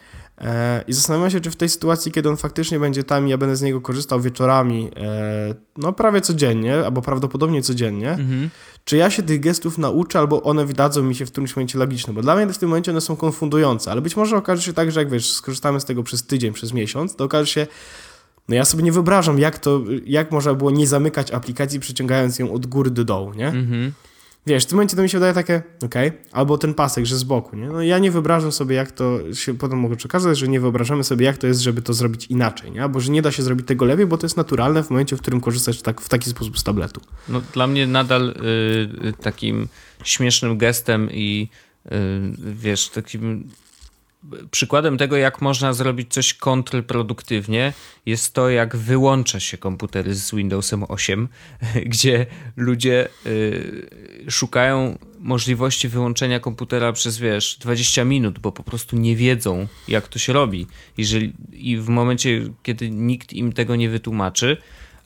E, 0.43 0.85
I 0.89 0.93
zastanawiam 0.93 1.31
się, 1.31 1.41
czy 1.41 1.51
w 1.51 1.57
tej 1.57 1.69
sytuacji, 1.69 2.13
kiedy 2.13 2.29
on 2.29 2.37
faktycznie 2.37 2.81
będzie 2.81 3.05
tam 3.05 3.27
i 3.27 3.31
ja 3.31 3.39
będę 3.39 3.57
z 3.57 3.63
niego 3.63 3.81
korzystał 3.81 4.21
wieczorami, 4.21 4.91
e, 4.97 5.55
no 5.77 5.93
prawie 5.93 6.21
codziennie, 6.21 6.85
albo 6.85 7.03
prawdopodobnie 7.03 7.63
codziennie, 7.63 8.11
Mhm. 8.11 8.51
czy 8.85 8.97
ja 8.97 9.11
się 9.11 9.23
tych 9.23 9.41
gestów 9.41 9.79
nauczę, 9.79 10.19
albo 10.19 10.43
one 10.43 10.67
wydadzą 10.67 11.03
mi 11.03 11.15
się 11.15 11.27
w 11.27 11.31
którymś 11.31 11.57
momencie 11.57 11.79
logiczne, 11.79 12.13
bo 12.13 12.23
dla 12.23 12.37
mnie 12.37 12.47
w 12.53 12.59
tym 12.59 12.69
momencie 12.69 12.91
one 12.91 13.01
są 13.01 13.17
konfundujące, 13.17 13.91
ale 13.91 14.01
być 14.01 14.17
może 14.17 14.37
okaże 14.37 14.63
się 14.63 14.73
tak, 14.73 14.93
że 14.93 15.01
jak 15.01 15.11
wiesz, 15.11 15.33
skorzystamy 15.33 15.81
z 15.81 15.85
tego 15.85 16.03
przez 16.03 16.27
tydzień, 16.27 16.53
przez 16.53 16.73
miesiąc, 16.73 17.17
to 17.17 17.25
okaże 17.25 17.47
się, 17.47 17.67
no 18.49 18.55
ja 18.55 18.65
sobie 18.65 18.83
nie 18.83 18.93
wyobrażam, 18.93 19.39
jak 19.39 19.59
to, 19.59 19.81
jak 20.07 20.31
można 20.33 20.55
było 20.55 20.71
nie 20.71 20.87
zamykać 20.87 21.31
aplikacji, 21.31 21.81
przyciągając 21.81 22.39
ją 22.39 22.53
od 22.53 22.67
góry 22.67 22.91
do 22.91 23.05
dołu, 23.05 23.33
nie? 23.35 23.49
Mhm. 23.49 23.93
Wiesz, 24.47 24.65
w 24.65 24.67
tym 24.67 24.77
momencie 24.77 24.97
to 24.97 25.03
mi 25.03 25.09
się 25.09 25.19
wydaje 25.19 25.35
takie, 25.35 25.63
okej, 25.85 26.13
albo 26.33 26.59
ten 26.59 26.75
pasek, 26.75 27.07
że 27.07 27.17
z 27.17 27.25
boku, 27.25 27.57
nie? 27.57 27.67
No 27.67 27.83
ja 27.83 27.99
nie 27.99 28.11
wyobrażam 28.11 28.53
sobie, 28.53 28.77
jak 28.77 28.93
to 28.93 29.35
się 29.35 29.59
potem 29.59 29.79
mogę 29.79 29.97
przekazać, 29.97 30.39
że 30.39 30.49
nie 30.49 30.61
wyobrażamy 30.61 31.05
sobie, 31.05 31.27
jak 31.27 31.39
to 31.39 31.47
jest, 31.47 31.61
żeby 31.61 31.83
to 31.83 31.93
zrobić 31.93 32.27
inaczej, 32.27 32.73
nie? 32.73 32.83
Albo 32.83 33.01
że 33.01 33.13
nie 33.13 33.23
da 33.23 33.33
się 33.33 33.43
zrobić 33.43 33.67
tego 33.67 33.85
lepiej, 33.85 34.07
bo 34.07 34.19
to 34.19 34.27
jest 34.27 34.37
naturalne 34.37 34.83
w 34.83 34.91
momencie, 34.91 35.17
w 35.17 35.21
którym 35.21 35.41
korzystasz 35.41 35.83
tak, 35.83 36.01
w 36.01 36.09
taki 36.09 36.31
sposób 36.31 36.59
z 36.59 36.65
tabletu. 36.65 37.01
No, 37.29 37.43
dla 37.53 37.67
mnie 37.67 37.87
nadal 37.87 38.29
y, 38.29 39.09
y, 39.09 39.13
takim 39.13 39.69
śmiesznym 40.05 40.59
gestem 40.59 41.09
i 41.13 41.49
y, 41.87 41.91
wiesz, 42.39 42.89
takim 42.89 43.49
przykładem 44.51 44.99
tego, 44.99 45.17
jak 45.17 45.41
można 45.41 45.73
zrobić 45.73 46.13
coś 46.13 46.35
kontrproduktywnie, 46.35 47.73
jest 48.07 48.35
to, 48.35 48.51
jak 48.51 48.77
wyłącza 48.77 49.41
się 49.41 49.59
komputery 49.59 50.15
z 50.15 50.35
Windowsem 50.35 50.85
8, 50.89 51.29
gdzie 51.87 52.27
ludzie 52.57 53.09
y, 53.27 53.87
szukają 54.31 54.99
możliwości 55.19 55.89
wyłączenia 55.89 56.41
komputera 56.41 56.93
przez, 56.93 57.19
wiesz, 57.19 57.57
20 57.61 58.05
minut, 58.05 58.39
bo 58.39 58.53
po 58.53 58.63
prostu 58.63 58.97
nie 58.97 59.17
wiedzą, 59.17 59.67
jak 59.89 60.09
to 60.09 60.19
się 60.19 60.33
robi. 60.33 60.67
Jeżeli, 60.99 61.33
I 61.53 61.77
w 61.77 61.89
momencie, 61.89 62.43
kiedy 62.63 62.91
nikt 62.91 63.33
im 63.33 63.53
tego 63.53 63.77
nie 63.77 63.89
wytłumaczy, 63.89 64.57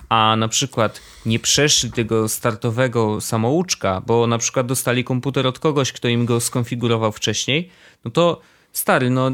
a 0.08 0.36
na 0.38 0.48
przykład 0.48 1.00
nie 1.26 1.38
przeszli 1.38 1.92
tego 1.92 2.28
startowego 2.28 3.20
samouczka, 3.20 4.02
bo 4.06 4.26
na 4.26 4.38
przykład 4.38 4.66
dostali 4.66 5.04
komputer 5.04 5.46
od 5.46 5.58
kogoś, 5.58 5.92
kto 5.92 6.08
im 6.08 6.26
go 6.26 6.40
skonfigurował 6.40 7.12
wcześniej, 7.12 7.70
no 8.04 8.10
to 8.10 8.40
stary, 8.78 9.10
no 9.10 9.30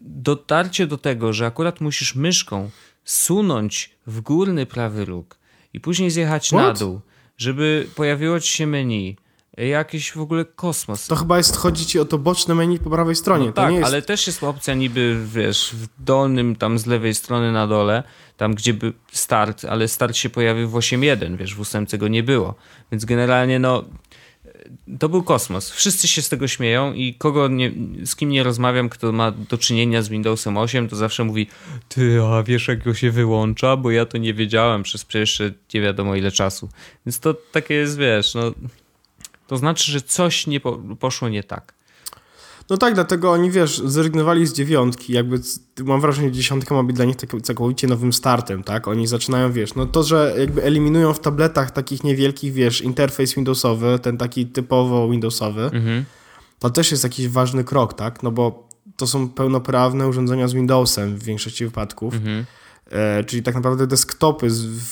dotarcie 0.00 0.86
do 0.86 0.98
tego, 0.98 1.32
że 1.32 1.46
akurat 1.46 1.80
musisz 1.80 2.14
myszką 2.14 2.70
sunąć 3.04 3.90
w 4.06 4.20
górny 4.20 4.66
prawy 4.66 5.04
róg 5.04 5.38
i 5.74 5.80
później 5.80 6.10
zjechać 6.10 6.48
What? 6.48 6.60
na 6.60 6.72
dół, 6.72 7.00
żeby 7.36 7.86
pojawiło 7.94 8.40
ci 8.40 8.52
się 8.52 8.66
menu, 8.66 9.16
jakiś 9.56 10.12
w 10.12 10.20
ogóle 10.20 10.44
kosmos. 10.44 11.06
To 11.06 11.16
chyba 11.16 11.38
jest, 11.38 11.56
chodzi 11.56 11.86
ci 11.86 11.98
o 11.98 12.04
to 12.04 12.18
boczne 12.18 12.54
menu 12.54 12.78
po 12.78 12.90
prawej 12.90 13.16
stronie. 13.16 13.46
No 13.46 13.52
tak, 13.52 13.70
nie 13.70 13.76
jest... 13.76 13.86
ale 13.86 14.02
też 14.02 14.26
jest 14.26 14.44
opcja 14.44 14.74
niby, 14.74 15.26
wiesz, 15.26 15.74
w 15.74 16.04
dolnym 16.04 16.56
tam 16.56 16.78
z 16.78 16.86
lewej 16.86 17.14
strony 17.14 17.52
na 17.52 17.66
dole, 17.66 18.02
tam 18.36 18.54
gdzie 18.54 18.74
by 18.74 18.92
start, 19.12 19.64
ale 19.64 19.88
start 19.88 20.16
się 20.16 20.30
pojawił 20.30 20.68
w 20.68 20.74
8.1, 20.74 21.36
wiesz, 21.36 21.54
w 21.54 21.60
ósemce 21.60 21.98
go 21.98 22.08
nie 22.08 22.22
było. 22.22 22.54
Więc 22.92 23.04
generalnie 23.04 23.58
no 23.58 23.84
to 24.98 25.08
był 25.08 25.22
kosmos. 25.22 25.70
Wszyscy 25.70 26.08
się 26.08 26.22
z 26.22 26.28
tego 26.28 26.48
śmieją 26.48 26.92
i 26.92 27.14
kogo 27.14 27.48
nie, 27.48 27.72
z 28.04 28.16
kim 28.16 28.28
nie 28.28 28.42
rozmawiam, 28.42 28.88
kto 28.88 29.12
ma 29.12 29.30
do 29.30 29.58
czynienia 29.58 30.02
z 30.02 30.08
Windowsem 30.08 30.56
8, 30.56 30.88
to 30.88 30.96
zawsze 30.96 31.24
mówi 31.24 31.46
ty, 31.88 32.22
a 32.22 32.42
wiesz 32.42 32.68
jak 32.68 32.84
go 32.84 32.94
się 32.94 33.10
wyłącza? 33.10 33.76
Bo 33.76 33.90
ja 33.90 34.06
to 34.06 34.18
nie 34.18 34.34
wiedziałem 34.34 34.82
przez 34.82 35.06
jeszcze 35.14 35.52
nie 35.74 35.80
wiadomo 35.80 36.16
ile 36.16 36.30
czasu. 36.30 36.68
Więc 37.06 37.20
to 37.20 37.34
takie 37.34 37.74
jest, 37.74 37.98
wiesz, 37.98 38.34
no... 38.34 38.52
To 39.46 39.56
znaczy, 39.56 39.92
że 39.92 40.00
coś 40.00 40.46
nie 40.46 40.60
po, 40.60 40.72
poszło 41.00 41.28
nie 41.28 41.42
tak. 41.42 41.74
No 42.70 42.76
tak, 42.76 42.94
dlatego 42.94 43.32
oni, 43.32 43.50
wiesz, 43.50 43.82
zrezygnowali 43.84 44.46
z 44.46 44.52
dziewiątki, 44.52 45.12
jakby 45.12 45.40
mam 45.84 46.00
wrażenie, 46.00 46.28
że 46.28 46.32
dziesiątka 46.32 46.74
ma 46.74 46.82
być 46.82 46.96
dla 46.96 47.04
nich 47.04 47.16
tak, 47.16 47.42
całkowicie 47.42 47.86
nowym 47.86 48.12
startem, 48.12 48.62
tak? 48.62 48.88
Oni 48.88 49.06
zaczynają, 49.06 49.52
wiesz, 49.52 49.74
no 49.74 49.86
to, 49.86 50.02
że 50.02 50.34
jakby 50.38 50.62
eliminują 50.62 51.14
w 51.14 51.20
tabletach 51.20 51.70
takich 51.70 52.04
niewielkich, 52.04 52.52
wiesz, 52.52 52.80
interfejs 52.80 53.34
Windowsowy, 53.34 53.98
ten 53.98 54.18
taki 54.18 54.46
typowo 54.46 55.08
Windowsowy, 55.08 55.62
mhm. 55.62 56.04
to 56.58 56.70
też 56.70 56.90
jest 56.90 57.04
jakiś 57.04 57.28
ważny 57.28 57.64
krok, 57.64 57.94
tak? 57.94 58.22
No 58.22 58.30
bo 58.30 58.68
to 58.96 59.06
są 59.06 59.28
pełnoprawne 59.28 60.08
urządzenia 60.08 60.48
z 60.48 60.52
Windowsem 60.52 61.16
w 61.16 61.24
większości 61.24 61.64
wypadków, 61.64 62.14
mhm. 62.14 62.44
e, 62.90 63.24
czyli 63.24 63.42
tak 63.42 63.54
naprawdę 63.54 63.86
desktopy 63.86 64.48
w 64.50 64.82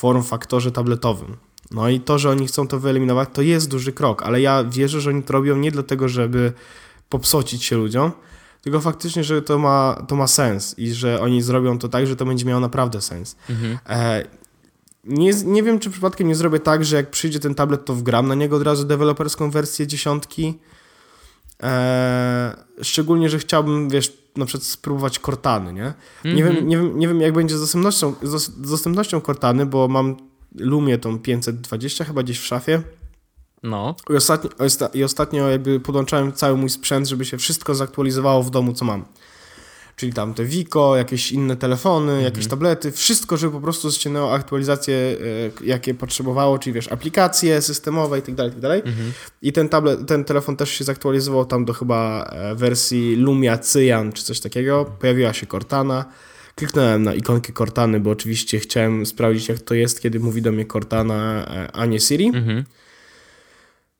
form 0.00 0.22
faktorze 0.22 0.72
tabletowym. 0.72 1.36
No 1.70 1.88
i 1.88 2.00
to, 2.00 2.18
że 2.18 2.30
oni 2.30 2.46
chcą 2.46 2.68
to 2.68 2.80
wyeliminować, 2.80 3.28
to 3.32 3.42
jest 3.42 3.70
duży 3.70 3.92
krok, 3.92 4.22
ale 4.22 4.40
ja 4.40 4.64
wierzę, 4.64 5.00
że 5.00 5.10
oni 5.10 5.22
to 5.22 5.32
robią 5.32 5.56
nie 5.56 5.70
dlatego, 5.70 6.08
żeby 6.08 6.52
popsocić 7.10 7.64
się 7.64 7.76
ludziom, 7.76 8.12
tylko 8.62 8.80
faktycznie, 8.80 9.24
że 9.24 9.42
to 9.42 9.58
ma, 9.58 10.04
to 10.08 10.16
ma 10.16 10.26
sens 10.26 10.78
i 10.78 10.92
że 10.92 11.20
oni 11.20 11.42
zrobią 11.42 11.78
to 11.78 11.88
tak, 11.88 12.06
że 12.06 12.16
to 12.16 12.24
będzie 12.24 12.44
miało 12.44 12.60
naprawdę 12.60 13.00
sens. 13.00 13.36
Mhm. 13.50 13.78
E, 13.88 14.24
nie, 15.04 15.32
nie 15.44 15.62
wiem, 15.62 15.78
czy 15.78 15.90
przypadkiem 15.90 16.28
nie 16.28 16.34
zrobię 16.34 16.60
tak, 16.60 16.84
że 16.84 16.96
jak 16.96 17.10
przyjdzie 17.10 17.40
ten 17.40 17.54
tablet, 17.54 17.84
to 17.84 17.94
wgram 17.94 18.28
na 18.28 18.34
niego 18.34 18.56
od 18.56 18.62
razu 18.62 18.84
deweloperską 18.84 19.50
wersję 19.50 19.86
dziesiątki. 19.86 20.58
E, 21.62 22.56
szczególnie, 22.82 23.30
że 23.30 23.38
chciałbym, 23.38 23.88
wiesz, 23.88 24.12
na 24.36 24.46
przykład 24.46 24.64
spróbować 24.64 25.18
Cortany, 25.18 25.72
nie? 25.72 25.94
Nie, 26.24 26.44
wiem, 26.44 26.46
mhm. 26.46 26.68
nie, 26.68 26.76
wiem, 26.76 26.98
nie 26.98 27.08
wiem, 27.08 27.20
jak 27.20 27.32
będzie 27.32 27.56
z 27.56 27.60
dostępnością, 27.60 28.14
z 28.22 28.60
dostępnością 28.60 29.20
Cortany, 29.20 29.66
bo 29.66 29.88
mam 29.88 30.16
Lumię 30.54 30.98
tą 30.98 31.18
520 31.18 32.04
chyba 32.04 32.22
gdzieś 32.22 32.38
w 32.38 32.46
szafie. 32.46 32.82
No. 33.62 33.94
I 34.10 34.16
ostatnio, 34.16 34.50
I 34.94 35.04
ostatnio 35.04 35.48
jakby 35.48 35.80
podłączałem 35.80 36.32
cały 36.32 36.56
mój 36.56 36.70
sprzęt, 36.70 37.08
żeby 37.08 37.24
się 37.24 37.38
wszystko 37.38 37.74
zaktualizowało 37.74 38.42
w 38.42 38.50
domu, 38.50 38.72
co 38.72 38.84
mam. 38.84 39.04
Czyli 39.96 40.12
tam 40.12 40.34
te 40.34 40.44
Wiko, 40.44 40.96
jakieś 40.96 41.32
inne 41.32 41.56
telefony, 41.56 42.12
mhm. 42.12 42.24
jakieś 42.24 42.46
tablety, 42.46 42.92
wszystko, 42.92 43.36
żeby 43.36 43.52
po 43.52 43.60
prostu 43.60 43.92
ściągnęło 43.92 44.32
aktualizacje, 44.32 44.96
e, 44.96 45.64
jakie 45.64 45.94
potrzebowało, 45.94 46.58
czyli 46.58 46.74
wiesz, 46.74 46.92
aplikacje 46.92 47.62
systemowe 47.62 48.18
i 48.18 48.22
tak 48.22 48.34
dalej, 48.34 48.52
tak 48.52 48.60
dalej. 48.60 48.82
Mhm. 48.84 49.12
I 49.42 49.52
ten 49.52 49.68
tablet, 49.68 50.06
ten 50.06 50.24
telefon 50.24 50.56
też 50.56 50.70
się 50.70 50.84
zaktualizował 50.84 51.44
tam 51.44 51.64
do 51.64 51.72
chyba 51.72 52.30
e, 52.32 52.54
wersji 52.54 53.16
Lumia 53.16 53.58
Cyan 53.58 54.12
czy 54.12 54.24
coś 54.24 54.40
takiego. 54.40 54.84
Pojawiła 55.00 55.32
się 55.32 55.46
Cortana. 55.46 56.04
Kliknąłem 56.54 57.02
na 57.02 57.14
ikonkę 57.14 57.52
Cortany, 57.52 58.00
bo 58.00 58.10
oczywiście 58.10 58.58
chciałem 58.58 59.06
sprawdzić, 59.06 59.48
jak 59.48 59.58
to 59.58 59.74
jest, 59.74 60.00
kiedy 60.00 60.20
mówi 60.20 60.42
do 60.42 60.52
mnie 60.52 60.66
Cortana, 60.66 61.46
e, 61.48 61.72
a 61.72 61.86
nie 61.86 62.00
Siri. 62.00 62.26
Mhm. 62.26 62.64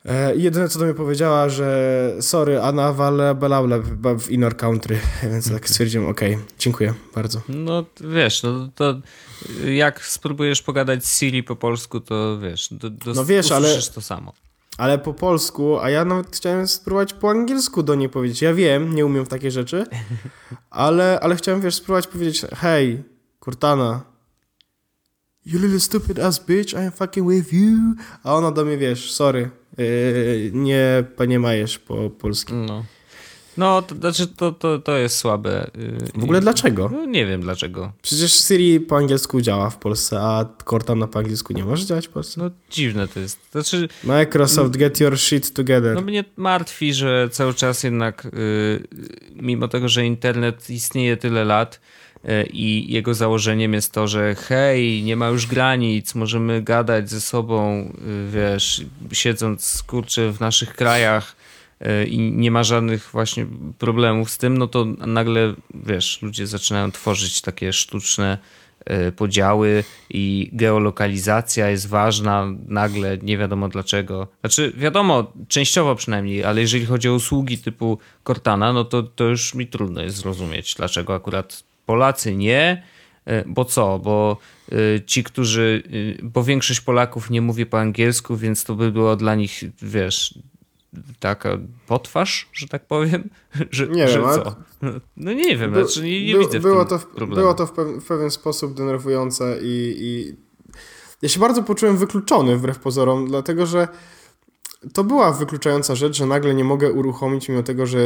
E, 0.05 0.37
jedyne 0.37 0.69
co 0.69 0.79
do 0.79 0.85
mnie 0.85 0.95
powiedziała, 0.95 1.49
że 1.49 2.13
sorry, 2.21 2.61
Anna 2.61 2.93
Wale 2.93 3.35
w 4.19 4.31
inner 4.31 4.57
country, 4.57 4.99
więc 5.33 5.53
tak 5.53 5.69
stwierdziłem, 5.69 6.09
okej, 6.09 6.35
okay, 6.35 6.47
dziękuję 6.59 6.95
bardzo. 7.15 7.43
No 7.49 7.85
wiesz, 8.01 8.43
no 8.43 8.69
to 8.75 8.95
jak 9.65 10.05
spróbujesz 10.05 10.63
pogadać 10.63 11.05
z 11.05 11.19
Siri 11.19 11.43
po 11.43 11.57
polsku, 11.57 12.01
to 12.01 12.39
wiesz, 12.39 12.69
do, 12.71 12.91
do, 12.91 13.13
no 13.15 13.25
wiesz, 13.25 13.53
ale 13.53 13.79
to 13.95 14.01
samo. 14.01 14.33
Ale 14.79 14.99
po 14.99 15.15
polsku, 15.15 15.79
a 15.79 15.91
ja 15.91 16.05
nawet 16.05 16.37
chciałem 16.37 16.69
spróbować 16.69 17.13
po 17.13 17.31
angielsku 17.31 17.83
do 17.83 17.95
niej 17.95 18.09
powiedzieć. 18.09 18.43
Ja 18.43 18.55
wiem, 18.55 18.95
nie 18.95 19.07
umiem 19.07 19.25
w 19.25 19.29
takie 19.29 19.51
rzeczy, 19.51 19.87
ale, 20.71 21.21
ale 21.23 21.37
chciałem, 21.37 21.61
wiesz, 21.61 21.75
spróbować 21.75 22.07
powiedzieć, 22.07 22.43
hej, 22.57 23.03
Cortana, 23.45 24.10
you 25.47 25.59
little 25.59 25.81
stupid 25.81 26.19
ass 26.19 26.39
bitch, 26.47 26.75
I'm 26.75 26.91
fucking 26.91 27.31
with 27.31 27.53
you. 27.53 27.95
A 28.25 28.35
ona 28.35 28.51
do 28.51 28.65
mnie, 28.65 28.79
wiesz, 28.79 29.13
sorry, 29.13 29.51
yy, 29.79 30.51
nie 30.55 31.05
panie 31.17 31.39
majesz 31.39 31.79
po 31.79 32.11
polsku. 32.11 32.55
No. 32.55 32.85
No, 33.57 33.83
to 33.83 33.95
znaczy 33.95 34.27
to, 34.27 34.53
to, 34.53 34.79
to 34.79 34.97
jest 34.97 35.17
słabe. 35.17 35.71
W 36.15 36.25
ogóle 36.25 36.41
dlaczego? 36.41 36.89
No, 36.93 37.07
nie 37.07 37.27
wiem 37.27 37.41
dlaczego. 37.41 37.93
Przecież 38.03 38.33
Siri 38.33 38.81
po 38.81 38.97
angielsku 38.97 39.41
działa 39.41 39.71
w 39.71 39.77
Polsce, 39.77 40.21
a 40.21 40.45
Cortana 40.65 41.07
po 41.07 41.19
angielsku 41.19 41.53
nie 41.53 41.65
może 41.65 41.87
działać 41.87 42.09
w 42.09 42.11
Polsce. 42.11 42.41
No 42.41 42.51
dziwne 42.71 43.09
to 43.09 43.21
jest. 43.21 43.39
Znaczy, 43.53 43.89
Microsoft, 44.05 44.77
get 44.77 45.01
your 45.01 45.19
shit 45.19 45.53
together. 45.53 45.95
No 45.95 46.01
mnie 46.01 46.25
martwi, 46.37 46.95
że 46.95 47.29
cały 47.33 47.55
czas 47.55 47.83
jednak, 47.83 48.25
yy, 48.25 48.89
mimo 49.35 49.69
tego, 49.69 49.89
że 49.89 50.07
internet 50.07 50.71
istnieje 50.71 51.17
tyle 51.17 51.45
lat, 51.45 51.81
i 52.53 52.93
jego 52.93 53.15
założeniem 53.15 53.73
jest 53.73 53.93
to, 53.93 54.09
że 54.09 54.35
hej, 54.35 55.03
nie 55.03 55.17
ma 55.17 55.29
już 55.29 55.47
granic, 55.47 56.15
możemy 56.15 56.63
gadać 56.63 57.11
ze 57.11 57.21
sobą, 57.21 57.81
y, 57.81 58.31
wiesz, 58.31 58.85
siedząc 59.13 59.83
kurczę 59.87 60.33
w 60.33 60.41
naszych 60.41 60.75
krajach 60.75 61.37
i 62.07 62.19
nie 62.19 62.51
ma 62.51 62.65
żadnych 62.65 63.09
właśnie 63.13 63.47
problemów 63.79 64.31
z 64.31 64.39
tym, 64.39 64.59
no 64.59 64.67
to 64.67 64.85
nagle, 65.07 65.55
wiesz, 65.75 66.23
ludzie 66.23 66.47
zaczynają 66.47 66.93
tworzyć 66.93 67.41
takie 67.41 67.73
sztuczne 67.73 68.39
e, 68.85 69.13
podziały 69.13 69.85
i 70.11 70.51
geolokalizacja 70.53 71.71
jest 71.71 71.89
ważna 71.89 72.47
nagle, 72.67 73.19
nie 73.23 73.39
wiadomo 73.39 73.69
dlaczego. 73.69 74.29
Znaczy, 74.41 74.73
wiadomo, 74.77 75.33
częściowo 75.49 75.95
przynajmniej, 75.95 76.45
ale 76.45 76.61
jeżeli 76.61 76.87
chodzi 76.87 77.09
o 77.09 77.15
usługi 77.15 77.59
typu 77.59 77.99
Cortana, 78.25 78.73
no 78.73 78.85
to, 78.85 79.03
to 79.03 79.25
już 79.25 79.55
mi 79.55 79.67
trudno 79.67 80.03
jest 80.03 80.17
zrozumieć, 80.17 80.75
dlaczego 80.75 81.15
akurat 81.15 81.70
Polacy 81.91 82.37
nie, 82.37 82.83
e, 83.25 83.45
bo 83.47 83.65
co? 83.65 83.99
Bo 83.99 84.37
e, 84.73 84.77
ci, 85.07 85.25
którzy, 85.25 85.83
bo 86.23 86.45
większość 86.45 86.81
Polaków 86.81 87.31
nie 87.31 87.41
mówi 87.41 87.67
po 87.67 87.81
angielsku, 87.81 88.37
więc 88.37 88.65
to 88.65 88.75
by 88.75 88.93
było 88.93 89.17
dla 89.17 89.35
nich, 89.35 89.63
wiesz, 89.83 90.35
taka 91.21 91.59
potwarz, 91.87 92.49
że 92.53 92.69
tak 92.69 92.87
powiem? 92.87 93.31
Że, 93.71 93.89
nie 93.89 94.09
że 94.09 94.21
wiem, 94.21 94.29
co? 94.29 94.57
No 95.17 95.33
nie 95.33 95.57
wiem, 95.57 95.73
by, 95.73 95.85
znaczy 95.85 96.03
nie, 96.03 96.27
nie 96.27 96.35
by, 96.35 96.41
widzę 96.41 96.61
było 96.61 96.85
to 96.85 96.99
w, 96.99 97.07
Było 97.29 97.55
to 97.55 97.67
w, 97.67 97.73
pewien 98.09 98.31
sposób 98.31 98.75
denerwujące 98.75 99.59
i, 99.63 99.97
i 99.99 100.37
ja 101.23 101.29
się 101.29 101.41
bardzo 101.41 101.63
poczułem 101.63 101.97
wykluczony 101.97 102.57
wbrew 102.57 102.79
pozorom, 102.79 103.29
dlatego 103.29 103.67
że 103.67 103.89
to 104.93 105.05
była 105.05 105.33
wykluczająca 105.33 105.95
rzecz, 105.95 106.17
że 106.17 106.27
nagle 106.27 106.55
nie 106.55 106.65
mogę 106.65 106.93
uruchomić 106.93 107.49
mimo 107.49 107.63
tego, 107.63 107.87
że, 107.87 107.99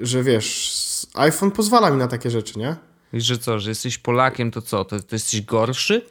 że 0.00 0.22
wiesz, 0.22 0.87
iPhone 1.14 1.50
pozwala 1.50 1.90
mi 1.90 1.96
na 1.96 2.08
takie 2.08 2.30
rzeczy, 2.30 2.58
nie? 2.58 2.76
I 3.12 3.20
że 3.20 3.38
co, 3.38 3.58
że 3.58 3.70
jesteś 3.70 3.98
Polakiem, 3.98 4.50
to 4.50 4.62
co, 4.62 4.84
to, 4.84 5.00
to 5.00 5.14
jesteś 5.14 5.42
gorszy? 5.42 6.02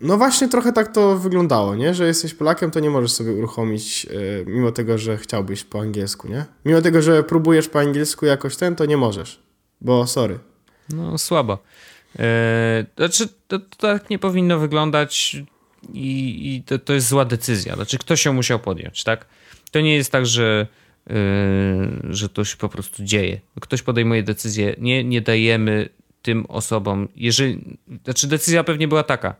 No 0.00 0.16
właśnie 0.16 0.48
trochę 0.48 0.72
tak 0.72 0.92
to 0.92 1.18
wyglądało, 1.18 1.74
nie? 1.74 1.94
Że 1.94 2.06
jesteś 2.06 2.34
Polakiem, 2.34 2.70
to 2.70 2.80
nie 2.80 2.90
możesz 2.90 3.12
sobie 3.12 3.32
uruchomić, 3.32 4.04
yy, 4.04 4.44
mimo 4.46 4.72
tego, 4.72 4.98
że 4.98 5.16
chciałbyś 5.16 5.64
po 5.64 5.80
angielsku, 5.80 6.28
nie? 6.28 6.44
Mimo 6.64 6.82
tego, 6.82 7.02
że 7.02 7.22
próbujesz 7.22 7.68
po 7.68 7.80
angielsku 7.80 8.26
jakoś 8.26 8.56
ten, 8.56 8.76
to 8.76 8.86
nie 8.86 8.96
możesz, 8.96 9.42
bo 9.80 10.06
sorry. 10.06 10.38
No 10.88 11.18
słabo. 11.18 11.58
Yy, 12.18 12.24
znaczy, 12.96 13.28
to, 13.48 13.58
to, 13.58 13.76
tak 13.78 14.10
nie 14.10 14.18
powinno 14.18 14.58
wyglądać 14.58 15.36
i, 15.92 16.56
i 16.56 16.62
to, 16.62 16.78
to 16.78 16.92
jest 16.92 17.08
zła 17.08 17.24
decyzja. 17.24 17.74
Znaczy, 17.74 17.98
ktoś 17.98 18.24
ją 18.24 18.32
musiał 18.32 18.58
podjąć, 18.58 19.04
tak? 19.04 19.26
To 19.70 19.80
nie 19.80 19.96
jest 19.96 20.12
tak, 20.12 20.26
że, 20.26 20.66
że 22.10 22.28
to 22.28 22.44
się 22.44 22.56
po 22.56 22.68
prostu 22.68 23.04
dzieje. 23.04 23.40
Ktoś 23.60 23.82
podejmuje 23.82 24.22
decyzję, 24.22 24.74
nie, 24.78 25.04
nie 25.04 25.20
dajemy 25.20 25.88
tym 26.22 26.46
osobom, 26.48 27.08
jeżeli, 27.16 27.78
znaczy 28.04 28.26
decyzja 28.26 28.64
pewnie 28.64 28.88
była 28.88 29.02
taka, 29.02 29.34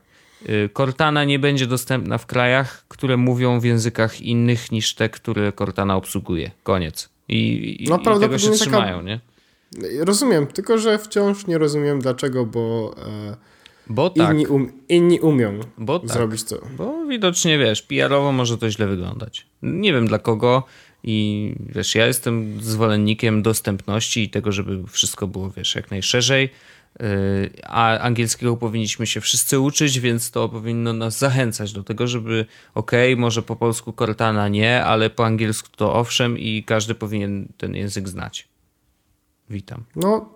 Y, 0.49 0.69
Cortana 0.73 1.23
nie 1.23 1.39
będzie 1.39 1.67
dostępna 1.67 2.17
w 2.17 2.25
krajach, 2.25 2.85
które 2.87 3.17
mówią 3.17 3.59
w 3.59 3.63
językach 3.63 4.21
innych 4.21 4.71
niż 4.71 4.95
te, 4.95 5.09
które 5.09 5.53
Cortana 5.53 5.95
obsługuje. 5.95 6.51
Koniec. 6.63 7.09
I, 7.27 7.83
i, 7.83 7.89
no, 7.89 7.99
i 8.17 8.19
tego 8.19 8.37
się 8.37 8.51
trzymają, 8.51 8.97
taka... 8.97 9.07
nie? 9.07 9.19
Rozumiem, 9.99 10.47
tylko 10.47 10.77
że 10.77 10.97
wciąż 10.97 11.47
nie 11.47 11.57
rozumiem 11.57 11.99
dlaczego, 11.99 12.45
bo, 12.45 12.95
e, 13.29 13.35
bo 13.89 14.09
tak. 14.09 14.31
inni, 14.31 14.47
um, 14.47 14.71
inni 14.89 15.19
umią 15.19 15.59
bo 15.77 15.99
tak. 15.99 16.09
zrobić 16.09 16.43
to. 16.43 16.55
Bo 16.77 17.05
widocznie, 17.05 17.57
wiesz, 17.57 17.81
PR-owo 17.81 18.31
może 18.31 18.57
to 18.57 18.71
źle 18.71 18.87
wyglądać. 18.87 19.47
Nie 19.61 19.93
wiem 19.93 20.07
dla 20.07 20.19
kogo 20.19 20.63
i 21.03 21.55
wiesz, 21.59 21.95
ja 21.95 22.07
jestem 22.07 22.61
zwolennikiem 22.61 23.41
dostępności 23.41 24.23
i 24.23 24.29
tego, 24.29 24.51
żeby 24.51 24.87
wszystko 24.87 25.27
było, 25.27 25.49
wiesz, 25.49 25.75
jak 25.75 25.91
najszerzej 25.91 26.49
Y, 27.01 27.49
a 27.63 27.99
angielskiego 27.99 28.57
powinniśmy 28.57 29.07
się 29.07 29.21
wszyscy 29.21 29.59
uczyć, 29.59 29.99
więc 29.99 30.31
to 30.31 30.49
powinno 30.49 30.93
nas 30.93 31.17
zachęcać 31.17 31.73
do 31.73 31.83
tego, 31.83 32.07
żeby 32.07 32.45
ok, 32.73 32.91
może 33.17 33.41
po 33.41 33.55
polsku 33.55 33.93
Cortana 33.93 34.47
nie, 34.47 34.83
ale 34.83 35.09
po 35.09 35.25
angielsku 35.25 35.69
to 35.75 35.93
owszem 35.93 36.37
i 36.37 36.63
każdy 36.63 36.95
powinien 36.95 37.47
ten 37.57 37.75
język 37.75 38.09
znać. 38.09 38.47
Witam. 39.49 39.83
No, 39.95 40.29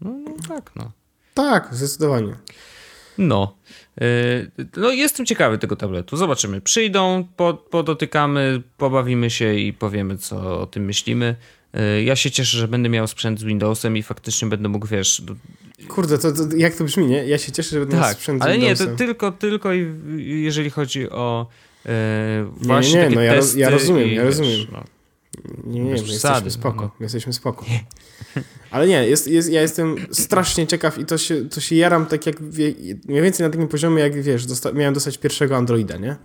no, 0.00 0.10
no 0.10 0.34
tak, 0.48 0.70
no. 0.76 0.92
Tak, 1.34 1.68
zdecydowanie. 1.74 2.36
No. 3.18 3.56
No 4.76 4.90
jestem 4.90 5.26
ciekawy 5.26 5.58
tego 5.58 5.76
tabletu. 5.76 6.16
Zobaczymy. 6.16 6.60
Przyjdą, 6.60 7.28
podotykamy, 7.70 8.62
pobawimy 8.76 9.30
się 9.30 9.54
i 9.54 9.72
powiemy, 9.72 10.18
co 10.18 10.60
o 10.60 10.66
tym 10.66 10.84
myślimy. 10.84 11.36
Ja 12.04 12.16
się 12.16 12.30
cieszę, 12.30 12.58
że 12.58 12.68
będę 12.68 12.88
miał 12.88 13.06
sprzęt 13.06 13.40
z 13.40 13.44
Windowsem 13.44 13.96
i 13.96 14.02
faktycznie 14.02 14.48
będę 14.48 14.68
mógł, 14.68 14.86
wiesz... 14.86 15.22
Kurde, 15.88 16.18
to, 16.18 16.32
to 16.32 16.56
jak 16.56 16.74
to 16.74 16.84
brzmi, 16.84 17.06
nie? 17.06 17.26
Ja 17.26 17.38
się 17.38 17.52
cieszę, 17.52 17.70
że 17.70 17.80
będę 17.80 17.96
tak, 17.96 18.04
miał 18.04 18.14
sprzęt 18.14 18.42
z 18.42 18.44
ale 18.44 18.52
Windowsem. 18.52 18.86
ale 18.86 18.92
nie, 18.92 18.96
to 18.96 19.04
tylko, 19.04 19.32
tylko 19.32 19.72
jeżeli 20.16 20.70
chodzi 20.70 21.10
o 21.10 21.46
e, 21.86 22.50
właśnie 22.56 22.94
nie, 22.94 23.02
nie, 23.02 23.08
nie, 23.08 23.14
no 23.14 23.22
ja, 23.22 23.34
roz, 23.34 23.54
ja 23.54 23.70
rozumiem, 23.70 24.08
i, 24.08 24.14
ja 24.14 24.24
rozumiem. 24.24 24.50
Wiesz, 24.50 24.68
no. 24.72 24.84
Nie, 25.64 25.80
nie, 25.80 25.90
my 25.90 25.98
jesteśmy 25.98 26.50
spoko, 26.50 26.82
no. 26.82 26.90
my 27.00 27.04
jesteśmy 27.04 27.32
spoko. 27.32 27.64
Ale 28.70 28.88
nie, 28.88 29.08
jest, 29.08 29.28
jest, 29.28 29.50
ja 29.50 29.62
jestem 29.62 29.96
strasznie 30.12 30.66
ciekaw 30.66 30.98
i 30.98 31.04
to 31.04 31.18
się, 31.18 31.48
to 31.48 31.60
się 31.60 31.76
jaram 31.76 32.06
tak 32.06 32.26
jak 32.26 32.50
wie, 32.50 32.74
mniej 33.08 33.22
więcej 33.22 33.46
na 33.46 33.50
takim 33.50 33.68
poziomie, 33.68 34.02
jak 34.02 34.22
wiesz, 34.22 34.46
dosta 34.46 34.72
miałem 34.72 34.94
dostać 34.94 35.18
pierwszego 35.18 35.56
Androida, 35.56 35.96
nie? 35.96 36.16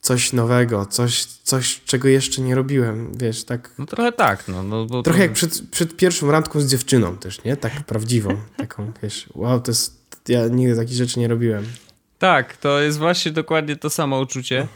Coś 0.00 0.32
nowego, 0.32 0.86
coś, 0.86 1.24
coś, 1.24 1.80
czego 1.84 2.08
jeszcze 2.08 2.42
nie 2.42 2.54
robiłem, 2.54 3.12
wiesz, 3.18 3.44
tak... 3.44 3.70
No 3.78 3.86
trochę 3.86 4.12
tak, 4.12 4.48
no. 4.48 4.62
no 4.62 4.86
bo 4.86 5.02
trochę 5.02 5.18
to... 5.18 5.22
jak 5.22 5.32
przed, 5.32 5.62
przed 5.70 5.96
pierwszą 5.96 6.30
randką 6.30 6.60
z 6.60 6.66
dziewczyną 6.66 7.16
też, 7.16 7.44
nie? 7.44 7.56
Tak 7.56 7.72
prawdziwą, 7.72 8.36
taką, 8.56 8.92
wiesz, 9.02 9.28
wow, 9.34 9.60
to 9.60 9.70
jest... 9.70 9.98
Ja 10.28 10.48
nigdy 10.48 10.76
takich 10.76 10.96
rzeczy 10.96 11.20
nie 11.20 11.28
robiłem. 11.28 11.66
Tak, 12.18 12.56
to 12.56 12.80
jest 12.80 12.98
właśnie 12.98 13.32
dokładnie 13.32 13.76
to 13.76 13.90
samo 13.90 14.20
uczucie. 14.20 14.68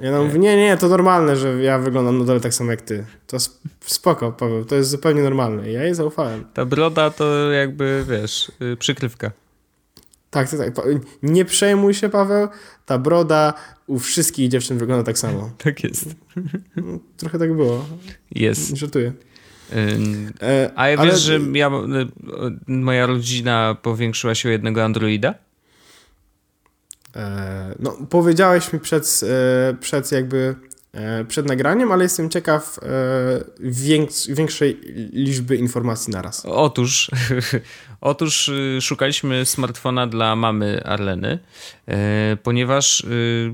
Ja 0.00 0.10
no 0.10 0.24
mówię, 0.24 0.38
nie, 0.38 0.56
nie, 0.56 0.76
to 0.76 0.88
normalne, 0.88 1.36
że 1.36 1.62
ja 1.62 1.78
wyglądam 1.78 2.18
nadal 2.18 2.40
tak 2.40 2.54
samo 2.54 2.70
jak 2.70 2.82
ty. 2.82 3.04
To 3.26 3.36
spoko, 3.80 4.32
Paweł, 4.32 4.64
to 4.64 4.74
jest 4.74 4.90
zupełnie 4.90 5.22
normalne. 5.22 5.72
Ja 5.72 5.84
jej 5.84 5.94
zaufałem. 5.94 6.44
Ta 6.54 6.64
broda 6.64 7.10
to 7.10 7.52
jakby, 7.52 8.04
wiesz, 8.08 8.52
y, 8.62 8.76
przykrywka. 8.76 9.30
Tak, 10.30 10.50
tak, 10.50 10.74
tak. 10.74 10.84
Nie 11.22 11.44
przejmuj 11.44 11.94
się, 11.94 12.08
Paweł. 12.08 12.48
Ta 12.86 12.98
broda 12.98 13.54
u 13.86 13.98
wszystkich 13.98 14.48
dziewczyn 14.48 14.78
wygląda 14.78 15.04
tak 15.04 15.18
samo. 15.18 15.50
Tak 15.64 15.84
jest. 15.84 16.14
No, 16.76 16.98
trochę 17.16 17.38
tak 17.38 17.54
było. 17.54 17.86
Jest. 18.30 18.76
Żartuję. 18.76 19.12
E, 20.42 20.70
a 20.76 20.88
ja 20.88 20.98
ale... 20.98 21.10
wiesz, 21.10 21.20
że 21.20 21.40
ja, 21.52 21.70
moja 22.66 23.06
rodzina 23.06 23.76
powiększyła 23.82 24.34
się 24.34 24.48
o 24.48 24.52
jednego 24.52 24.84
androida? 24.84 25.34
E, 27.16 27.74
no, 27.78 27.96
powiedziałeś 28.10 28.72
mi 28.72 28.80
przed, 28.80 29.20
e, 29.22 29.74
przed 29.80 30.12
jakby 30.12 30.54
e, 30.92 31.24
przed 31.24 31.46
nagraniem, 31.46 31.92
ale 31.92 32.02
jestem 32.02 32.30
ciekaw 32.30 32.78
większej 34.28 34.80
liczby 35.12 35.56
informacji 35.56 36.12
naraz. 36.12 36.46
Otóż, 36.46 37.10
otóż 38.00 38.48
y, 38.48 38.78
szukaliśmy 38.80 39.46
smartfona 39.46 40.06
dla 40.06 40.36
mamy 40.36 40.84
Arleny, 40.84 41.38
ponieważ 42.42 43.00
y, 43.00 43.52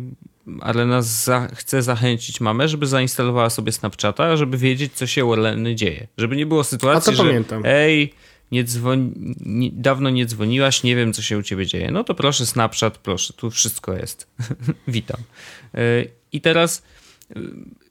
Arlena 0.61 1.03
za, 1.03 1.49
chce 1.55 1.83
zachęcić 1.83 2.41
mamę, 2.41 2.69
żeby 2.69 2.87
zainstalowała 2.87 3.51
sobie 3.51 3.73
Snapchata, 3.73 4.37
żeby 4.37 4.59
wiedzieć, 4.59 4.93
co 4.93 5.07
się 5.07 5.25
u 5.25 5.33
Arleny 5.33 5.75
dzieje. 5.75 6.07
Żeby 6.19 6.37
nie 6.37 6.47
było 6.47 6.65
sytuacji, 6.65 7.17
że 7.17 7.23
pamiętam. 7.23 7.63
ej, 7.65 8.15
nie 8.53 8.65
dzwoni, 8.65 9.13
nie, 9.41 9.71
dawno 9.73 10.11
nie 10.11 10.27
dzwoniłaś, 10.27 10.83
nie 10.83 10.97
wiem, 10.97 11.13
co 11.13 11.23
się 11.23 11.39
u 11.39 11.43
ciebie 11.43 11.67
dzieje. 11.67 11.91
No 11.91 12.05
to 12.05 12.15
proszę 12.15 12.47
Snapchat, 12.47 12.99
proszę, 12.99 13.33
tu 13.33 13.51
wszystko 13.51 13.97
jest. 13.97 14.27
Witam. 14.89 15.21
E, 15.75 16.05
I 16.33 16.41
teraz 16.41 16.83
e, 17.37 17.41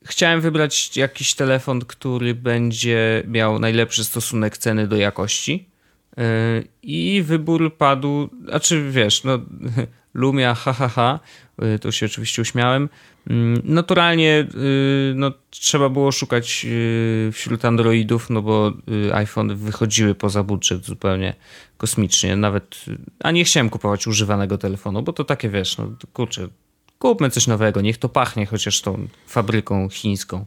chciałem 0.06 0.42
wybrać 0.42 0.98
jakiś 0.98 1.34
telefon, 1.34 1.82
który 1.82 2.36
będzie 2.36 3.24
miał 3.28 3.60
najlepszy 3.60 4.04
stosunek 4.04 4.58
ceny 4.58 4.88
do 4.88 4.96
jakości. 4.96 5.71
E, 6.18 6.64
I 6.84 7.24
wybór 7.26 7.78
padł, 7.78 8.30
a 8.52 8.60
czy 8.60 8.92
wiesz, 8.92 9.24
no 9.24 9.40
Lumia, 10.14 10.56
hahaha, 10.56 10.88
ha, 10.88 11.20
ha, 11.58 11.78
to 11.82 11.92
się 11.92 12.06
oczywiście 12.06 12.42
uśmiałem. 12.42 12.90
Mm, 13.30 13.62
naturalnie 13.64 14.48
y, 14.56 15.14
no, 15.16 15.32
trzeba 15.50 15.90
było 15.90 16.12
szukać 16.12 16.66
wśród 17.32 17.66
Androidów, 17.66 18.30
no 18.30 18.42
bo 18.42 18.74
iPhone 19.14 19.56
wychodziły 19.56 20.16
poza 20.16 20.44
budżet 20.44 20.86
zupełnie 20.86 21.34
kosmicznie. 21.78 22.36
Nawet, 22.36 22.86
a 23.20 23.32
nie 23.32 23.44
chciałem 23.44 23.70
kupować 23.70 24.08
używanego 24.08 24.58
telefonu, 24.58 25.02
bo 25.02 25.14
to 25.14 25.24
takie 25.24 25.50
wiesz, 25.50 25.78
no 25.78 25.92
kurczę, 26.14 26.48
kupmy 27.00 27.30
coś 27.30 27.48
nowego, 27.48 27.82
niech 27.82 27.98
to 27.98 28.10
pachnie 28.10 28.46
chociaż 28.46 28.82
tą 28.82 29.08
fabryką 29.28 29.90
chińską. 29.90 30.46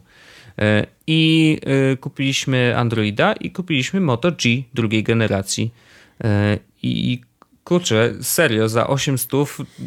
I 1.07 1.57
kupiliśmy 2.01 2.77
Androida 2.77 3.33
i 3.33 3.51
kupiliśmy 3.51 4.01
Moto 4.01 4.31
G 4.31 4.63
drugiej 4.73 5.03
generacji. 5.03 5.73
I 6.83 7.21
kurczę, 7.63 8.13
serio, 8.21 8.69
za 8.69 8.87
800 8.87 9.31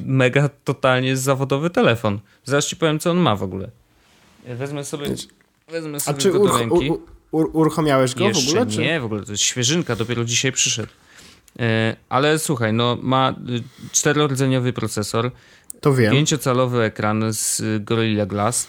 mega 0.06 0.50
totalnie 0.64 1.16
zawodowy 1.16 1.70
telefon. 1.70 2.18
Zaraz 2.44 2.66
ci 2.66 2.76
powiem, 2.76 2.98
co 2.98 3.10
on 3.10 3.16
ma 3.18 3.36
w 3.36 3.42
ogóle. 3.42 3.70
Wezmę 4.46 4.84
sobie, 4.84 5.06
wezmę 5.68 6.00
sobie 6.00 6.18
A 6.18 6.20
czy 6.20 6.30
go 6.30 6.38
do 6.38 6.58
ręki. 6.58 6.92
uruchamiałeś 7.32 8.14
go 8.14 8.24
Jeszcze 8.24 8.46
w 8.46 8.48
ogóle? 8.48 8.66
Czy? 8.66 8.80
Nie, 8.80 9.00
w 9.00 9.04
ogóle 9.04 9.24
to 9.24 9.32
jest 9.32 9.42
świeżynka, 9.42 9.96
dopiero 9.96 10.24
dzisiaj 10.24 10.52
przyszedł. 10.52 10.92
E, 11.58 11.96
ale 12.08 12.38
słuchaj, 12.38 12.72
no 12.72 12.98
ma 13.02 13.30
y, 13.30 13.92
czterordzeniowy 13.92 14.72
procesor. 14.72 15.30
To 15.80 15.94
wiem. 15.94 16.12
Pięciocalowy 16.12 16.82
ekran 16.82 17.24
z 17.32 17.62
Gorilla 17.84 18.26
Glass. 18.26 18.68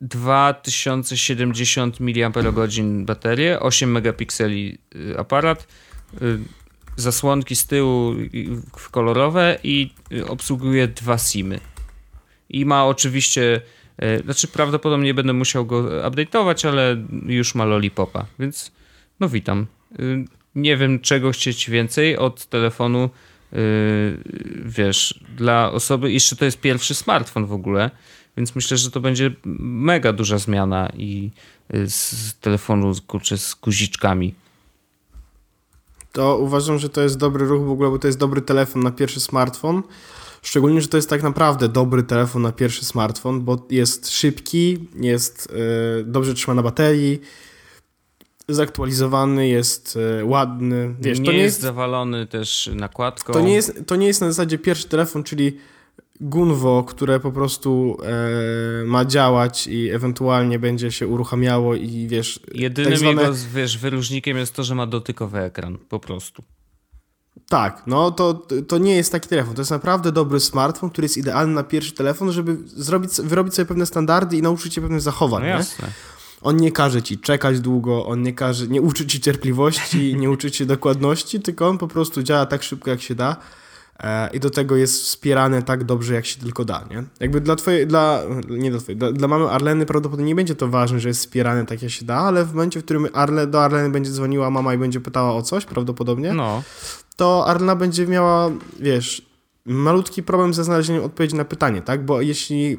2070 0.00 2.00
mAh 2.00 2.30
baterię, 3.04 3.60
8 3.60 3.90
megapikseli 3.90 4.78
y, 4.94 5.18
aparat, 5.18 5.66
y, 6.22 6.38
zasłonki 6.96 7.56
z 7.56 7.66
tyłu 7.66 8.14
kolorowe 8.90 9.58
i 9.62 9.94
obsługuje 10.28 10.88
dwa 10.88 11.18
SIMy. 11.18 11.60
I 12.48 12.66
ma 12.66 12.86
oczywiście, 12.86 13.60
znaczy 14.24 14.48
prawdopodobnie 14.48 15.14
będę 15.14 15.32
musiał 15.32 15.66
go 15.66 15.82
update'ować, 15.82 16.68
ale 16.68 16.96
już 17.26 17.54
ma 17.54 17.64
Lollipopa, 17.64 18.26
więc 18.38 18.72
no 19.20 19.28
witam. 19.28 19.66
Nie 20.54 20.76
wiem 20.76 21.00
czego 21.00 21.32
chcieć 21.32 21.70
więcej 21.70 22.16
od 22.16 22.46
telefonu, 22.46 23.10
wiesz, 24.64 25.20
dla 25.36 25.72
osoby, 25.72 26.12
jeszcze 26.12 26.36
to 26.36 26.44
jest 26.44 26.60
pierwszy 26.60 26.94
smartfon 26.94 27.46
w 27.46 27.52
ogóle, 27.52 27.90
więc 28.36 28.54
myślę, 28.54 28.76
że 28.76 28.90
to 28.90 29.00
będzie 29.00 29.30
mega 29.60 30.12
duża 30.12 30.38
zmiana 30.38 30.92
i 30.96 31.30
z 31.86 32.34
telefonu 32.40 32.92
kurczę 33.06 33.38
z 33.38 33.54
guziczkami 33.54 34.34
to 36.12 36.38
uważam, 36.38 36.78
że 36.78 36.88
to 36.88 37.00
jest 37.00 37.18
dobry 37.18 37.46
ruch 37.46 37.66
w 37.66 37.70
ogóle, 37.70 37.90
bo 37.90 37.98
to 37.98 38.06
jest 38.06 38.18
dobry 38.18 38.42
telefon 38.42 38.82
na 38.82 38.90
pierwszy 38.90 39.20
smartfon. 39.20 39.82
Szczególnie, 40.42 40.80
że 40.80 40.88
to 40.88 40.96
jest 40.96 41.10
tak 41.10 41.22
naprawdę 41.22 41.68
dobry 41.68 42.02
telefon 42.02 42.42
na 42.42 42.52
pierwszy 42.52 42.84
smartfon, 42.84 43.40
bo 43.40 43.66
jest 43.70 44.10
szybki, 44.10 44.78
jest 45.00 45.52
yy, 45.96 46.04
dobrze 46.04 46.34
trzyma 46.34 46.54
na 46.54 46.62
baterii, 46.62 47.20
zaktualizowany, 48.54 49.48
jest 49.48 49.96
yy, 50.18 50.24
ładny. 50.24 50.94
Wiesz, 51.00 51.18
nie, 51.18 51.24
to 51.24 51.32
nie 51.32 51.38
jest, 51.38 51.56
jest 51.56 51.60
zawalony 51.60 52.26
też 52.26 52.70
nakładką. 52.74 53.32
To 53.32 53.40
nie, 53.40 53.54
jest, 53.54 53.82
to 53.86 53.96
nie 53.96 54.06
jest 54.06 54.20
na 54.20 54.26
zasadzie 54.26 54.58
pierwszy 54.58 54.88
telefon, 54.88 55.22
czyli 55.22 55.56
Gunwo, 56.20 56.84
które 56.84 57.20
po 57.20 57.32
prostu 57.32 57.96
e, 58.02 58.84
ma 58.84 59.04
działać 59.04 59.66
i 59.66 59.90
ewentualnie 59.90 60.58
będzie 60.58 60.92
się 60.92 61.06
uruchamiało 61.06 61.74
i 61.74 62.06
wiesz... 62.08 62.40
Jedynym 62.54 62.90
tak 62.90 62.98
zwane... 62.98 63.22
jego 63.22 63.34
wiesz, 63.54 63.78
wyróżnikiem 63.78 64.36
jest 64.36 64.54
to, 64.54 64.64
że 64.64 64.74
ma 64.74 64.86
dotykowy 64.86 65.38
ekran, 65.38 65.78
po 65.78 66.00
prostu. 66.00 66.42
Tak, 67.48 67.82
no 67.86 68.10
to, 68.10 68.34
to 68.68 68.78
nie 68.78 68.96
jest 68.96 69.12
taki 69.12 69.28
telefon. 69.28 69.54
To 69.54 69.60
jest 69.60 69.70
naprawdę 69.70 70.12
dobry 70.12 70.40
smartfon, 70.40 70.90
który 70.90 71.04
jest 71.04 71.16
idealny 71.16 71.54
na 71.54 71.62
pierwszy 71.62 71.92
telefon, 71.92 72.32
żeby 72.32 72.56
zrobić, 72.66 73.12
wyrobić 73.24 73.54
sobie 73.54 73.66
pewne 73.66 73.86
standardy 73.86 74.36
i 74.36 74.42
nauczyć 74.42 74.74
się 74.74 74.80
pewnych 74.80 75.00
zachowań. 75.00 75.42
No 75.42 75.48
jasne. 75.48 75.86
Nie? 75.86 76.19
On 76.42 76.56
nie 76.56 76.72
każe 76.72 77.02
ci 77.02 77.18
czekać 77.18 77.60
długo, 77.60 78.06
on 78.06 78.22
nie 78.22 78.32
każe, 78.32 78.66
nie 78.66 78.82
uczy 78.82 79.06
ci 79.06 79.20
cierpliwości, 79.20 80.16
nie 80.16 80.30
uczy 80.30 80.50
ci 80.50 80.66
dokładności, 80.66 81.40
tylko 81.40 81.68
on 81.68 81.78
po 81.78 81.88
prostu 81.88 82.22
działa 82.22 82.46
tak 82.46 82.62
szybko, 82.62 82.90
jak 82.90 83.00
się 83.00 83.14
da 83.14 83.36
E, 84.02 84.30
i 84.32 84.40
do 84.40 84.50
tego 84.50 84.76
jest 84.76 85.02
wspierany 85.02 85.62
tak 85.62 85.84
dobrze, 85.84 86.14
jak 86.14 86.26
się 86.26 86.40
tylko 86.40 86.64
da, 86.64 86.84
nie? 86.90 87.04
Jakby 87.20 87.40
dla 87.40 87.56
twojej, 87.56 87.86
dla, 87.86 88.22
nie 88.48 88.70
dla 88.70 88.80
twojej, 88.80 88.98
dla, 88.98 89.12
dla 89.12 89.28
mamy 89.28 89.50
Arleny 89.50 89.86
prawdopodobnie 89.86 90.26
nie 90.26 90.34
będzie 90.34 90.54
to 90.54 90.68
ważne, 90.68 91.00
że 91.00 91.08
jest 91.08 91.20
wspierany 91.20 91.66
tak, 91.66 91.82
jak 91.82 91.90
się 91.90 92.04
da, 92.04 92.16
ale 92.16 92.44
w 92.44 92.52
momencie, 92.52 92.80
w 92.80 92.84
którym 92.84 93.08
Arle, 93.12 93.46
do 93.46 93.64
Arleny 93.64 93.90
będzie 93.90 94.10
dzwoniła 94.10 94.50
mama 94.50 94.74
i 94.74 94.78
będzie 94.78 95.00
pytała 95.00 95.34
o 95.34 95.42
coś, 95.42 95.64
prawdopodobnie, 95.64 96.32
no. 96.32 96.62
to 97.16 97.46
Arlena 97.46 97.76
będzie 97.76 98.06
miała, 98.06 98.50
wiesz, 98.80 99.22
malutki 99.66 100.22
problem 100.22 100.54
ze 100.54 100.64
znalezieniem 100.64 101.04
odpowiedzi 101.04 101.36
na 101.36 101.44
pytanie, 101.44 101.82
tak? 101.82 102.04
Bo 102.04 102.20
jeśli, 102.20 102.78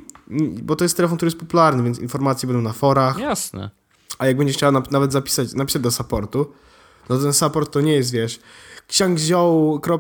bo 0.64 0.76
to 0.76 0.86
jest 0.86 0.98
telefon, 0.98 1.18
który 1.18 1.28
jest 1.28 1.40
popularny, 1.40 1.84
więc 1.84 2.00
informacje 2.00 2.48
będą 2.48 2.62
na 2.62 2.74
forach. 2.74 3.18
Jasne. 3.18 3.70
A 4.18 4.28
jak 4.28 4.38
będzie 4.38 4.54
chciała 4.54 4.84
nawet 4.92 5.12
zapisać, 5.12 5.54
napisać 5.54 5.82
do 5.82 5.92
supportu, 5.92 6.54
no 7.10 7.18
ten 7.18 7.34
support 7.34 7.72
to 7.72 7.82
nie 7.82 7.94
jest, 7.94 8.12
wiesz, 8.12 8.40
ksiągzioł.sx 8.88 9.92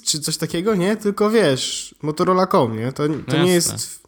czy 0.00 0.20
coś 0.20 0.36
takiego, 0.36 0.74
nie? 0.74 0.96
Tylko 0.96 1.30
wiesz, 1.30 1.94
Motorola.com, 2.02 2.76
nie? 2.76 2.92
To, 2.92 3.02
to 3.28 3.42
nie 3.42 3.52
jest 3.52 4.00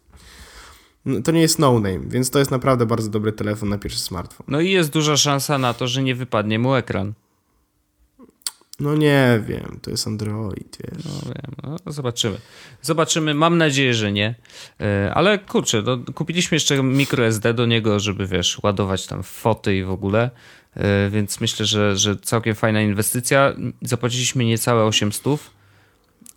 to 1.23 1.31
nie 1.31 1.41
jest 1.41 1.59
no 1.59 1.73
name, 1.73 1.99
więc 1.99 2.29
to 2.29 2.39
jest 2.39 2.51
naprawdę 2.51 2.85
bardzo 2.85 3.09
dobry 3.09 3.31
telefon 3.31 3.69
na 3.69 3.77
pierwszy 3.77 3.99
smartfon. 3.99 4.45
No 4.49 4.61
i 4.61 4.71
jest 4.71 4.89
duża 4.89 5.17
szansa 5.17 5.57
na 5.57 5.73
to, 5.73 5.87
że 5.87 6.03
nie 6.03 6.15
wypadnie 6.15 6.59
mu 6.59 6.75
ekran. 6.75 7.13
No 8.79 8.95
nie 8.95 9.41
wiem, 9.47 9.79
to 9.81 9.91
jest 9.91 10.07
Android, 10.07 10.77
wiesz. 10.83 11.05
No 11.05 11.11
wiem, 11.25 11.77
no, 11.85 11.91
zobaczymy. 11.91 12.37
Zobaczymy, 12.81 13.33
mam 13.33 13.57
nadzieję, 13.57 13.93
że 13.93 14.11
nie. 14.11 14.35
E, 14.81 15.11
ale 15.13 15.39
kurczę, 15.39 15.81
no, 15.81 15.97
kupiliśmy 16.15 16.55
jeszcze 16.55 16.83
microSD 16.83 17.53
do 17.53 17.65
niego, 17.65 17.99
żeby 17.99 18.27
wiesz, 18.27 18.59
ładować 18.63 19.07
tam 19.07 19.23
foty 19.23 19.77
i 19.77 19.83
w 19.83 19.91
ogóle. 19.91 20.29
E, 20.75 21.09
więc 21.09 21.41
myślę, 21.41 21.65
że, 21.65 21.97
że 21.97 22.17
całkiem 22.17 22.55
fajna 22.55 22.81
inwestycja. 22.81 23.53
Zapłaciliśmy 23.81 24.45
niecałe 24.45 24.83
800, 24.83 25.39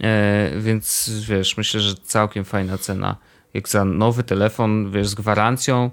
e, 0.03 0.51
więc 0.61 1.11
wiesz, 1.29 1.57
myślę, 1.57 1.81
że 1.81 1.95
całkiem 1.95 2.45
fajna 2.45 2.79
cena. 2.79 3.17
Jak 3.55 3.69
za 3.69 3.85
nowy 3.85 4.23
telefon, 4.23 4.91
wiesz, 4.91 5.09
z 5.09 5.15
gwarancją. 5.15 5.91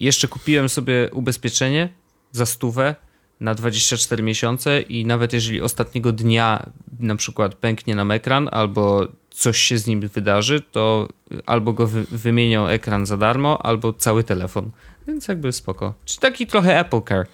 Jeszcze 0.00 0.28
kupiłem 0.28 0.68
sobie 0.68 1.10
ubezpieczenie 1.12 1.88
za 2.32 2.46
stówę 2.46 2.94
na 3.40 3.54
24 3.54 4.22
miesiące 4.22 4.80
i 4.80 5.06
nawet 5.06 5.32
jeżeli 5.32 5.60
ostatniego 5.60 6.12
dnia 6.12 6.66
na 7.00 7.16
przykład 7.16 7.54
pęknie 7.54 7.94
nam 7.94 8.10
ekran 8.10 8.48
albo 8.52 9.08
coś 9.30 9.58
się 9.58 9.78
z 9.78 9.86
nim 9.86 10.00
wydarzy, 10.00 10.60
to 10.60 11.08
albo 11.46 11.72
go 11.72 11.86
wy 11.86 12.04
wymienią 12.04 12.66
ekran 12.66 13.06
za 13.06 13.16
darmo, 13.16 13.66
albo 13.66 13.92
cały 13.92 14.24
telefon. 14.24 14.70
Więc 15.08 15.28
jakby 15.28 15.52
spoko. 15.52 15.94
Czyli 16.04 16.18
taki 16.18 16.46
trochę 16.46 16.80
Apple 16.80 17.02
Care 17.08 17.26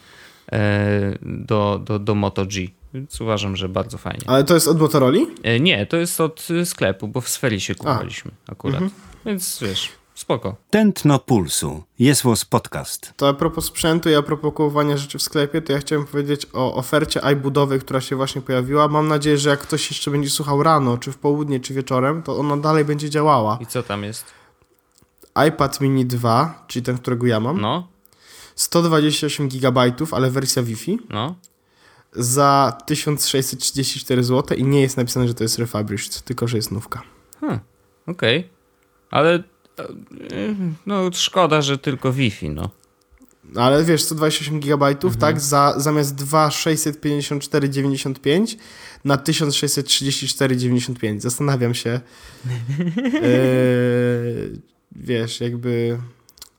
e, 0.52 1.18
do, 1.22 1.80
do, 1.84 1.98
do 1.98 2.14
Moto 2.14 2.46
G. 2.46 2.66
Więc 2.94 3.20
uważam, 3.20 3.57
że 3.57 3.68
bardzo 3.68 3.98
fajnie. 3.98 4.24
Ale 4.26 4.44
to 4.44 4.55
jest 4.55 4.68
od 4.68 4.80
Motorola? 4.80 5.18
E, 5.42 5.61
nie, 5.61 5.86
to 5.86 5.96
jest 5.96 6.20
od 6.20 6.48
sklepu, 6.64 7.09
bo 7.09 7.20
w 7.20 7.28
Sferi 7.28 7.61
się 7.61 7.74
kupowaliśmy 7.74 8.30
akurat. 8.48 8.82
Mhm. 8.82 9.00
Więc 9.26 9.59
wiesz, 9.62 9.88
Spoko. 10.14 10.56
Tętno 10.70 11.18
Pulsu. 11.18 11.82
Jest 11.98 12.22
podcast. 12.50 13.12
To 13.16 13.28
a 13.28 13.34
propos 13.34 13.64
sprzętu 13.64 14.10
i 14.10 14.14
a 14.14 14.22
propos 14.22 14.54
kupowania 14.54 14.96
rzeczy 14.96 15.18
w 15.18 15.22
sklepie, 15.22 15.62
to 15.62 15.72
ja 15.72 15.78
chciałem 15.78 16.06
powiedzieć 16.06 16.46
o 16.52 16.74
ofercie 16.74 17.22
iBudowej, 17.24 17.80
która 17.80 18.00
się 18.00 18.16
właśnie 18.16 18.42
pojawiła. 18.42 18.88
Mam 18.88 19.08
nadzieję, 19.08 19.38
że 19.38 19.50
jak 19.50 19.60
ktoś 19.60 19.90
jeszcze 19.90 20.10
będzie 20.10 20.30
słuchał 20.30 20.62
rano, 20.62 20.98
czy 20.98 21.12
w 21.12 21.18
południe, 21.18 21.60
czy 21.60 21.74
wieczorem, 21.74 22.22
to 22.22 22.38
ona 22.38 22.56
dalej 22.56 22.84
będzie 22.84 23.10
działała. 23.10 23.58
I 23.60 23.66
co 23.66 23.82
tam 23.82 24.02
jest? 24.04 24.24
iPad 25.48 25.80
mini 25.80 26.06
2, 26.06 26.64
czyli 26.66 26.82
ten, 26.82 26.98
którego 26.98 27.26
ja 27.26 27.40
mam. 27.40 27.60
No. 27.60 27.88
128 28.54 29.48
GB, 29.48 29.92
ale 30.12 30.30
wersja 30.30 30.62
Wi-Fi. 30.62 30.98
No. 31.10 31.34
Za 32.12 32.78
1634 32.86 34.24
zł 34.24 34.58
i 34.58 34.64
nie 34.64 34.80
jest 34.80 34.96
napisane, 34.96 35.28
że 35.28 35.34
to 35.34 35.44
jest 35.44 35.58
refurbished, 35.58 36.22
tylko 36.22 36.48
że 36.48 36.56
jest 36.56 36.70
nówka. 36.70 37.02
Hmm. 37.40 37.60
Okej. 38.06 38.38
Okay. 38.38 38.50
Ale 39.10 39.42
no 40.86 41.10
szkoda, 41.12 41.62
że 41.62 41.78
tylko 41.78 42.12
Wi-Fi, 42.12 42.50
no. 42.50 42.70
Ale 43.56 43.84
wiesz, 43.84 44.02
128 44.02 44.60
GB, 44.60 44.86
mhm. 44.86 45.14
tak? 45.14 45.40
Za, 45.40 45.74
zamiast 45.76 46.16
2,654,95 46.16 48.56
na 49.04 49.16
1634,95. 49.16 51.20
Zastanawiam 51.20 51.74
się. 51.74 52.00
yy, 53.22 54.58
wiesz, 54.96 55.40
jakby. 55.40 55.98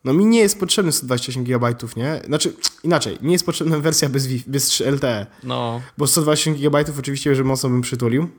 No 0.04 0.14
mi 0.14 0.26
nie 0.26 0.40
jest 0.40 0.60
potrzebny 0.60 0.92
128 0.92 1.44
GB, 1.44 1.76
nie? 1.96 2.22
Znaczy, 2.26 2.54
inaczej, 2.84 3.18
nie 3.22 3.32
jest 3.32 3.46
potrzebna 3.46 3.80
wersja 3.80 4.10
bez, 4.10 4.28
bez 4.28 4.80
LTE. 4.80 5.26
No. 5.44 5.82
Bo 5.98 6.08
128 6.08 6.56
GB 6.56 6.86
oczywiście, 7.00 7.36
że 7.36 7.44
mocno 7.44 7.70
bym 7.70 7.82
przytulił. 7.82 8.30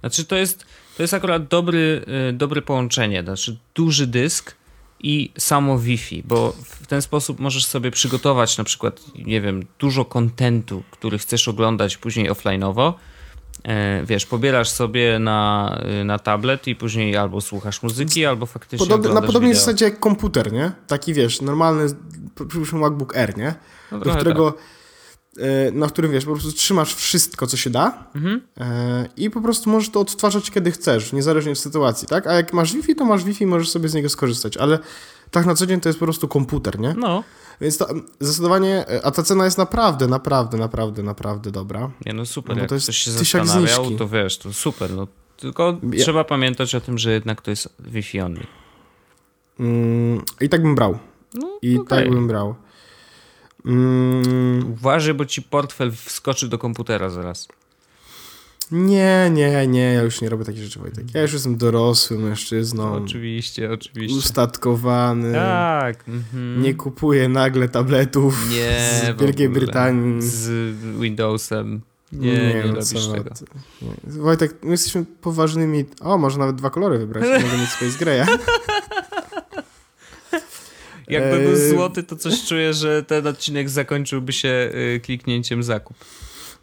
Znaczy 0.00 0.24
to 0.24 0.36
jest, 0.36 0.64
to 0.96 1.02
jest 1.02 1.14
akurat 1.14 1.48
dobry, 1.48 2.04
y, 2.30 2.32
dobre 2.32 2.62
połączenie, 2.62 3.22
znaczy 3.22 3.56
duży 3.74 4.06
dysk 4.06 4.54
i 5.00 5.32
samo 5.38 5.78
Wi-Fi, 5.78 6.22
bo 6.24 6.52
w 6.80 6.86
ten 6.86 7.02
sposób 7.02 7.40
możesz 7.40 7.66
sobie 7.66 7.90
przygotować 7.90 8.58
na 8.58 8.64
przykład, 8.64 9.00
nie 9.26 9.40
wiem, 9.40 9.66
dużo 9.78 10.04
kontentu, 10.04 10.82
który 10.90 11.18
chcesz 11.18 11.48
oglądać 11.48 11.96
później 11.96 12.30
offline'owo. 12.30 12.92
E, 13.64 14.04
wiesz, 14.04 14.26
pobierasz 14.26 14.70
sobie 14.70 15.18
na, 15.18 15.78
y, 16.00 16.04
na 16.04 16.18
tablet 16.18 16.68
i 16.68 16.76
później 16.76 17.16
albo 17.16 17.40
słuchasz 17.40 17.82
muzyki, 17.82 18.26
albo 18.26 18.46
faktycznie 18.46 18.86
Podobny, 18.86 19.14
Na 19.14 19.20
podobnej 19.22 19.50
wideo. 19.50 19.60
zasadzie 19.60 19.84
jak 19.84 20.00
komputer, 20.00 20.52
nie? 20.52 20.72
Taki 20.86 21.14
wiesz, 21.14 21.40
normalny, 21.40 21.86
przypuśćmy 22.48 22.78
MacBook 22.78 23.16
Air, 23.16 23.36
nie? 23.36 23.54
No 23.92 23.98
do 23.98 24.14
którego 24.14 24.52
tak 24.52 24.60
E, 24.60 24.83
na 25.72 25.86
którym 25.86 26.12
wiesz, 26.12 26.24
po 26.24 26.32
prostu 26.32 26.52
trzymasz 26.52 26.94
wszystko, 26.94 27.46
co 27.46 27.56
się 27.56 27.70
da 27.70 28.04
mhm. 28.14 28.40
E, 28.60 29.08
i 29.16 29.30
po 29.30 29.40
prostu 29.40 29.70
możesz 29.70 29.90
to 29.90 30.00
odtwarzać 30.00 30.50
kiedy 30.50 30.70
chcesz, 30.70 31.12
niezależnie 31.12 31.52
od 31.52 31.58
sytuacji, 31.58 32.08
tak? 32.08 32.26
A 32.26 32.32
jak 32.32 32.52
masz 32.52 32.72
Wi-Fi, 32.72 32.94
to 32.94 33.04
masz 33.04 33.24
Wi-Fi 33.24 33.44
i 33.44 33.46
możesz 33.46 33.70
sobie 33.70 33.88
z 33.88 33.94
niego 33.94 34.08
skorzystać, 34.08 34.56
ale 34.56 34.78
tak 35.30 35.46
na 35.46 35.54
co 35.54 35.66
dzień 35.66 35.80
to 35.80 35.88
jest 35.88 35.98
po 35.98 36.04
prostu 36.04 36.28
komputer, 36.28 36.80
nie? 36.80 36.94
No. 36.98 37.24
Więc 37.60 37.78
to 37.78 37.88
zdecydowanie, 38.20 38.88
e, 38.88 39.06
a 39.06 39.10
ta 39.10 39.22
cena 39.22 39.44
jest 39.44 39.58
naprawdę, 39.58 40.08
naprawdę, 40.08 40.58
naprawdę, 40.58 41.02
naprawdę 41.02 41.50
dobra. 41.50 41.90
Nie, 42.06 42.12
no 42.12 42.26
super, 42.26 42.56
no, 42.56 42.62
jak 42.62 42.68
to 42.68 42.74
jest 42.74 42.86
ktoś 42.86 42.96
się 42.96 43.10
zastanawiał, 43.10 43.90
to 43.90 44.08
wiesz, 44.08 44.38
to 44.38 44.52
super, 44.52 44.90
no 44.90 45.06
tylko 45.36 45.78
ja... 45.92 46.04
trzeba 46.04 46.24
pamiętać 46.24 46.74
o 46.74 46.80
tym, 46.80 46.98
że 46.98 47.12
jednak 47.12 47.42
to 47.42 47.50
jest 47.50 47.68
Wi-Fi 47.78 48.20
only. 48.20 48.46
Mm, 49.60 50.22
I 50.40 50.48
tak 50.48 50.62
bym 50.62 50.74
brał. 50.74 50.98
No, 51.34 51.58
I 51.62 51.78
okay. 51.78 51.98
tak 51.98 52.10
bym 52.10 52.28
brał. 52.28 52.54
Mm. 53.64 54.72
Uważaj, 54.72 55.14
bo 55.14 55.24
ci 55.24 55.42
portfel 55.42 55.92
wskoczy 55.92 56.48
do 56.48 56.58
komputera 56.58 57.10
zaraz. 57.10 57.48
Nie, 58.70 59.30
nie, 59.32 59.66
nie, 59.66 59.92
ja 59.92 60.02
już 60.02 60.20
nie 60.20 60.28
robię 60.28 60.44
takich 60.44 60.62
rzeczy, 60.62 60.78
Wojtek. 60.78 61.14
Ja 61.14 61.22
już 61.22 61.32
jestem 61.32 61.56
dorosłym 61.56 62.22
mężczyzną. 62.22 62.92
Oczywiście, 62.92 63.72
oczywiście. 63.72 64.18
Ustatkowany. 64.18 65.32
Tak. 65.32 66.08
Mhm. 66.08 66.62
Nie 66.62 66.74
kupuję 66.74 67.28
nagle 67.28 67.68
tabletów 67.68 68.50
nie, 68.50 69.14
z 69.16 69.20
Wielkiej 69.20 69.48
Brytanii. 69.48 70.22
Z 70.22 70.74
Windowsem. 71.00 71.80
Nie, 72.12 72.32
nie, 72.32 72.54
nie 72.54 72.64
no 72.66 72.74
robisz 72.74 73.06
tego. 73.06 73.30
Nie. 73.82 74.12
Wojtek, 74.12 74.58
my 74.62 74.70
jesteśmy 74.70 75.04
poważnymi... 75.20 75.84
O, 76.00 76.18
może 76.18 76.38
nawet 76.38 76.56
dwa 76.56 76.70
kolory 76.70 76.98
wybrać. 76.98 77.24
Mogę 77.44 77.58
mieć 77.58 77.70
Space 77.70 77.98
Greya. 77.98 78.26
Jakby 81.14 81.38
był 81.38 81.52
eee, 81.52 81.70
złoty, 81.70 82.02
to 82.02 82.16
coś 82.16 82.44
czuję, 82.44 82.74
że 82.74 83.02
ten 83.02 83.26
odcinek 83.26 83.70
zakończyłby 83.70 84.32
się 84.32 84.70
y, 84.74 85.00
kliknięciem 85.04 85.62
zakup. 85.62 85.96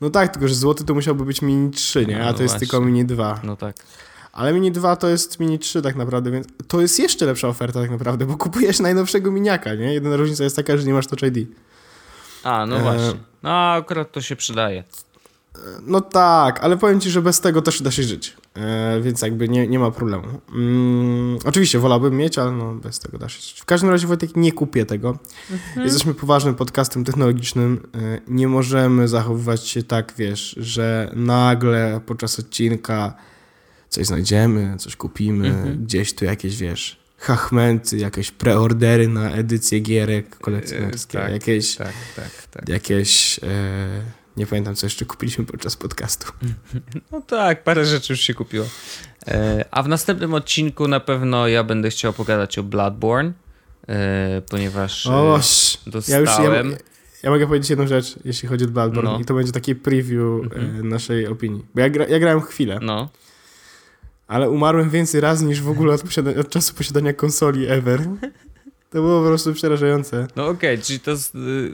No 0.01 0.09
tak, 0.09 0.31
tylko 0.33 0.47
że 0.47 0.55
złoty 0.55 0.83
to 0.85 0.93
musiałby 0.93 1.25
być 1.25 1.41
Mini 1.41 1.71
3, 1.71 2.05
nie? 2.05 2.23
A 2.23 2.25
no 2.25 2.33
to 2.33 2.43
jest 2.43 2.59
tylko 2.59 2.81
Mini 2.81 3.05
2. 3.05 3.39
No 3.43 3.55
tak. 3.55 3.75
Ale 4.31 4.53
Mini 4.53 4.71
2 4.71 4.95
to 4.95 5.09
jest 5.09 5.39
Mini 5.39 5.59
3 5.59 5.81
tak 5.81 5.95
naprawdę, 5.95 6.31
więc 6.31 6.47
to 6.67 6.81
jest 6.81 6.99
jeszcze 6.99 7.25
lepsza 7.25 7.47
oferta 7.47 7.81
tak 7.81 7.91
naprawdę, 7.91 8.25
bo 8.25 8.37
kupujesz 8.37 8.79
najnowszego 8.79 9.31
miniaka, 9.31 9.75
nie? 9.75 9.93
Jedyna 9.93 10.15
różnica 10.15 10.43
jest 10.43 10.55
taka, 10.55 10.77
że 10.77 10.83
nie 10.83 10.93
masz 10.93 11.07
Touch 11.07 11.23
ID. 11.23 11.47
A, 12.43 12.65
no 12.65 12.77
e... 12.77 12.81
właśnie. 12.81 13.19
No 13.43 13.71
akurat 13.71 14.11
to 14.11 14.21
się 14.21 14.35
przydaje. 14.35 14.83
No 15.85 16.01
tak, 16.01 16.63
ale 16.63 16.77
powiem 16.77 16.99
ci, 16.99 17.09
że 17.09 17.21
bez 17.21 17.41
tego 17.41 17.61
też 17.61 17.81
da 17.81 17.91
się 17.91 18.03
żyć. 18.03 18.37
E, 18.53 19.01
więc 19.01 19.21
jakby 19.21 19.49
nie, 19.49 19.67
nie 19.67 19.79
ma 19.79 19.91
problemu. 19.91 20.23
Mm, 20.53 21.37
oczywiście 21.45 21.79
wolałbym 21.79 22.17
mieć, 22.17 22.37
ale 22.37 22.51
no 22.51 22.75
bez 22.75 22.99
tego 22.99 23.17
da 23.17 23.29
się 23.29 23.41
żyć. 23.41 23.61
W 23.61 23.65
każdym 23.65 23.89
razie 23.89 24.07
Wojtek 24.07 24.35
nie 24.35 24.51
kupię 24.51 24.85
tego. 24.85 25.17
Mhm. 25.51 25.85
Jesteśmy 25.85 26.13
poważnym 26.13 26.55
podcastem 26.55 27.03
technologicznym. 27.03 27.87
E, 27.95 28.21
nie 28.27 28.47
możemy 28.47 29.07
zachowywać 29.07 29.67
się 29.67 29.83
tak, 29.83 30.13
wiesz, 30.17 30.55
że 30.59 31.11
nagle 31.15 32.01
podczas 32.05 32.39
odcinka 32.39 33.13
coś 33.89 34.05
znajdziemy, 34.05 34.75
coś 34.77 34.95
kupimy, 34.95 35.47
mhm. 35.47 35.83
gdzieś 35.83 36.13
tu 36.13 36.25
jakieś, 36.25 36.57
wiesz, 36.57 36.99
hachmenty, 37.17 37.97
jakieś 37.97 38.31
preordery 38.31 39.07
na 39.07 39.31
edycję 39.31 39.79
gierek 39.79 40.39
kolekcjonerskie, 40.39 41.19
e, 41.19 41.21
tak, 41.21 41.31
jakieś, 41.31 41.75
tak, 41.75 41.93
tak, 42.15 42.47
tak. 42.51 42.69
jakieś 42.69 43.39
e, 43.43 44.20
nie 44.37 44.47
pamiętam, 44.47 44.75
co 44.75 44.85
jeszcze 44.85 45.05
kupiliśmy 45.05 45.45
podczas 45.45 45.75
podcastu. 45.75 46.31
No 47.11 47.21
tak, 47.21 47.63
parę 47.63 47.85
rzeczy 47.85 48.13
już 48.13 48.19
się 48.19 48.33
kupiło. 48.33 48.65
E, 49.27 49.65
a 49.71 49.83
w 49.83 49.87
następnym 49.87 50.33
odcinku 50.33 50.87
na 50.87 50.99
pewno 50.99 51.47
ja 51.47 51.63
będę 51.63 51.89
chciał 51.89 52.13
pogadać 52.13 52.57
o 52.57 52.63
Bloodborne, 52.63 53.33
e, 53.87 54.41
ponieważ 54.49 55.05
e, 55.05 55.13
o, 55.13 55.39
dostałem... 55.87 56.25
Ja, 56.25 56.61
już, 56.61 56.71
ja, 56.71 56.77
ja, 57.23 57.29
mogę 57.29 57.47
powiedzieć 57.47 57.69
jedną 57.69 57.87
rzecz, 57.87 58.15
jeśli 58.25 58.49
chodzi 58.49 58.65
o 58.65 58.67
Bloodborne 58.67 59.11
no. 59.11 59.19
i 59.19 59.25
to 59.25 59.33
będzie 59.33 59.51
taki 59.51 59.75
preview 59.75 60.43
mhm. 60.43 60.89
naszej 60.89 61.27
opinii. 61.27 61.65
Bo 61.75 61.81
ja, 61.81 61.89
gra, 61.89 62.05
ja 62.07 62.19
grałem 62.19 62.41
chwilę. 62.41 62.79
No. 62.81 63.09
Ale 64.27 64.49
umarłem 64.49 64.89
więcej 64.89 65.21
razy 65.21 65.45
niż 65.45 65.61
w 65.61 65.69
ogóle 65.69 65.93
od, 65.93 66.03
od 66.39 66.49
czasu 66.49 66.73
posiadania 66.73 67.13
konsoli 67.13 67.67
ever. 67.67 68.01
To 68.91 69.01
było 69.01 69.21
po 69.21 69.27
prostu 69.27 69.53
przerażające. 69.53 70.27
No 70.35 70.47
okej, 70.47 70.73
okay, 70.75 70.85
czyli 70.85 70.99
to, 70.99 71.11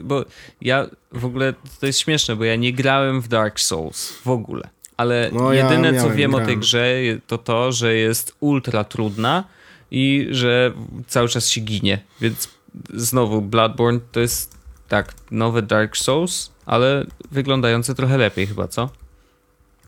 bo 0.02 0.24
ja 0.60 0.86
w 1.12 1.24
ogóle, 1.24 1.54
to 1.80 1.86
jest 1.86 1.98
śmieszne, 1.98 2.36
bo 2.36 2.44
ja 2.44 2.56
nie 2.56 2.72
grałem 2.72 3.20
w 3.20 3.28
Dark 3.28 3.60
Souls 3.60 4.12
w 4.12 4.28
ogóle. 4.28 4.68
Ale 4.96 5.30
no, 5.32 5.52
jedyne 5.52 5.92
ja 5.92 6.02
co 6.02 6.10
wiem 6.10 6.30
grałem. 6.30 6.44
o 6.44 6.48
tej 6.48 6.58
grze 6.58 6.94
to 7.26 7.38
to, 7.38 7.72
że 7.72 7.94
jest 7.94 8.36
ultra 8.40 8.84
trudna 8.84 9.44
i 9.90 10.28
że 10.30 10.72
cały 11.06 11.28
czas 11.28 11.48
się 11.48 11.60
ginie. 11.60 12.00
Więc 12.20 12.48
znowu 12.94 13.42
Bloodborne 13.42 14.00
to 14.12 14.20
jest 14.20 14.54
tak, 14.88 15.14
nowe 15.30 15.62
Dark 15.62 15.96
Souls, 15.96 16.50
ale 16.66 17.06
wyglądające 17.30 17.94
trochę 17.94 18.18
lepiej 18.18 18.46
chyba, 18.46 18.68
co? 18.68 18.90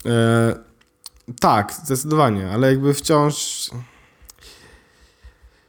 E, 0.06 0.54
tak, 1.40 1.72
zdecydowanie, 1.72 2.50
ale 2.50 2.70
jakby 2.70 2.94
wciąż 2.94 3.70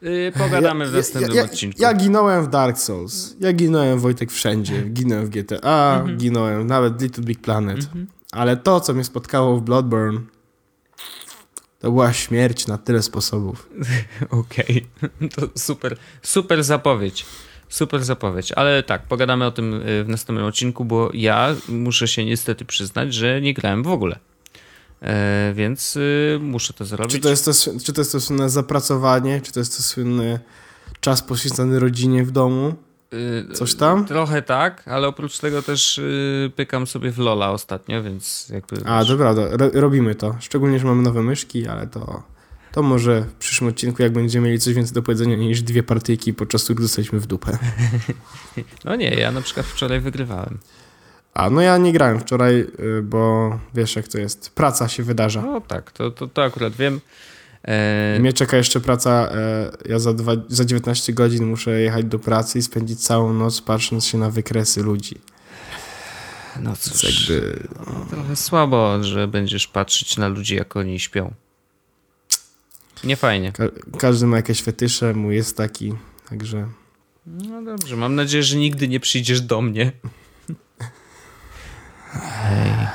Yy, 0.02 0.32
pogadamy 0.32 0.86
ja, 0.86 0.92
w 0.92 0.94
następnym 0.94 1.36
ja, 1.36 1.44
odcinku. 1.44 1.82
Ja 1.82 1.94
ginąłem 1.94 2.46
w 2.46 2.48
Dark 2.48 2.78
Souls. 2.78 3.36
Ja 3.40 3.54
ginąłem 3.54 4.00
Wojtek 4.00 4.32
wszędzie. 4.32 4.82
Ginąłem 4.82 5.26
w 5.26 5.30
GTA, 5.30 5.98
mhm. 6.00 6.18
ginąłem 6.18 6.68
nawet 6.68 7.02
Little 7.02 7.24
Big 7.24 7.42
Planet. 7.42 7.78
Mhm. 7.78 8.08
ale 8.32 8.58
to, 8.58 8.80
co 8.80 8.94
mnie 8.94 9.04
spotkało 9.04 9.58
w 9.58 9.62
Bloodborne, 9.62 10.22
to 11.80 11.92
była 11.92 12.14
śmierć 12.14 12.68
na 12.68 12.78
tyle 12.78 13.02
sposobów. 13.02 13.70
Okej, 14.30 14.86
okay. 14.98 15.30
to 15.36 15.60
super, 15.60 15.98
super 16.22 16.64
zapowiedź. 16.64 17.26
Super 17.70 18.04
zapowiedź, 18.04 18.52
ale 18.52 18.84
tak, 18.84 19.08
pogadamy 19.08 19.46
o 19.46 19.52
tym 19.52 19.74
y, 19.74 20.04
w 20.04 20.10
następnym 20.10 20.46
odcinku, 20.46 20.86
bo 20.86 21.10
ja 21.14 21.56
muszę 21.70 22.08
się 22.08 22.26
niestety 22.26 22.66
przyznać, 22.66 23.14
że 23.14 23.42
nie 23.42 23.54
grałem 23.54 23.84
w 23.84 23.88
ogóle. 23.88 24.20
E, 25.02 25.54
więc 25.56 25.96
y, 25.96 26.40
muszę 26.42 26.74
to 26.74 26.86
zrobić. 26.86 27.12
Czy 27.12 27.20
to, 27.20 27.30
jest 27.30 27.46
to, 27.46 27.52
czy 27.84 27.94
to 27.94 28.02
jest 28.02 28.12
to 28.12 28.22
słynne 28.22 28.50
zapracowanie, 28.50 29.42
czy 29.42 29.52
to 29.52 29.60
jest 29.60 29.78
to 29.78 29.84
słynny 29.84 30.40
czas 31.00 31.22
poświęcony 31.22 31.80
rodzinie 31.80 32.24
w 32.24 32.32
domu? 32.32 32.74
Y, 33.14 33.54
Coś 33.54 33.76
tam? 33.76 34.06
Trochę 34.06 34.42
tak, 34.42 34.88
ale 34.88 35.08
oprócz 35.08 35.40
tego 35.40 35.62
też 35.62 35.98
y, 35.98 36.52
pykam 36.56 36.88
sobie 36.88 37.12
w 37.12 37.18
Lola 37.18 37.52
ostatnio, 37.52 38.04
więc 38.04 38.50
jakby... 38.50 38.78
A, 38.86 39.06
to 39.06 39.18
prawda, 39.18 39.42
robimy 39.74 40.16
to. 40.16 40.36
Szczególnie, 40.40 40.80
że 40.80 40.86
mamy 40.86 41.02
nowe 41.02 41.24
myszki, 41.24 41.68
ale 41.68 41.88
to, 41.88 42.24
to 42.72 42.84
może 42.84 43.22
w 43.22 43.34
przyszłym 43.34 43.70
odcinku, 43.70 44.04
jak 44.04 44.14
będziemy 44.14 44.48
mieli 44.48 44.60
coś 44.60 44.74
więcej 44.74 44.94
do 44.94 45.02
powiedzenia 45.02 45.36
niż 45.36 45.62
dwie 45.62 45.84
partyjki, 45.84 46.34
podczas 46.34 46.64
których 46.64 46.82
dostaliśmy 46.82 47.20
w 47.20 47.28
dupę. 47.28 47.58
no 48.86 48.96
nie, 48.96 49.10
ja 49.10 49.32
na 49.32 49.42
przykład 49.42 49.66
wczoraj 49.66 50.00
wygrywałem. 50.00 50.58
A, 51.34 51.50
no 51.50 51.62
ja 51.62 51.78
nie 51.78 51.94
grałem 51.94 52.20
wczoraj, 52.20 52.60
y, 52.60 53.02
bo 53.04 53.60
wiesz 53.74 53.96
jak 53.96 54.08
to 54.08 54.18
jest, 54.18 54.50
praca 54.50 54.88
się 54.88 55.04
wydarza. 55.04 55.42
No 55.42 55.62
tak, 55.62 55.92
to, 55.92 56.12
to, 56.12 56.28
to 56.28 56.44
akurat 56.44 56.76
wiem. 56.76 57.02
E... 57.64 58.18
Mnie 58.20 58.34
czeka 58.34 58.58
jeszcze 58.58 58.80
praca. 58.80 59.30
E, 59.32 59.72
ja 59.90 60.00
za, 60.00 60.14
dwa, 60.14 60.32
za 60.48 60.66
19 60.66 61.14
godzin 61.14 61.46
muszę 61.46 61.82
jechać 61.82 62.06
do 62.06 62.20
pracy 62.20 62.60
i 62.60 62.62
spędzić 62.62 63.00
całą 63.00 63.34
noc 63.34 63.62
patrząc 63.62 64.06
się 64.06 64.18
na 64.18 64.30
wykresy 64.30 64.84
ludzi. 64.84 65.16
No 66.60 66.76
cóż, 66.76 67.04
jakby... 67.04 67.68
no, 67.88 68.06
trochę 68.10 68.36
słabo, 68.36 69.04
że 69.04 69.28
będziesz 69.28 69.68
patrzeć 69.68 70.18
na 70.18 70.28
ludzi, 70.28 70.56
jak 70.56 70.76
oni 70.76 71.00
śpią. 71.00 71.34
Nie 73.04 73.16
fajnie. 73.16 73.52
Ka 73.52 73.64
każdy 74.00 74.28
ma 74.28 74.38
jakieś 74.38 74.64
fetysze, 74.64 75.14
mój 75.14 75.36
jest 75.36 75.58
taki, 75.58 75.94
także... 76.30 76.68
No 77.26 77.62
dobrze, 77.62 77.96
mam 77.96 78.16
nadzieję, 78.16 78.44
że 78.44 78.58
nigdy 78.58 78.88
nie 78.88 79.00
przyjdziesz 79.00 79.42
do 79.42 79.62
mnie. 79.62 79.92
Hej, 82.12 82.88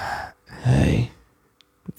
hej. 0.47 1.11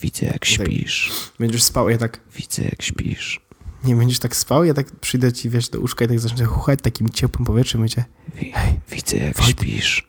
Widzę 0.01 0.25
jak 0.25 0.45
śpisz. 0.45 1.11
Będziesz 1.39 1.63
spał, 1.63 1.89
ja 1.89 1.97
tak... 1.97 2.19
Widzę 2.35 2.63
jak 2.63 2.81
śpisz. 2.81 3.41
Nie 3.83 3.95
będziesz 3.95 4.19
tak 4.19 4.35
spał, 4.35 4.63
ja 4.63 4.73
tak 4.73 4.91
przyjdę 4.91 5.33
ci, 5.33 5.49
wiesz, 5.49 5.69
do 5.69 5.79
łóżka 5.79 6.05
i 6.05 6.07
tak 6.07 6.19
zacznę 6.19 6.45
chuchać 6.45 6.79
takim 6.81 7.09
ciepłym 7.09 7.45
powietrzem, 7.45 7.81
będzie... 7.81 8.05
Hej, 8.35 8.79
widzę 8.91 9.17
jak 9.17 9.37
Wojt... 9.37 9.49
śpisz. 9.49 10.07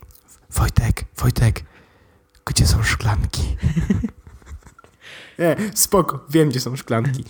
Wojtek, 0.51 1.05
Wojtek, 1.17 1.65
gdzie 2.45 2.67
są 2.67 2.83
szklanki? 2.83 3.57
Nie, 5.39 5.57
spoko, 5.75 6.27
wiem, 6.31 6.49
gdzie 6.49 6.61
są 6.61 6.77
szklanki. 6.77 7.25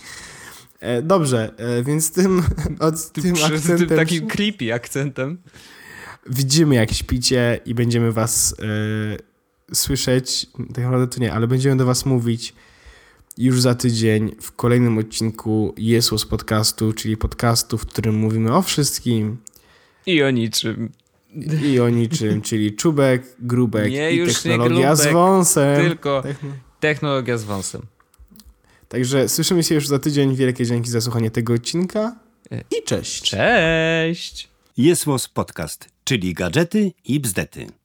E, 0.79 1.01
dobrze, 1.01 1.53
e, 1.57 1.83
więc 1.83 2.11
tym, 2.11 2.43
od, 2.79 3.11
tym, 3.11 3.35
akcentem... 3.35 3.87
Tym 3.87 3.97
takim 3.97 4.27
creepy 4.27 4.73
akcentem. 4.73 5.37
Widzimy, 6.29 6.75
jak 6.75 6.93
śpicie 6.93 7.59
i 7.65 7.75
będziemy 7.75 8.11
was... 8.11 8.55
E, 9.71 9.75
słyszeć, 9.75 10.47
tak 10.73 10.83
naprawdę 10.83 11.07
to 11.07 11.21
nie, 11.21 11.33
ale 11.33 11.47
będziemy 11.47 11.77
do 11.77 11.85
Was 11.85 12.05
mówić 12.05 12.53
już 13.37 13.61
za 13.61 13.75
tydzień 13.75 14.35
w 14.41 14.51
kolejnym 14.51 14.97
odcinku 14.97 15.73
Jesus 15.77 16.25
Podcastu, 16.25 16.93
czyli 16.93 17.17
podcastu, 17.17 17.77
w 17.77 17.85
którym 17.85 18.15
mówimy 18.15 18.55
o 18.55 18.61
wszystkim. 18.61 19.37
I 20.05 20.23
o 20.23 20.31
niczym. 20.31 20.91
I 21.63 21.79
o 21.79 21.89
niczym, 21.89 22.41
czyli 22.47 22.75
czubek, 22.75 23.35
grubek 23.39 23.91
nie, 23.91 24.11
i 24.11 24.27
technologia 24.27 24.95
grubek, 24.95 25.11
z 25.11 25.13
wąsem. 25.13 25.81
Tylko 25.81 26.23
technologia 26.79 27.37
z 27.37 27.43
wąsem. 27.43 27.81
Także 28.89 29.29
słyszymy 29.29 29.63
się 29.63 29.75
już 29.75 29.87
za 29.87 29.99
tydzień. 29.99 30.35
Wielkie 30.35 30.65
dzięki 30.65 30.89
za 30.89 31.01
słuchanie 31.01 31.31
tego 31.31 31.53
odcinka 31.53 32.15
i 32.79 32.83
cześć. 32.83 33.21
Cześć. 33.21 34.49
Jest 34.77 35.05
Podcast, 35.33 35.89
czyli 36.03 36.33
gadżety 36.33 36.91
i 37.05 37.19
bzdety. 37.19 37.78